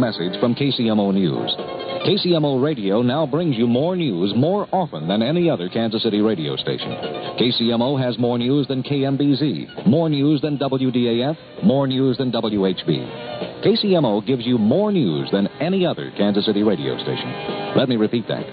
Message 0.00 0.40
from 0.40 0.54
KCMO 0.54 1.12
News. 1.12 1.54
KCMO 2.08 2.64
Radio 2.64 3.02
now 3.02 3.26
brings 3.26 3.56
you 3.58 3.66
more 3.66 3.94
news 3.94 4.32
more 4.34 4.66
often 4.72 5.06
than 5.06 5.22
any 5.22 5.50
other 5.50 5.68
Kansas 5.68 6.02
City 6.02 6.22
radio 6.22 6.56
station. 6.56 6.88
KCMO 7.38 8.02
has 8.02 8.18
more 8.18 8.38
news 8.38 8.66
than 8.66 8.82
KMBZ, 8.82 9.86
more 9.86 10.08
news 10.08 10.40
than 10.40 10.56
WDAF, 10.56 11.36
more 11.62 11.86
news 11.86 12.16
than 12.16 12.32
WHB. 12.32 13.62
KCMO 13.62 14.26
gives 14.26 14.46
you 14.46 14.56
more 14.56 14.90
news 14.90 15.28
than 15.30 15.46
any 15.60 15.84
other 15.84 16.10
Kansas 16.16 16.46
City 16.46 16.62
radio 16.62 16.96
station. 16.96 17.74
Let 17.76 17.90
me 17.90 17.96
repeat 17.96 18.26
that. 18.28 18.46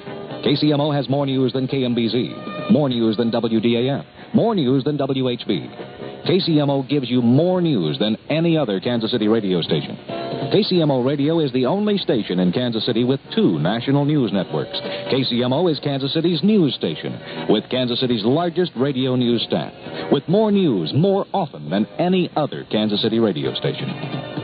KCMO 0.44 0.94
has 0.94 1.08
more 1.10 1.26
news 1.26 1.54
than 1.54 1.68
KMBZ, 1.68 2.72
more 2.72 2.90
news 2.90 3.16
than 3.16 3.32
WDAF, 3.32 4.06
more 4.36 4.54
news 4.54 4.84
than 4.84 4.98
WHB. 4.98 6.28
KCMO 6.28 6.88
gives 6.90 7.10
you 7.10 7.22
more 7.22 7.62
news 7.62 7.98
than 7.98 8.18
any 8.30 8.58
other 8.58 8.82
Kansas 8.82 9.12
City 9.12 9.30
radio 9.30 9.62
station. 9.62 10.17
KCMO 10.38 11.06
Radio 11.06 11.40
is 11.40 11.52
the 11.52 11.66
only 11.66 11.98
station 11.98 12.40
in 12.40 12.52
Kansas 12.52 12.86
City 12.86 13.04
with 13.04 13.20
two 13.36 13.60
national 13.60 14.06
news 14.06 14.32
networks. 14.32 14.78
KCMO 15.12 15.72
is 15.72 15.80
Kansas 15.80 16.14
City's 16.14 16.44
news 16.44 16.76
station, 16.76 17.20
with 17.50 17.68
Kansas 17.70 18.00
City's 18.00 18.24
largest 18.24 18.72
radio 18.76 19.16
news 19.16 19.44
staff, 19.48 19.74
with 20.12 20.28
more 20.28 20.52
news 20.52 20.94
more 20.96 21.26
often 21.34 21.70
than 21.70 21.86
any 21.98 22.30
other 22.36 22.66
Kansas 22.72 23.02
City 23.02 23.20
radio 23.20 23.54
station. 23.56 23.90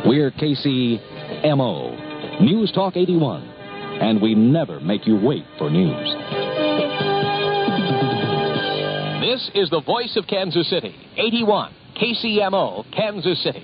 We're 0.05 0.31
KCMO, 0.31 2.41
News 2.41 2.71
Talk 2.73 2.97
81, 2.97 3.43
and 4.01 4.21
we 4.21 4.35
never 4.35 4.79
make 4.79 5.05
you 5.05 5.15
wait 5.15 5.45
for 5.57 5.69
news. 5.69 6.09
This 9.21 9.49
is 9.55 9.69
the 9.69 9.81
voice 9.85 10.17
of 10.17 10.27
Kansas 10.27 10.69
City. 10.69 10.95
81 11.17 11.73
KCMO, 11.95 12.85
Kansas 12.91 13.41
City. 13.43 13.63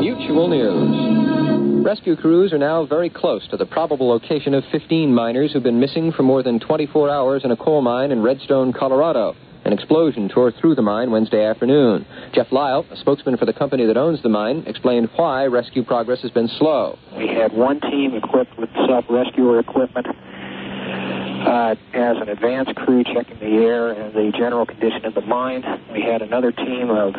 Mutual 0.00 0.48
news. 0.48 1.84
Rescue 1.84 2.16
crews 2.16 2.52
are 2.52 2.58
now 2.58 2.84
very 2.84 3.08
close 3.08 3.46
to 3.48 3.56
the 3.56 3.66
probable 3.66 4.08
location 4.08 4.54
of 4.54 4.64
15 4.72 5.14
miners 5.14 5.52
who've 5.52 5.62
been 5.62 5.78
missing 5.78 6.10
for 6.10 6.24
more 6.24 6.42
than 6.42 6.58
24 6.58 7.08
hours 7.08 7.42
in 7.44 7.52
a 7.52 7.56
coal 7.56 7.80
mine 7.80 8.10
in 8.10 8.22
Redstone, 8.22 8.72
Colorado. 8.72 9.36
An 9.64 9.72
explosion 9.72 10.28
tore 10.28 10.52
through 10.52 10.74
the 10.74 10.82
mine 10.82 11.10
Wednesday 11.10 11.44
afternoon. 11.44 12.06
Jeff 12.32 12.52
Lyle, 12.52 12.84
a 12.90 12.96
spokesman 12.96 13.36
for 13.36 13.46
the 13.46 13.52
company 13.52 13.86
that 13.86 13.96
owns 13.96 14.22
the 14.22 14.28
mine, 14.28 14.64
explained 14.66 15.08
why 15.16 15.46
rescue 15.46 15.84
progress 15.84 16.22
has 16.22 16.30
been 16.30 16.48
slow. 16.58 16.98
We 17.16 17.28
had 17.28 17.52
one 17.52 17.80
team 17.80 18.14
equipped 18.14 18.58
with 18.58 18.70
self-rescuer 18.86 19.58
equipment 19.60 20.06
uh, 20.06 21.74
as 21.94 22.16
an 22.18 22.28
advance 22.28 22.68
crew 22.76 23.04
checking 23.04 23.38
the 23.38 23.64
air 23.64 23.90
and 23.90 24.14
the 24.14 24.36
general 24.36 24.66
condition 24.66 25.04
of 25.04 25.14
the 25.14 25.20
mine. 25.20 25.64
We 25.92 26.02
had 26.02 26.22
another 26.22 26.52
team 26.52 26.90
of 26.90 27.14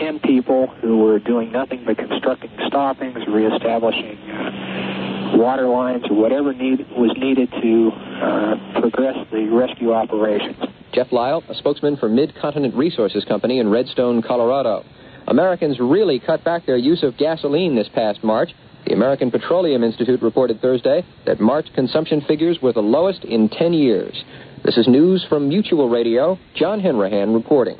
10 0.00 0.20
people 0.20 0.66
who 0.80 0.98
were 0.98 1.18
doing 1.18 1.52
nothing 1.52 1.84
but 1.84 1.96
constructing 1.98 2.50
stoppings, 2.66 3.18
reestablishing 3.28 4.18
uh, 4.30 5.36
water 5.36 5.68
lines, 5.68 6.04
or 6.10 6.16
whatever 6.16 6.52
need, 6.52 6.86
was 6.90 7.14
needed 7.16 7.50
to 7.62 7.90
uh, 7.90 8.80
progress 8.80 9.16
the 9.30 9.48
rescue 9.50 9.92
operations. 9.92 10.56
Jeff 10.92 11.12
Lyle, 11.12 11.42
a 11.48 11.54
spokesman 11.54 11.96
for 11.96 12.08
Mid-Continent 12.08 12.74
Resources 12.74 13.24
Company 13.24 13.58
in 13.58 13.68
Redstone, 13.68 14.22
Colorado. 14.22 14.84
Americans 15.26 15.78
really 15.78 16.18
cut 16.18 16.42
back 16.44 16.64
their 16.64 16.78
use 16.78 17.02
of 17.02 17.18
gasoline 17.18 17.76
this 17.76 17.88
past 17.94 18.24
March. 18.24 18.50
The 18.86 18.94
American 18.94 19.30
Petroleum 19.30 19.84
Institute 19.84 20.22
reported 20.22 20.62
Thursday 20.62 21.04
that 21.26 21.40
March 21.40 21.66
consumption 21.74 22.22
figures 22.26 22.58
were 22.62 22.72
the 22.72 22.80
lowest 22.80 23.24
in 23.24 23.50
10 23.50 23.74
years. 23.74 24.24
This 24.64 24.78
is 24.78 24.88
news 24.88 25.26
from 25.28 25.48
Mutual 25.48 25.90
Radio. 25.90 26.38
John 26.54 26.80
Henrahan 26.80 27.34
reporting. 27.34 27.76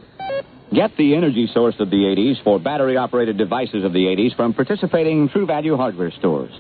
Get 0.75 0.95
the 0.99 1.15
energy 1.15 1.49
source 1.55 1.77
of 1.79 1.89
the 1.89 1.97
80s 1.97 2.45
for 2.45 2.61
battery 2.61 2.99
operated 2.99 3.39
devices 3.39 3.85
of 3.85 3.95
the 3.95 4.05
80s 4.05 4.37
from 4.37 4.53
participating 4.53 5.31
True 5.31 5.47
Value 5.47 5.77
hardware 5.77 6.11
stores. 6.19 6.51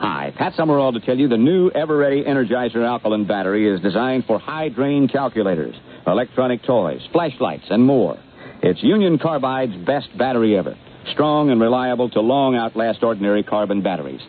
Hi, 0.00 0.32
Pat 0.36 0.54
Summerall 0.54 0.92
to 0.92 1.00
tell 1.00 1.16
you 1.16 1.28
the 1.28 1.36
new 1.36 1.70
Eveready 1.70 2.26
Energizer 2.26 2.84
alkaline 2.84 3.28
battery 3.28 3.72
is 3.72 3.80
designed 3.80 4.24
for 4.24 4.40
high 4.40 4.70
drain 4.70 5.06
calculators, 5.06 5.76
electronic 6.04 6.64
toys, 6.64 7.00
flashlights, 7.12 7.66
and 7.70 7.84
more. 7.84 8.18
It's 8.60 8.82
Union 8.82 9.18
Carbide's 9.18 9.86
best 9.86 10.08
battery 10.18 10.58
ever. 10.58 10.76
Strong 11.12 11.50
and 11.50 11.60
reliable 11.60 12.10
to 12.10 12.20
long 12.20 12.56
outlast 12.56 13.04
ordinary 13.04 13.44
carbon 13.44 13.82
batteries. 13.82 14.20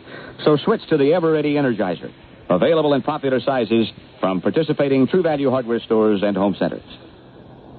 So 0.44 0.56
switch 0.64 0.82
to 0.88 0.96
the 0.96 1.04
Eveready 1.04 1.54
Energizer. 1.54 2.12
Available 2.48 2.94
in 2.94 3.02
popular 3.02 3.40
sizes 3.40 3.88
from 4.20 4.40
participating 4.40 5.08
True 5.08 5.22
Value 5.22 5.50
hardware 5.50 5.80
stores 5.80 6.22
and 6.22 6.36
home 6.36 6.54
centers. 6.60 6.82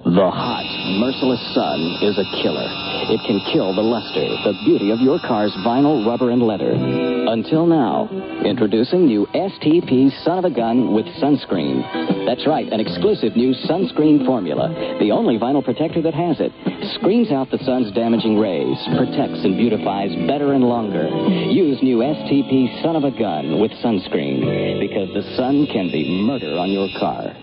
The 0.01 0.33
hot, 0.33 0.65
merciless 0.97 1.39
sun 1.53 1.77
is 2.01 2.17
a 2.17 2.25
killer. 2.41 2.65
It 3.13 3.21
can 3.21 3.37
kill 3.53 3.69
the 3.69 3.85
luster, 3.85 4.25
the 4.43 4.57
beauty 4.65 4.89
of 4.89 4.99
your 4.99 5.19
car's 5.21 5.53
vinyl, 5.61 6.01
rubber, 6.05 6.31
and 6.31 6.41
leather. 6.41 6.73
Until 6.73 7.67
now, 7.67 8.09
introducing 8.43 9.05
new 9.05 9.27
STP 9.29 10.09
Son 10.25 10.39
of 10.39 10.45
a 10.45 10.49
Gun 10.49 10.95
with 10.95 11.05
sunscreen. 11.21 11.85
That's 12.25 12.47
right, 12.47 12.65
an 12.73 12.79
exclusive 12.79 13.37
new 13.37 13.53
sunscreen 13.69 14.25
formula. 14.25 14.73
The 14.99 15.11
only 15.11 15.37
vinyl 15.37 15.63
protector 15.63 16.01
that 16.01 16.17
has 16.17 16.41
it. 16.41 16.51
Screens 16.97 17.29
out 17.31 17.51
the 17.51 17.61
sun's 17.61 17.93
damaging 17.93 18.39
rays, 18.39 18.77
protects 18.97 19.45
and 19.45 19.55
beautifies 19.55 20.15
better 20.25 20.53
and 20.53 20.65
longer. 20.65 21.07
Use 21.53 21.77
new 21.83 21.99
STP 22.01 22.81
Son 22.81 22.95
of 22.95 23.03
a 23.03 23.11
Gun 23.11 23.61
with 23.61 23.71
sunscreen 23.85 24.81
because 24.81 25.13
the 25.13 25.37
sun 25.37 25.67
can 25.67 25.93
be 25.93 26.25
murder 26.25 26.57
on 26.57 26.71
your 26.71 26.89
car. 26.97 27.37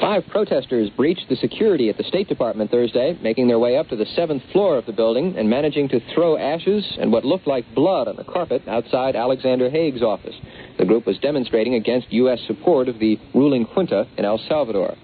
Five 0.00 0.26
protesters 0.28 0.88
breached 0.96 1.28
the 1.28 1.36
security 1.36 1.90
at 1.90 1.98
the 1.98 2.04
State 2.04 2.26
Department 2.26 2.70
Thursday, 2.70 3.18
making 3.20 3.48
their 3.48 3.58
way 3.58 3.76
up 3.76 3.88
to 3.88 3.96
the 3.96 4.06
seventh 4.16 4.42
floor 4.50 4.78
of 4.78 4.86
the 4.86 4.92
building 4.92 5.36
and 5.36 5.50
managing 5.50 5.90
to 5.90 6.00
throw 6.14 6.38
ashes 6.38 6.96
and 6.98 7.12
what 7.12 7.26
looked 7.26 7.46
like 7.46 7.74
blood 7.74 8.08
on 8.08 8.16
the 8.16 8.24
carpet 8.24 8.62
outside 8.66 9.14
Alexander 9.14 9.68
Haig's 9.68 10.02
office. 10.02 10.34
The 10.78 10.86
group 10.86 11.06
was 11.06 11.18
demonstrating 11.18 11.74
against 11.74 12.10
U.S. 12.14 12.38
support 12.46 12.88
of 12.88 12.98
the 12.98 13.18
ruling 13.34 13.66
junta 13.66 14.06
in 14.16 14.24
El 14.24 14.38
Salvador. 14.48 14.96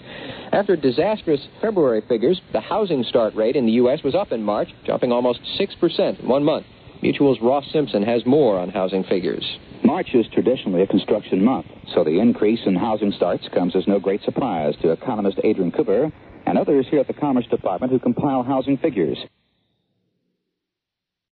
After 0.50 0.76
disastrous 0.76 1.46
February 1.60 2.02
figures, 2.08 2.40
the 2.54 2.60
housing 2.60 3.04
start 3.04 3.34
rate 3.34 3.56
in 3.56 3.66
the 3.66 3.72
U.S. 3.72 4.02
was 4.02 4.14
up 4.14 4.32
in 4.32 4.42
March, 4.42 4.68
jumping 4.86 5.12
almost 5.12 5.40
6% 5.60 6.20
in 6.20 6.26
one 6.26 6.42
month. 6.42 6.64
Mutual's 7.02 7.38
Ross 7.42 7.66
Simpson 7.70 8.02
has 8.02 8.24
more 8.24 8.58
on 8.58 8.70
housing 8.70 9.04
figures. 9.04 9.44
March 9.86 10.14
is 10.14 10.26
traditionally 10.32 10.82
a 10.82 10.86
construction 10.88 11.44
month, 11.44 11.66
so 11.94 12.02
the 12.02 12.18
increase 12.18 12.58
in 12.66 12.74
housing 12.74 13.12
starts 13.12 13.46
comes 13.54 13.76
as 13.76 13.86
no 13.86 14.00
great 14.00 14.20
surprise 14.24 14.74
to 14.82 14.90
economist 14.90 15.38
Adrian 15.44 15.70
Cooper 15.70 16.10
and 16.44 16.58
others 16.58 16.86
here 16.90 16.98
at 16.98 17.06
the 17.06 17.12
Commerce 17.12 17.46
Department 17.46 17.92
who 17.92 18.00
compile 18.00 18.42
housing 18.42 18.76
figures. 18.78 19.16